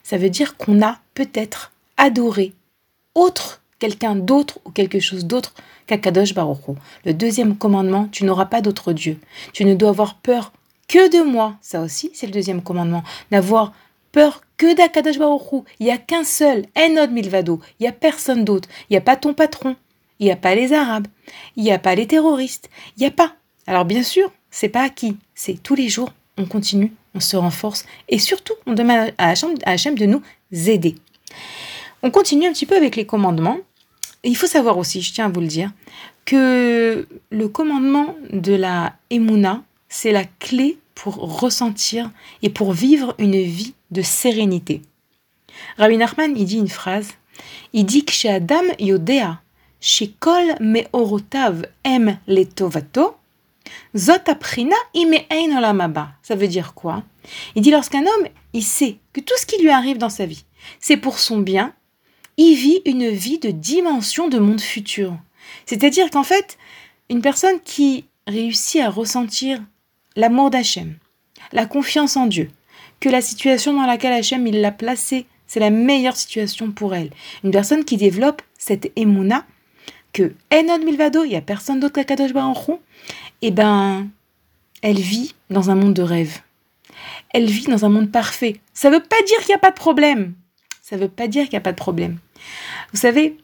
ça 0.03 0.19
veut 0.19 0.31
dire 0.31 0.57
qu'on 0.57 0.83
a 0.83 0.99
peut-être 1.15 1.73
adoré 1.97 2.53
autre 3.15 3.61
quelqu'un 3.79 4.15
d'autre 4.15 4.61
ou 4.65 4.71
quelque 4.71 5.01
chose 5.01 5.25
d'autre 5.25 5.55
qu'Akadosh 5.91 6.35
Baruch 6.35 6.77
Le 7.05 7.13
deuxième 7.13 7.57
commandement, 7.57 8.09
tu 8.13 8.25
n'auras 8.25 8.47
pas 8.47 8.61
d'autre 8.61 8.93
Dieu. 8.93 9.19
Tu 9.53 9.65
ne 9.65 9.75
dois 9.75 9.91
avoir 9.91 10.15
peur 10.15 10.53
que 10.89 11.11
de 11.11 11.29
moi. 11.29 11.57
Ça 11.61 11.81
aussi, 11.81 12.11
c'est 12.15 12.27
le 12.27 12.33
deuxième 12.33 12.63
commandement. 12.63 13.03
N'avoir 13.33 13.73
peur 14.13 14.43
que 14.57 14.75
d'Akadosh 14.77 15.19
Baruch 15.19 15.65
Il 15.81 15.87
n'y 15.87 15.93
a 15.93 15.99
qu'un 15.99 16.23
seul, 16.23 16.67
Enod 16.77 17.11
Milvado. 17.11 17.61
Il 17.79 17.83
n'y 17.83 17.89
a 17.89 17.93
personne 17.93 18.45
d'autre. 18.45 18.69
Il 18.89 18.93
n'y 18.93 18.99
a 18.99 19.03
pas 19.03 19.17
ton 19.17 19.35
patron. 19.35 19.75
Il 20.21 20.27
n'y 20.27 20.33
a 20.33 20.37
pas 20.37 20.55
les 20.55 20.73
Arabes. 20.73 21.09
Il 21.57 21.65
n'y 21.65 21.73
a 21.73 21.79
pas 21.79 21.97
les 21.97 22.07
terroristes. 22.07 22.71
Il 22.97 23.01
n'y 23.01 23.07
a 23.07 23.11
pas. 23.11 23.35
Alors 23.67 23.85
bien 23.85 24.05
sûr, 24.05 24.31
c'est 24.51 24.69
pas 24.69 24.83
acquis. 24.83 25.17
C'est 25.35 25.61
tous 25.61 25.75
les 25.75 25.89
jours, 25.89 26.13
on 26.39 26.45
continue, 26.47 26.93
on 27.15 27.21
se 27.21 27.37
renforce 27.37 27.85
et 28.09 28.19
surtout, 28.19 28.55
on 28.67 28.75
demande 28.75 29.13
à 29.19 29.35
Hachem 29.65 29.95
de 29.97 30.07
nous 30.07 30.23
aider. 30.53 30.95
On 32.03 32.11
continue 32.11 32.47
un 32.47 32.53
petit 32.53 32.67
peu 32.67 32.77
avec 32.77 32.97
les 32.97 33.07
commandements 33.07 33.59
il 34.25 34.37
faut 34.37 34.47
savoir 34.47 34.79
aussi, 34.79 35.03
je 35.03 35.13
tiens 35.13 35.27
à 35.27 35.29
vous 35.29 35.41
le 35.41 35.47
dire, 35.47 35.71
que 36.25 37.09
le 37.31 37.49
commandement 37.49 38.15
de 38.33 38.55
la 38.55 38.95
Emouna, 39.11 39.63
c'est 39.89 40.13
la 40.13 40.25
clé 40.25 40.79
pour 40.95 41.41
ressentir 41.41 42.11
et 42.43 42.51
pour 42.51 42.73
vivre 42.73 43.15
une 43.19 43.41
vie 43.41 43.75
de 43.91 44.03
sérénité. 44.03 44.83
Rabbi 45.79 45.97
Nachman, 45.97 46.37
il 46.37 46.45
dit 46.45 46.59
une 46.59 46.69
phrase, 46.69 47.15
il 47.73 47.85
dit 47.85 48.05
que 48.05 48.13
chez 48.13 48.29
Adam 48.29 48.63
Yodea, 48.79 49.41
chez 49.81 50.09
Kol 50.21 50.55
Meorotav 50.61 51.67
em 51.85 52.19
letovato, 52.27 53.17
Zot 53.97 54.29
aprina 54.29 54.77
Ça 56.23 56.35
veut 56.35 56.49
dire 56.49 56.75
quoi? 56.75 57.03
Il 57.55 57.63
dit 57.63 57.71
lorsqu'un 57.71 58.03
homme, 58.03 58.29
il 58.53 58.63
sait 58.63 58.99
que 59.13 59.21
tout 59.21 59.35
ce 59.39 59.47
qui 59.47 59.63
lui 59.63 59.71
arrive 59.71 59.99
dans 59.99 60.11
sa 60.11 60.27
vie, 60.27 60.45
c'est 60.81 60.97
pour 60.97 61.19
son 61.19 61.39
bien, 61.39 61.73
il 62.43 62.55
vit 62.55 62.81
une 62.87 63.11
vie 63.11 63.39
de 63.39 63.51
dimension 63.51 64.29
de 64.29 64.39
monde 64.39 64.63
futur. 64.63 65.15
C'est-à-dire 65.67 66.09
qu'en 66.11 66.23
fait, 66.23 66.57
une 67.11 67.21
personne 67.21 67.61
qui 67.63 68.07
réussit 68.27 68.81
à 68.81 68.89
ressentir 68.89 69.63
l'amour 70.17 70.49
d'Hachem, 70.49 70.97
la 71.53 71.67
confiance 71.67 72.17
en 72.17 72.27
Dieu, 72.27 72.51
que 72.99 73.11
la 73.11 73.21
situation 73.21 73.75
dans 73.75 73.85
laquelle 73.85 74.15
Hachem 74.15 74.47
l'a 74.47 74.73
placée, 74.73 75.27
c'est 75.47 75.61
la 75.61 75.69
meilleure 75.69 76.17
situation 76.17 76.71
pour 76.71 76.95
elle. 76.95 77.11
Une 77.45 77.51
personne 77.51 77.85
qui 77.85 77.99
développe 77.99 78.41
cette 78.57 78.91
émouna, 78.97 79.45
que 80.15 80.33
Enod 80.51 80.83
Milvado, 80.83 81.25
il 81.25 81.29
n'y 81.29 81.37
a 81.37 81.43
personne 81.43 81.79
d'autre 81.79 81.97
qu'Akadosh 81.97 82.33
Baruch 82.33 82.79
eh 83.43 83.51
ben, 83.51 84.09
elle 84.81 84.99
vit 84.99 85.35
dans 85.51 85.69
un 85.69 85.75
monde 85.75 85.95
de 85.95 86.03
rêve. 86.03 86.41
Elle 87.35 87.51
vit 87.51 87.67
dans 87.67 87.85
un 87.85 87.91
monde 87.91 88.11
parfait. 88.11 88.61
Ça 88.73 88.89
ne 88.89 88.95
veut 88.95 89.03
pas 89.03 89.23
dire 89.27 89.39
qu'il 89.41 89.49
n'y 89.49 89.55
a 89.57 89.59
pas 89.59 89.71
de 89.71 89.77
problème. 89.77 90.33
Ça 90.81 90.97
ne 90.97 91.03
veut 91.03 91.09
pas 91.09 91.29
dire 91.29 91.45
qu'il 91.45 91.53
n'y 91.53 91.59
a 91.59 91.61
pas 91.61 91.73
de 91.73 91.77
problème. 91.77 92.19
Vous 92.93 92.99
savez, 92.99 93.37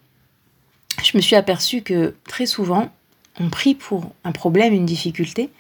je 1.02 1.16
me 1.16 1.22
suis 1.22 1.36
aperçue 1.36 1.82
que 1.82 2.14
très 2.28 2.46
souvent, 2.46 2.90
on 3.38 3.48
prie 3.50 3.74
pour 3.74 4.12
un 4.24 4.32
problème, 4.32 4.72
une 4.72 4.86
difficulté, 4.86 5.50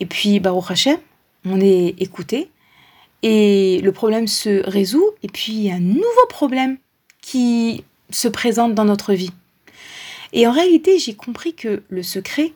et 0.00 0.06
puis 0.06 0.40
Baruch 0.40 0.70
Hashem, 0.70 0.98
on 1.44 1.60
est 1.60 1.94
écouté, 1.98 2.50
et 3.22 3.80
le 3.82 3.92
problème 3.92 4.26
se 4.26 4.66
résout, 4.68 5.10
et 5.22 5.28
puis 5.28 5.70
un 5.70 5.80
nouveau 5.80 6.26
problème 6.28 6.78
qui 7.20 7.84
se 8.10 8.28
présente 8.28 8.74
dans 8.74 8.84
notre 8.84 9.12
vie. 9.12 9.32
Et 10.32 10.46
en 10.46 10.52
réalité, 10.52 10.98
j'ai 10.98 11.14
compris 11.14 11.54
que 11.54 11.82
le 11.88 12.02
secret, 12.02 12.52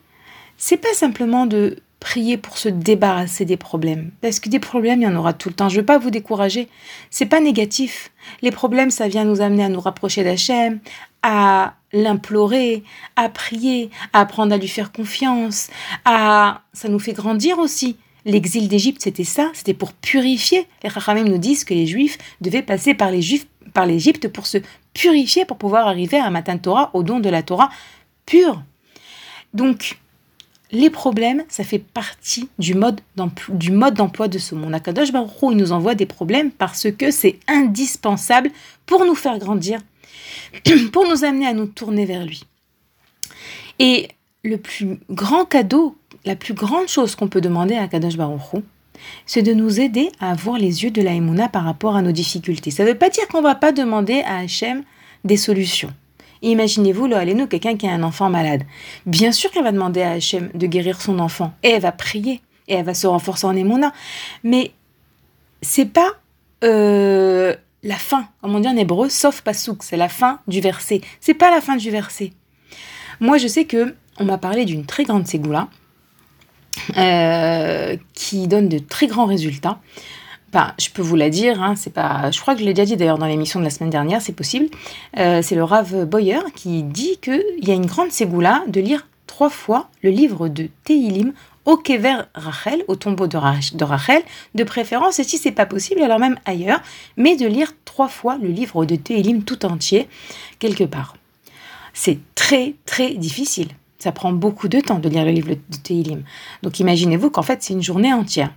c'est 0.56 0.76
pas 0.76 0.94
simplement 0.94 1.46
de 1.46 1.78
prier 2.04 2.36
pour 2.36 2.58
se 2.58 2.68
débarrasser 2.68 3.46
des 3.46 3.56
problèmes. 3.56 4.10
Parce 4.20 4.38
que 4.38 4.50
des 4.50 4.58
problèmes, 4.58 5.00
il 5.00 5.04
y 5.04 5.08
en 5.08 5.16
aura 5.16 5.32
tout 5.32 5.48
le 5.48 5.54
temps. 5.54 5.70
Je 5.70 5.76
ne 5.76 5.80
veux 5.80 5.86
pas 5.86 5.96
vous 5.96 6.10
décourager. 6.10 6.68
C'est 7.08 7.24
pas 7.24 7.40
négatif. 7.40 8.12
Les 8.42 8.50
problèmes, 8.50 8.90
ça 8.90 9.08
vient 9.08 9.24
nous 9.24 9.40
amener 9.40 9.64
à 9.64 9.70
nous 9.70 9.80
rapprocher 9.80 10.22
d'Hachem, 10.22 10.80
à 11.22 11.76
l'implorer, 11.94 12.84
à 13.16 13.30
prier, 13.30 13.88
à 14.12 14.20
apprendre 14.20 14.52
à 14.52 14.58
lui 14.58 14.68
faire 14.68 14.92
confiance, 14.92 15.70
à 16.04 16.60
ça 16.74 16.90
nous 16.90 16.98
fait 16.98 17.14
grandir 17.14 17.58
aussi. 17.58 17.96
L'exil 18.26 18.68
d'Égypte, 18.68 19.00
c'était 19.00 19.24
ça, 19.24 19.50
c'était 19.54 19.72
pour 19.72 19.94
purifier. 19.94 20.66
Les 20.82 20.90
Chachamim 20.90 21.24
nous 21.24 21.38
disent 21.38 21.64
que 21.64 21.72
les 21.72 21.86
Juifs 21.86 22.18
devaient 22.42 22.62
passer 22.62 22.92
par 22.92 23.10
les 23.10 23.22
Juifs, 23.22 23.46
par 23.72 23.86
l'Égypte 23.86 24.28
pour 24.28 24.46
se 24.46 24.58
purifier, 24.92 25.46
pour 25.46 25.56
pouvoir 25.56 25.88
arriver 25.88 26.18
à 26.18 26.26
un 26.26 26.30
matin 26.30 26.56
de 26.56 26.60
Torah, 26.60 26.90
au 26.92 27.02
don 27.02 27.18
de 27.18 27.30
la 27.30 27.42
Torah 27.42 27.70
pure. 28.26 28.62
Donc, 29.54 29.98
les 30.74 30.90
problèmes, 30.90 31.44
ça 31.48 31.64
fait 31.64 31.78
partie 31.78 32.48
du 32.58 32.74
mode 32.74 33.00
d'emploi 33.16 34.28
de 34.28 34.38
ce 34.38 34.54
monde. 34.54 34.74
Akadosh 34.74 35.12
Baruch 35.12 35.30
il 35.50 35.56
nous 35.56 35.72
envoie 35.72 35.94
des 35.94 36.06
problèmes 36.06 36.50
parce 36.50 36.90
que 36.90 37.10
c'est 37.10 37.38
indispensable 37.48 38.50
pour 38.86 39.04
nous 39.04 39.14
faire 39.14 39.38
grandir, 39.38 39.80
pour 40.92 41.08
nous 41.08 41.24
amener 41.24 41.46
à 41.46 41.52
nous 41.54 41.66
tourner 41.66 42.04
vers 42.04 42.24
lui. 42.24 42.44
Et 43.78 44.08
le 44.42 44.58
plus 44.58 44.98
grand 45.10 45.44
cadeau, 45.44 45.96
la 46.24 46.36
plus 46.36 46.54
grande 46.54 46.88
chose 46.88 47.14
qu'on 47.14 47.28
peut 47.28 47.40
demander 47.40 47.74
à 47.74 47.82
Akadosh 47.82 48.16
Baruch 48.16 48.62
c'est 49.26 49.42
de 49.42 49.52
nous 49.52 49.80
aider 49.80 50.10
à 50.20 50.30
avoir 50.30 50.58
les 50.58 50.84
yeux 50.84 50.90
de 50.90 51.02
la 51.02 51.12
par 51.48 51.64
rapport 51.64 51.96
à 51.96 52.02
nos 52.02 52.12
difficultés. 52.12 52.70
Ça 52.70 52.84
ne 52.84 52.88
veut 52.88 52.98
pas 52.98 53.10
dire 53.10 53.26
qu'on 53.28 53.38
ne 53.38 53.44
va 53.46 53.54
pas 53.54 53.72
demander 53.72 54.22
à 54.22 54.38
Hachem 54.38 54.82
des 55.24 55.36
solutions. 55.36 55.92
Imaginez-vous, 56.50 57.08
nous 57.08 57.46
quelqu'un 57.46 57.76
qui 57.76 57.86
a 57.86 57.92
un 57.92 58.02
enfant 58.02 58.28
malade. 58.28 58.64
Bien 59.06 59.32
sûr 59.32 59.50
qu'elle 59.50 59.64
va 59.64 59.72
demander 59.72 60.02
à 60.02 60.12
Hachem 60.12 60.50
de 60.52 60.66
guérir 60.66 61.00
son 61.00 61.18
enfant. 61.18 61.54
Et 61.62 61.70
elle 61.70 61.82
va 61.82 61.92
prier. 61.92 62.42
Et 62.68 62.74
elle 62.74 62.84
va 62.84 62.94
se 62.94 63.06
renforcer 63.06 63.46
en 63.46 63.56
émona. 63.56 63.92
Mais 64.42 64.72
c'est 65.62 65.86
pas 65.86 66.12
euh, 66.62 67.54
la 67.82 67.96
fin, 67.96 68.28
comme 68.42 68.54
on 68.54 68.60
dit 68.60 68.68
en 68.68 68.76
hébreu, 68.76 69.08
sauf 69.08 69.40
pasouk. 69.40 69.82
C'est 69.82 69.96
la 69.96 70.10
fin 70.10 70.40
du 70.46 70.60
verset. 70.60 71.00
C'est 71.20 71.34
pas 71.34 71.50
la 71.50 71.62
fin 71.62 71.76
du 71.76 71.90
verset. 71.90 72.32
Moi, 73.20 73.38
je 73.38 73.48
sais 73.48 73.64
que 73.64 73.94
on 74.18 74.24
m'a 74.24 74.38
parlé 74.38 74.66
d'une 74.66 74.84
très 74.84 75.04
grande 75.04 75.26
ségoula 75.26 75.68
euh, 76.96 77.96
qui 78.12 78.48
donne 78.48 78.68
de 78.68 78.78
très 78.78 79.06
grands 79.06 79.26
résultats 79.26 79.80
je 80.78 80.90
peux 80.90 81.02
vous 81.02 81.16
la 81.16 81.30
dire, 81.30 81.62
hein, 81.62 81.74
c'est 81.76 81.92
pas, 81.92 82.30
je 82.30 82.40
crois 82.40 82.54
que 82.54 82.60
je 82.60 82.64
l'ai 82.64 82.74
déjà 82.74 82.86
dit 82.86 82.96
d'ailleurs 82.96 83.18
dans 83.18 83.26
l'émission 83.26 83.60
de 83.60 83.64
la 83.64 83.70
semaine 83.70 83.90
dernière, 83.90 84.20
c'est 84.22 84.32
possible. 84.32 84.66
Euh, 85.18 85.42
c'est 85.42 85.54
le 85.54 85.64
Rav 85.64 86.04
Boyer 86.04 86.40
qui 86.54 86.82
dit 86.82 87.18
qu'il 87.20 87.42
y 87.62 87.70
a 87.70 87.74
une 87.74 87.86
grande 87.86 88.10
ségoula 88.10 88.62
de 88.66 88.80
lire 88.80 89.06
trois 89.26 89.50
fois 89.50 89.88
le 90.02 90.10
livre 90.10 90.48
de 90.48 90.68
Tehilim 90.84 91.32
au 91.64 91.76
Kever 91.76 92.22
Rachel, 92.34 92.84
au 92.88 92.96
tombeau 92.96 93.26
de, 93.26 93.36
Rachel, 93.36 94.22
de 94.54 94.64
préférence, 94.64 95.18
et 95.18 95.24
si 95.24 95.38
c'est 95.38 95.50
pas 95.50 95.66
possible, 95.66 96.02
alors 96.02 96.18
même 96.18 96.38
ailleurs, 96.44 96.80
mais 97.16 97.36
de 97.36 97.46
lire 97.46 97.72
trois 97.84 98.08
fois 98.08 98.38
le 98.40 98.48
livre 98.48 98.84
de 98.84 98.96
Tehilim 98.96 99.44
tout 99.44 99.64
entier, 99.64 100.08
quelque 100.58 100.84
part. 100.84 101.16
C'est 101.94 102.18
très 102.34 102.74
très 102.84 103.14
difficile. 103.14 103.68
Ça 103.98 104.12
prend 104.12 104.32
beaucoup 104.32 104.68
de 104.68 104.80
temps 104.80 104.98
de 104.98 105.08
lire 105.08 105.24
le 105.24 105.30
livre 105.30 105.48
de 105.54 105.76
Tehilim. 105.82 106.22
Donc 106.62 106.80
imaginez-vous 106.80 107.30
qu'en 107.30 107.42
fait 107.42 107.62
c'est 107.62 107.72
une 107.72 107.82
journée 107.82 108.12
entière 108.12 108.50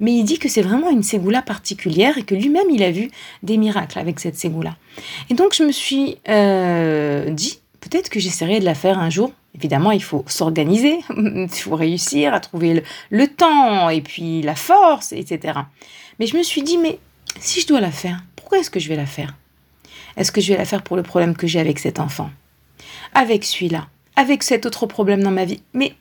mais 0.00 0.12
il 0.12 0.24
dit 0.24 0.38
que 0.38 0.48
c'est 0.48 0.62
vraiment 0.62 0.90
une 0.90 1.02
ségoula 1.02 1.42
particulière 1.42 2.18
et 2.18 2.22
que 2.22 2.34
lui-même 2.34 2.68
il 2.70 2.82
a 2.82 2.90
vu 2.90 3.10
des 3.42 3.56
miracles 3.56 3.98
avec 3.98 4.20
cette 4.20 4.36
ségoula. 4.36 4.76
Et 5.30 5.34
donc 5.34 5.54
je 5.54 5.62
me 5.62 5.72
suis 5.72 6.18
euh, 6.28 7.30
dit, 7.30 7.60
peut-être 7.80 8.08
que 8.08 8.20
j'essaierai 8.20 8.60
de 8.60 8.64
la 8.64 8.74
faire 8.74 8.98
un 8.98 9.10
jour. 9.10 9.32
Évidemment, 9.54 9.92
il 9.92 10.02
faut 10.02 10.24
s'organiser, 10.26 10.98
il 11.16 11.48
faut 11.48 11.76
réussir 11.76 12.34
à 12.34 12.40
trouver 12.40 12.82
le, 13.10 13.28
temps 13.28 13.88
et 13.88 14.00
puis 14.00 14.42
la 14.42 14.56
force, 14.56 15.12
etc. 15.12 15.60
Mais 16.18 16.26
je 16.26 16.36
me 16.36 16.42
suis 16.42 16.62
dit, 16.62 16.78
mais 16.78 16.98
si 17.38 17.60
je 17.60 17.66
dois 17.66 17.80
la 17.80 17.92
faire, 17.92 18.22
pourquoi 18.36 18.58
est-ce 18.58 18.70
que 18.70 18.80
je 18.80 18.88
vais 18.88 18.96
la 18.96 19.06
faire? 19.06 19.36
Est-ce 20.16 20.32
que 20.32 20.40
je 20.40 20.52
vais 20.52 20.58
la 20.58 20.64
faire 20.64 20.82
pour 20.82 20.96
le 20.96 21.02
problème 21.02 21.36
que 21.36 21.46
j'ai 21.46 21.60
avec 21.60 21.78
cet 21.78 22.00
enfant? 22.00 22.30
Avec 23.14 23.44
celui-là? 23.44 23.86
Avec 24.16 24.42
cet 24.42 24.66
autre 24.66 24.86
problème 24.86 25.22
dans 25.22 25.30
ma 25.30 25.44
vie? 25.44 25.60
Mais 25.72 25.94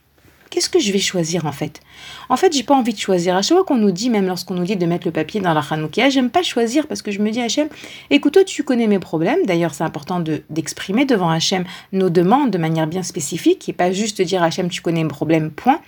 qu'est-ce 0.53 0.69
que 0.69 0.79
je 0.79 0.91
vais 0.91 0.99
choisir 0.99 1.47
en 1.47 1.51
fait? 1.51 1.81
En 2.29 2.37
fait, 2.37 2.53
j'ai 2.53 2.61
pas 2.61 2.75
envie 2.75 2.93
de 2.93 2.99
choisir. 2.99 3.35
À 3.35 3.41
chaque 3.41 3.57
fois 3.57 3.65
qu'on 3.65 3.77
nous 3.77 3.91
dit, 3.91 4.11
même 4.11 4.27
lorsqu'on 4.27 4.53
nous 4.53 4.65
dit 4.65 4.75
de 4.75 4.85
mettre 4.85 5.07
le 5.07 5.11
papier 5.11 5.41
dans 5.41 5.53
la 5.53 5.63
Hanoukia, 5.67 6.09
j'aime 6.09 6.29
pas 6.29 6.43
choisir 6.43 6.85
parce 6.85 7.01
que 7.01 7.09
je 7.09 7.19
me 7.19 7.31
dis 7.31 7.41
Hachem, 7.41 7.69
écoute, 8.11 8.33
toi, 8.33 8.43
tu 8.43 8.63
connais 8.63 8.85
mes 8.85 8.99
problèmes. 8.99 9.43
D'ailleurs, 9.47 9.73
c'est 9.73 9.83
important 9.83 10.19
de, 10.19 10.43
d'exprimer 10.51 11.05
devant 11.05 11.31
Hachem 11.31 11.65
nos 11.91 12.11
demandes 12.11 12.51
de 12.51 12.59
manière 12.59 12.85
bien 12.85 13.01
spécifique 13.01 13.67
et 13.67 13.73
pas 13.73 13.91
juste 13.91 14.21
dire 14.21 14.43
Hachem, 14.43 14.69
tu 14.69 14.81
connais 14.81 15.01
mes 15.01 15.09
problèmes, 15.09 15.49
point. 15.49 15.81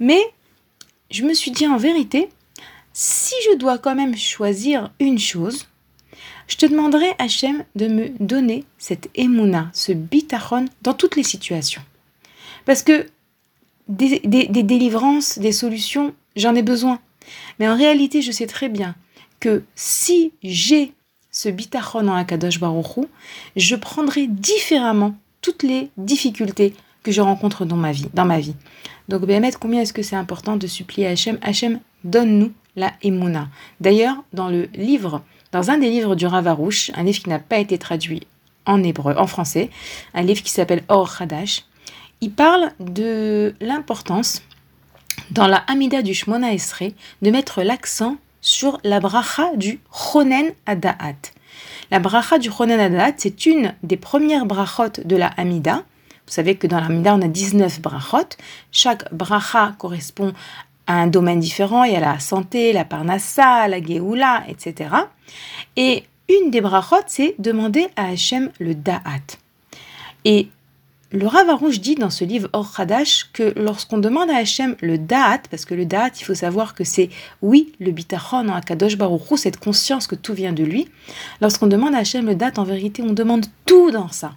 Mais 0.00 0.20
je 1.12 1.22
me 1.22 1.32
suis 1.32 1.52
dit 1.52 1.68
en 1.68 1.76
vérité, 1.76 2.28
si 2.92 3.34
je 3.48 3.58
dois 3.58 3.78
quand 3.78 3.94
même 3.94 4.16
choisir 4.16 4.90
une 4.98 5.20
chose, 5.20 5.68
je 6.48 6.56
te 6.56 6.66
demanderai, 6.66 7.12
Hachem, 7.20 7.62
de 7.76 7.86
me 7.86 8.08
donner 8.18 8.64
cette 8.76 9.08
émouna, 9.14 9.70
ce 9.72 9.92
bitachon 9.92 10.64
dans 10.82 10.94
toutes 10.94 11.14
les 11.14 11.22
situations. 11.22 11.82
Parce 12.64 12.82
que 12.82 13.06
des, 13.90 14.20
délivrances, 14.62 15.38
des 15.38 15.52
solutions, 15.52 16.14
j'en 16.36 16.54
ai 16.54 16.62
besoin. 16.62 17.00
Mais 17.58 17.68
en 17.68 17.76
réalité, 17.76 18.22
je 18.22 18.32
sais 18.32 18.46
très 18.46 18.68
bien 18.68 18.94
que 19.40 19.62
si 19.74 20.32
j'ai 20.42 20.92
ce 21.30 21.48
bitachon 21.48 22.08
en 22.08 22.14
Akadosh 22.14 22.58
Baruchou, 22.58 23.08
je 23.56 23.76
prendrai 23.76 24.26
différemment 24.26 25.14
toutes 25.42 25.62
les 25.62 25.90
difficultés 25.96 26.74
que 27.02 27.12
je 27.12 27.20
rencontre 27.20 27.64
dans 27.64 27.76
ma 27.76 27.92
vie. 27.92 28.08
Dans 28.14 28.24
ma 28.24 28.40
vie. 28.40 28.54
Donc, 29.08 29.24
Béhémet, 29.24 29.52
combien 29.58 29.80
est-ce 29.80 29.92
que 29.92 30.02
c'est 30.02 30.16
important 30.16 30.56
de 30.56 30.66
supplier 30.66 31.06
Hachem? 31.06 31.38
Hachem, 31.42 31.80
donne-nous 32.04 32.52
la 32.76 32.92
Emouna. 33.02 33.48
D'ailleurs, 33.80 34.22
dans 34.32 34.48
le 34.48 34.68
livre, 34.74 35.22
dans 35.52 35.70
un 35.70 35.78
des 35.78 35.90
livres 35.90 36.14
du 36.14 36.26
Ravarouche, 36.26 36.90
un 36.94 37.02
livre 37.02 37.20
qui 37.20 37.28
n'a 37.28 37.38
pas 37.38 37.58
été 37.58 37.78
traduit 37.78 38.26
en 38.66 38.82
hébreu, 38.82 39.14
en 39.16 39.26
français, 39.26 39.70
un 40.14 40.22
livre 40.22 40.42
qui 40.42 40.50
s'appelle 40.50 40.84
Or 40.88 41.16
Hadash, 41.18 41.64
il 42.20 42.32
parle 42.32 42.72
de 42.80 43.54
l'importance 43.60 44.42
dans 45.30 45.46
la 45.46 45.58
Amida 45.68 46.02
du 46.02 46.14
Shmona 46.14 46.52
Esrei 46.52 46.94
de 47.22 47.30
mettre 47.30 47.62
l'accent 47.62 48.16
sur 48.40 48.78
la 48.84 49.00
bracha 49.00 49.56
du 49.56 49.80
Chonen 49.92 50.52
Adaat. 50.66 51.32
La 51.90 51.98
bracha 51.98 52.38
du 52.38 52.50
Chonen 52.50 52.78
Adaat, 52.78 53.14
c'est 53.16 53.46
une 53.46 53.74
des 53.82 53.96
premières 53.96 54.46
brachot 54.46 55.02
de 55.04 55.16
la 55.16 55.28
Amida. 55.28 55.84
Vous 56.26 56.34
savez 56.34 56.56
que 56.56 56.66
dans 56.66 56.78
la 56.78 56.86
Amida, 56.86 57.14
on 57.14 57.22
a 57.22 57.28
19 57.28 57.80
brachot. 57.80 58.36
Chaque 58.70 59.12
bracha 59.12 59.74
correspond 59.78 60.32
à 60.86 60.94
un 60.94 61.06
domaine 61.06 61.40
différent. 61.40 61.84
Il 61.84 61.92
y 61.92 61.96
a 61.96 62.00
la 62.00 62.18
santé, 62.20 62.72
la 62.72 62.84
parnassa, 62.84 63.66
la 63.66 63.82
geoula, 63.82 64.44
etc. 64.48 64.90
Et 65.76 66.04
une 66.28 66.50
des 66.50 66.60
brachot, 66.60 67.02
c'est 67.06 67.34
demander 67.38 67.88
à 67.96 68.08
Hachem 68.08 68.50
le 68.58 68.74
da'at. 68.74 69.38
Le 71.12 71.26
Ravarouche 71.26 71.80
dit 71.80 71.96
dans 71.96 72.10
ce 72.10 72.24
livre 72.24 72.48
Or 72.52 72.72
Hadash 72.76 73.30
que 73.32 73.52
lorsqu'on 73.56 73.98
demande 73.98 74.30
à 74.30 74.36
Hachem 74.36 74.76
le 74.80 74.96
Da'at, 74.96 75.42
parce 75.50 75.64
que 75.64 75.74
le 75.74 75.84
Da'at, 75.84 76.10
il 76.20 76.24
faut 76.24 76.34
savoir 76.34 76.74
que 76.74 76.84
c'est, 76.84 77.10
oui, 77.42 77.72
le 77.80 77.90
Bitachon 77.90 78.48
en 78.48 78.54
Akadosh 78.54 78.96
Baruch 78.96 79.20
cette 79.36 79.58
conscience 79.58 80.06
que 80.06 80.14
tout 80.14 80.34
vient 80.34 80.52
de 80.52 80.62
lui, 80.62 80.88
lorsqu'on 81.40 81.66
demande 81.66 81.94
à 81.94 81.98
Hachem 81.98 82.26
le 82.26 82.34
Da'at, 82.34 82.58
en 82.58 82.64
vérité, 82.64 83.02
on 83.02 83.12
demande 83.12 83.46
tout 83.66 83.90
dans 83.90 84.08
ça. 84.08 84.32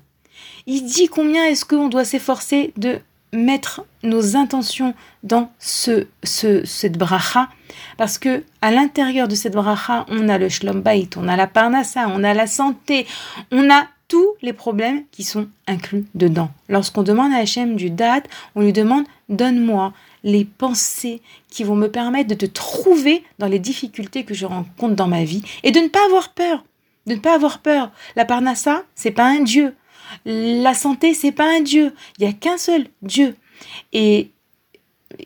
Il 0.66 0.84
dit 0.86 1.08
combien 1.08 1.46
est-ce 1.46 1.66
qu'on 1.66 1.90
doit 1.90 2.06
s'efforcer 2.06 2.74
de 2.78 3.00
mettre 3.34 3.84
nos 4.04 4.36
intentions 4.36 4.94
dans 5.24 5.52
ce, 5.60 6.08
ce, 6.24 6.64
cette 6.66 6.98
bracha, 6.98 7.50
parce 7.98 8.18
que 8.18 8.44
à 8.62 8.72
l'intérieur 8.72 9.28
de 9.28 9.36
cette 9.36 9.54
bracha, 9.54 10.06
on 10.10 10.30
a 10.30 10.38
le 10.38 10.50
shlom 10.50 10.82
bait, 10.82 11.10
on 11.18 11.28
a 11.28 11.36
la 11.36 11.48
parnassa, 11.48 12.08
on 12.10 12.24
a 12.24 12.34
la 12.34 12.48
santé, 12.48 13.08
on 13.52 13.70
a 13.72 13.88
tous 14.14 14.36
les 14.44 14.54
problèmes 14.54 15.06
qui 15.10 15.24
sont 15.24 15.48
inclus 15.66 16.06
dedans. 16.14 16.52
Lorsqu'on 16.70 17.02
demande 17.02 17.34
à 17.34 17.38
Hachem 17.38 17.76
du 17.76 17.90
date, 17.90 18.30
on 18.54 18.62
lui 18.62 18.72
demande 18.72 19.06
donne-moi 19.28 19.92
les 20.24 20.46
pensées 20.46 21.20
qui 21.50 21.64
vont 21.64 21.74
me 21.74 21.88
permettre 21.88 22.30
de 22.30 22.36
te 22.36 22.46
trouver 22.46 23.24
dans 23.40 23.48
les 23.48 23.58
difficultés 23.58 24.24
que 24.24 24.36
je 24.36 24.46
rencontre 24.46 24.94
dans 24.94 25.08
ma 25.08 25.24
vie 25.24 25.42
et 25.64 25.72
de 25.72 25.80
ne 25.80 25.88
pas 25.88 26.06
avoir 26.06 26.30
peur. 26.34 26.64
De 27.08 27.16
ne 27.16 27.20
pas 27.20 27.34
avoir 27.34 27.58
peur. 27.58 27.92
La 28.16 28.24
parnassa, 28.24 28.84
c'est 28.94 29.10
pas 29.10 29.26
un 29.26 29.40
dieu. 29.40 29.74
La 30.26 30.76
santé, 30.76 31.16
c'est 31.16 31.32
pas 31.32 31.52
un 31.52 31.62
dieu. 31.62 31.92
Il 32.20 32.26
y 32.26 32.28
a 32.28 32.34
qu'un 32.34 32.60
seul 32.60 32.86
dieu. 33.02 33.36
Et 33.94 34.30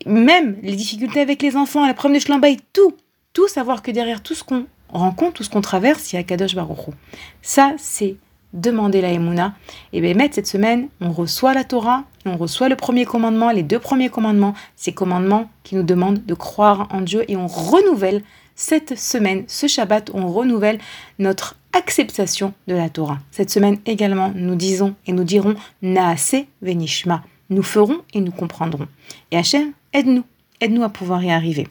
même 0.06 0.56
les 0.64 0.78
difficultés 0.78 1.20
avec 1.20 1.42
les 1.42 1.58
enfants, 1.58 1.86
la 1.86 1.94
problème 1.94 2.22
de 2.22 2.24
Shlamba 2.24 2.48
tout, 2.72 2.96
tout 3.34 3.50
savoir 3.50 3.82
que 3.82 3.92
derrière 3.92 4.24
tout 4.24 4.34
ce 4.34 4.46
qu'on 4.46 4.66
rencontre, 4.88 5.34
tout 5.34 5.44
ce 5.44 5.50
qu'on 5.50 5.60
traverse, 5.60 6.14
il 6.14 6.16
y 6.16 6.20
a 6.20 6.24
Kadosh 6.24 6.56
Baruch 6.56 6.96
Ça, 7.42 7.76
c'est 7.78 8.16
demander 8.54 9.02
la 9.02 9.12
Emouna. 9.12 9.54
Et 9.94 10.02
bien, 10.02 10.16
cette 10.32 10.48
semaine, 10.48 10.90
on 11.02 11.12
reçoit 11.12 11.54
la 11.54 11.64
Torah, 11.64 12.04
on 12.26 12.38
reçoit 12.38 12.70
le 12.70 12.76
premier 12.76 13.06
commandement, 13.06 13.52
les 13.52 13.64
deux 13.64 13.80
premiers 13.80 14.10
commandements, 14.10 14.54
ces 14.76 14.94
commandements 14.94 15.50
qui 15.64 15.76
nous 15.76 15.84
demandent 15.84 16.26
de 16.26 16.34
croire 16.34 16.88
en 16.92 17.02
Dieu 17.02 17.24
et 17.28 17.36
on 17.36 17.48
renouvelle 17.48 18.24
cette 18.56 18.98
semaine, 18.98 19.44
ce 19.48 19.68
Shabbat, 19.68 20.10
on 20.14 20.32
renouvelle 20.32 20.80
notre 21.20 21.56
acceptation 21.74 22.54
de 22.68 22.74
la 22.74 22.90
Torah. 22.90 23.20
Cette 23.32 23.52
semaine 23.52 23.78
également, 23.86 24.32
nous 24.36 24.56
disons 24.56 24.96
et 25.06 25.12
nous 25.12 25.24
dirons 25.24 25.56
Naase 25.84 26.36
Venishma. 26.62 27.24
Nous 27.50 27.64
ferons 27.64 28.02
et 28.14 28.20
nous 28.20 28.32
comprendrons. 28.32 28.88
Et 29.32 29.38
Hachem, 29.38 29.74
aide-nous, 29.94 30.24
aide-nous 30.60 30.84
à 30.84 30.90
pouvoir 30.90 31.24
y 31.24 31.30
arriver. 31.30 31.68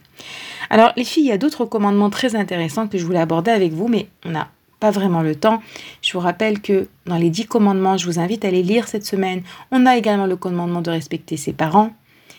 Alors, 0.71 0.93
les 0.97 1.05
filles, 1.05 1.25
il 1.25 1.29
y 1.29 1.33
a 1.33 1.39
d'autres 1.39 1.65
commandements 1.65 2.11
très 2.11 2.35
intéressants 2.37 2.89
que 2.89 2.99
je 2.99 3.05
voulais 3.05 3.19
aborder 3.19 3.51
avec 3.51 3.73
vous, 3.73 3.89
mais 3.89 4.09
on 4.25 4.35
a 4.35 4.49
pas 4.81 4.91
vraiment 4.91 5.23
le 5.23 5.35
temps. 5.35 5.63
Je 6.03 6.13
vous 6.13 6.21
rappelle 6.21 6.61
que 6.61 6.89
dans 7.07 7.17
les 7.17 7.31
dix 7.31 7.47
commandements, 7.47 7.97
je 7.97 8.07
vous 8.07 8.19
invite 8.19 8.45
à 8.45 8.51
les 8.51 8.63
lire 8.63 8.89
cette 8.89 9.07
semaine. 9.07 9.43
On 9.71 9.87
a 9.87 9.97
également 9.97 10.27
le 10.27 10.37
commandement 10.37 10.83
de 10.83 10.91
respecter 10.91 11.37
ses 11.37 11.53
parents 11.53 11.93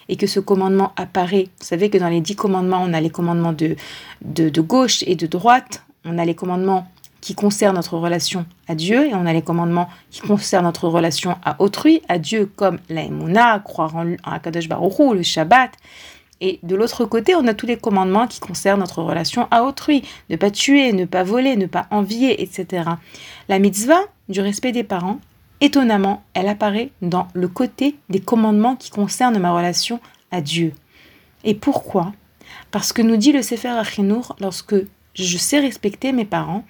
et 0.09 0.15
que 0.15 0.27
ce 0.27 0.39
commandement 0.39 0.93
apparaît. 0.95 1.47
Vous 1.59 1.65
savez 1.65 1.89
que 1.89 1.97
dans 1.97 2.09
les 2.09 2.21
dix 2.21 2.35
commandements, 2.35 2.81
on 2.83 2.93
a 2.93 3.01
les 3.01 3.09
commandements 3.09 3.53
de, 3.53 3.75
de, 4.21 4.61
gauche 4.61 5.03
et 5.07 5.15
de 5.15 5.27
droite. 5.27 5.83
On 6.05 6.17
a 6.17 6.25
les 6.25 6.35
commandements 6.35 6.87
qui 7.19 7.35
concernent 7.35 7.75
notre 7.75 7.97
relation 7.97 8.45
à 8.67 8.75
Dieu 8.75 9.07
et 9.07 9.15
on 9.15 9.25
a 9.25 9.33
les 9.33 9.41
commandements 9.41 9.89
qui 10.11 10.21
concernent 10.21 10.65
notre 10.65 10.87
relation 10.87 11.35
à 11.43 11.61
autrui, 11.61 12.01
à 12.07 12.19
Dieu 12.19 12.49
comme 12.55 12.79
la 12.89 13.59
croire 13.59 13.95
en, 13.95 14.13
en 14.13 14.31
Akadosh 14.31 14.65
Hu, 14.65 15.15
le 15.15 15.23
Shabbat. 15.23 15.71
Et 16.39 16.59
de 16.63 16.75
l'autre 16.75 17.05
côté, 17.05 17.35
on 17.35 17.47
a 17.47 17.53
tous 17.53 17.65
les 17.65 17.77
commandements 17.77 18.27
qui 18.27 18.39
concernent 18.39 18.79
notre 18.79 19.01
relation 19.01 19.47
à 19.51 19.63
autrui. 19.63 20.03
Ne 20.29 20.35
pas 20.35 20.51
tuer, 20.51 20.93
ne 20.93 21.05
pas 21.05 21.23
voler, 21.23 21.55
ne 21.55 21.65
pas 21.65 21.87
envier, 21.91 22.41
etc. 22.41 22.89
La 23.49 23.59
mitzvah 23.59 24.01
du 24.29 24.41
respect 24.41 24.71
des 24.71 24.83
parents, 24.83 25.19
étonnamment, 25.61 26.23
elle 26.33 26.47
apparaît 26.47 26.91
dans 27.01 27.27
le 27.33 27.47
côté 27.47 27.95
des 28.09 28.19
commandements 28.19 28.75
qui 28.75 28.91
concernent 28.91 29.39
ma 29.39 29.51
relation 29.51 29.99
à 30.31 30.41
Dieu. 30.41 30.73
Et 31.43 31.55
pourquoi? 31.55 32.13
Parce 32.71 32.93
que 32.93 33.01
nous 33.01 33.17
dit 33.17 33.31
le 33.31 33.41
Sefer 33.41 33.69
Achinour, 33.69 34.35
lorsque 34.39 34.75
je 35.15 35.37
sais 35.37 35.59
respecter 35.59 36.11
mes 36.11 36.25
parents, 36.25 36.63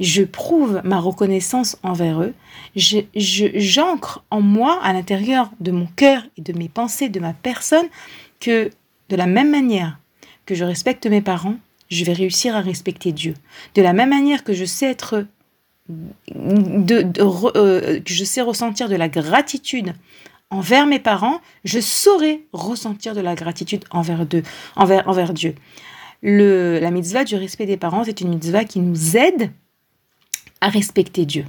je 0.00 0.22
prouve 0.24 0.80
ma 0.84 0.98
reconnaissance 0.98 1.78
envers 1.82 2.22
eux, 2.22 2.34
j'ancre 2.74 4.24
en 4.30 4.40
moi, 4.40 4.80
à 4.82 4.92
l'intérieur 4.92 5.50
de 5.60 5.70
mon 5.70 5.86
cœur 5.86 6.22
et 6.36 6.42
de 6.42 6.52
mes 6.58 6.68
pensées, 6.68 7.08
de 7.08 7.20
ma 7.20 7.32
personne, 7.32 7.86
que 8.40 8.70
de 9.12 9.16
la 9.16 9.26
même 9.26 9.50
manière 9.50 9.98
que 10.46 10.54
je 10.54 10.64
respecte 10.64 11.06
mes 11.06 11.20
parents, 11.20 11.56
je 11.90 12.02
vais 12.02 12.14
réussir 12.14 12.56
à 12.56 12.62
respecter 12.62 13.12
Dieu. 13.12 13.34
De 13.74 13.82
la 13.82 13.92
même 13.92 14.08
manière 14.08 14.42
que 14.42 14.54
je 14.54 14.64
sais 14.64 14.86
être 14.86 15.26
de, 16.34 17.04
euh, 17.56 18.00
que 18.00 18.12
je 18.12 18.24
sais 18.24 18.40
ressentir 18.40 18.88
de 18.88 18.96
la 18.96 19.10
gratitude 19.10 19.92
envers 20.48 20.86
mes 20.86 20.98
parents, 20.98 21.42
je 21.64 21.78
saurai 21.78 22.46
ressentir 22.54 23.14
de 23.14 23.20
la 23.20 23.34
gratitude 23.34 23.84
envers, 23.90 24.26
envers, 24.76 25.06
envers 25.06 25.34
Dieu. 25.34 25.54
La 26.22 26.90
mitzvah 26.90 27.24
du 27.24 27.36
respect 27.36 27.66
des 27.66 27.76
parents, 27.76 28.04
c'est 28.04 28.22
une 28.22 28.30
mitzvah 28.30 28.64
qui 28.64 28.80
nous 28.80 29.18
aide 29.18 29.50
à 30.62 30.70
respecter 30.70 31.26
Dieu. 31.26 31.44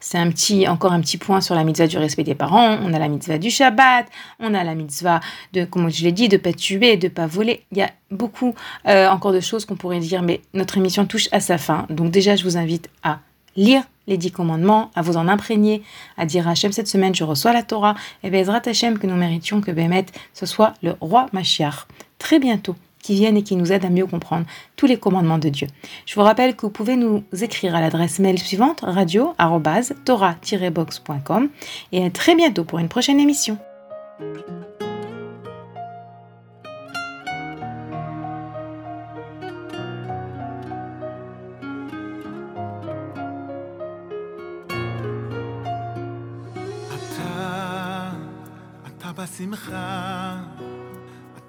C'est 0.00 0.18
un 0.18 0.30
petit, 0.30 0.68
encore 0.68 0.92
un 0.92 1.00
petit 1.00 1.18
point 1.18 1.40
sur 1.40 1.54
la 1.54 1.64
mitzvah 1.64 1.86
du 1.86 1.98
respect 1.98 2.24
des 2.24 2.34
parents. 2.34 2.78
On 2.82 2.92
a 2.92 2.98
la 2.98 3.08
mitzvah 3.08 3.38
du 3.38 3.50
Shabbat, 3.50 4.06
on 4.40 4.54
a 4.54 4.64
la 4.64 4.74
mitzvah 4.74 5.20
de, 5.52 5.64
comme 5.64 5.90
je 5.90 6.04
l'ai 6.04 6.12
dit, 6.12 6.28
de 6.28 6.36
pas 6.36 6.52
tuer, 6.52 6.96
de 6.96 7.08
pas 7.08 7.26
voler. 7.26 7.64
Il 7.72 7.78
y 7.78 7.82
a 7.82 7.90
beaucoup 8.10 8.54
euh, 8.86 9.08
encore 9.08 9.32
de 9.32 9.40
choses 9.40 9.64
qu'on 9.64 9.76
pourrait 9.76 10.00
dire, 10.00 10.22
mais 10.22 10.40
notre 10.52 10.76
émission 10.76 11.06
touche 11.06 11.28
à 11.32 11.40
sa 11.40 11.58
fin. 11.58 11.86
Donc 11.90 12.10
déjà, 12.10 12.36
je 12.36 12.44
vous 12.44 12.56
invite 12.56 12.90
à 13.02 13.20
lire 13.56 13.82
les 14.06 14.18
dix 14.18 14.30
commandements, 14.30 14.90
à 14.94 15.02
vous 15.02 15.16
en 15.16 15.28
imprégner, 15.28 15.82
à 16.18 16.26
dire 16.26 16.46
à 16.46 16.52
Hachem 16.52 16.72
cette 16.72 16.88
semaine, 16.88 17.14
je 17.14 17.24
reçois 17.24 17.52
la 17.52 17.62
Torah, 17.62 17.94
et 18.22 18.30
Bezrat 18.30 18.62
Hachem 18.66 18.98
que 18.98 19.06
nous 19.06 19.16
méritions 19.16 19.60
que 19.60 19.70
Bémet, 19.70 20.06
ce 20.34 20.46
soit 20.46 20.74
le 20.82 20.94
roi 21.00 21.26
Mashiach. 21.32 21.86
Très 22.18 22.38
bientôt 22.38 22.76
qui 23.04 23.14
viennent 23.14 23.36
et 23.36 23.42
qui 23.42 23.54
nous 23.54 23.70
aident 23.70 23.84
à 23.84 23.90
mieux 23.90 24.06
comprendre 24.06 24.46
tous 24.76 24.86
les 24.86 24.96
commandements 24.96 25.36
de 25.38 25.50
Dieu. 25.50 25.68
Je 26.06 26.14
vous 26.14 26.22
rappelle 26.22 26.56
que 26.56 26.62
vous 26.62 26.72
pouvez 26.72 26.96
nous 26.96 27.22
écrire 27.40 27.76
à 27.76 27.82
l'adresse 27.82 28.18
mail 28.18 28.38
suivante 28.38 28.80
radio-torah-box.com 28.80 31.50
et 31.92 32.04
à 32.04 32.10
très 32.10 32.34
bientôt 32.34 32.64
pour 32.64 32.78
une 32.78 32.88
prochaine 32.88 33.20
émission. 33.20 33.58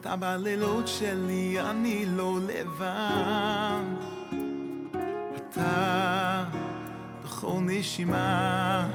אתה 0.05 0.15
בלילות 0.15 0.87
שלי, 0.87 1.61
אני 1.61 2.05
לא 2.05 2.39
לבד. 2.41 3.81
אתה 5.35 6.43
בכל 7.23 7.57
נשימה, 7.61 8.87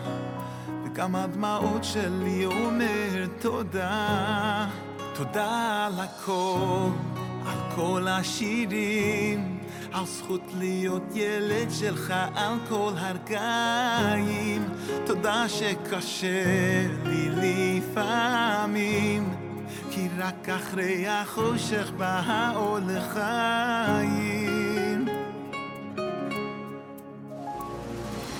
וגם 0.84 1.16
הדמעות 1.16 1.84
שלי 1.84 2.44
אומר 2.44 3.26
תודה. 3.40 4.66
תודה 5.14 5.86
על 5.86 6.00
הכל, 6.00 6.88
על 7.46 7.58
כל 7.74 8.06
השירים. 8.08 9.60
על 9.92 10.06
זכות 10.06 10.42
להיות 10.58 11.02
ילד 11.14 11.70
שלך 11.70 12.14
על 12.34 12.54
כל 12.68 12.92
הרגעים 12.96 14.68
תודה 15.06 15.48
שקשה 15.48 16.86
לי 17.04 17.30
לפעמים 17.30 19.49
כי 20.00 20.08
רק 20.18 20.48
אחרי 20.48 21.08
החושך 21.08 21.90
בא 21.96 22.22
האור 22.26 22.78
לחיים. 22.86 24.28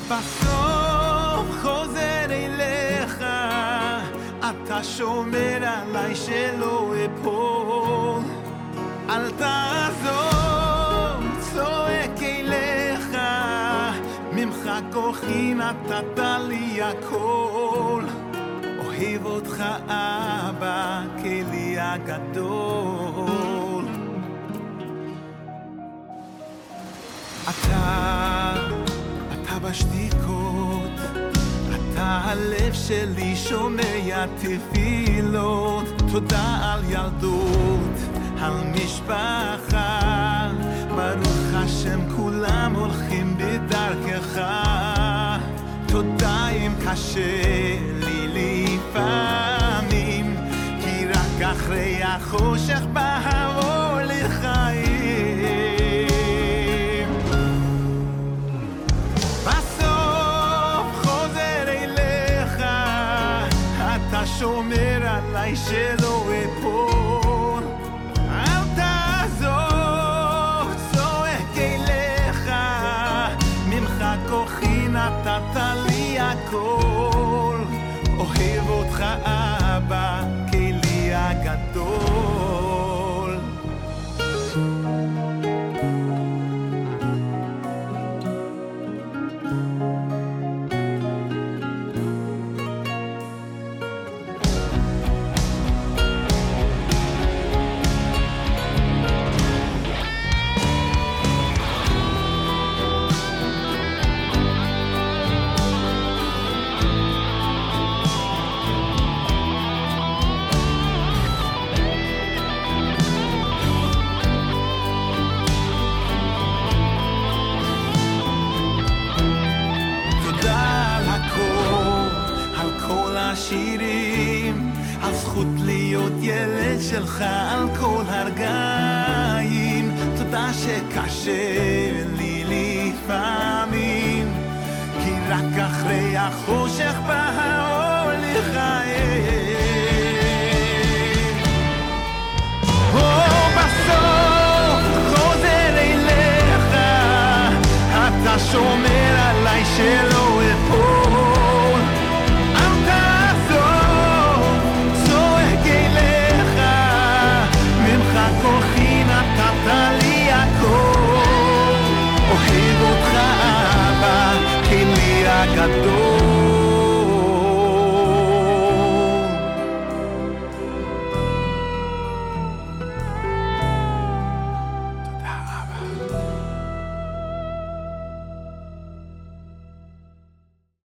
בסוף 0.09 1.47
חוזר 1.63 2.27
אליך 2.31 3.25
אתה 4.39 4.85
שומר 4.85 5.59
עליי 5.63 6.17
שלא 6.17 6.95
אפול. 7.05 8.23
אל 9.09 9.31
תעזור 9.31 11.21
צועק 11.41 12.23
אליך 12.23 13.17
ממך 14.33 14.71
כוחי 14.93 15.55
נתת 15.55 16.21
לי 16.49 16.83
הכל 16.83 18.03
אוהב 19.01 19.27
אותך 19.27 19.65
אבא 19.87 21.03
כלי 21.23 21.77
הגדול. 21.79 23.85
אתה, 27.45 28.55
אתה 29.33 29.59
בשתיקות 29.59 31.01
אתה 31.75 32.21
הלב 32.25 32.73
שלי 32.73 33.37
שומע 33.37 34.27
תפילות. 34.27 36.03
תודה 36.13 36.59
על 36.63 36.81
ילדות, 36.89 37.97
על 38.41 38.53
משפחה. 38.75 40.51
ברוך 40.89 41.55
השם 41.55 42.01
כולם 42.17 42.75
הולכים 42.77 43.37
בדרכך. 43.39 44.41
תודה 45.87 46.49
אם 46.49 46.73
קשה 46.87 48.00
לפעמים 48.91 50.37
כי 50.81 51.07
רק 51.07 51.43
אחרי 51.43 52.03
החושך 52.03 52.81
בא 52.93 53.19
לחיים. 54.05 54.91
בסוף 59.45 60.87
חוזר 61.03 61.69
אליך 61.69 62.55
אתה 63.79 64.27
שומר 64.39 65.07
עליי 65.07 65.57
שלא 65.57 66.30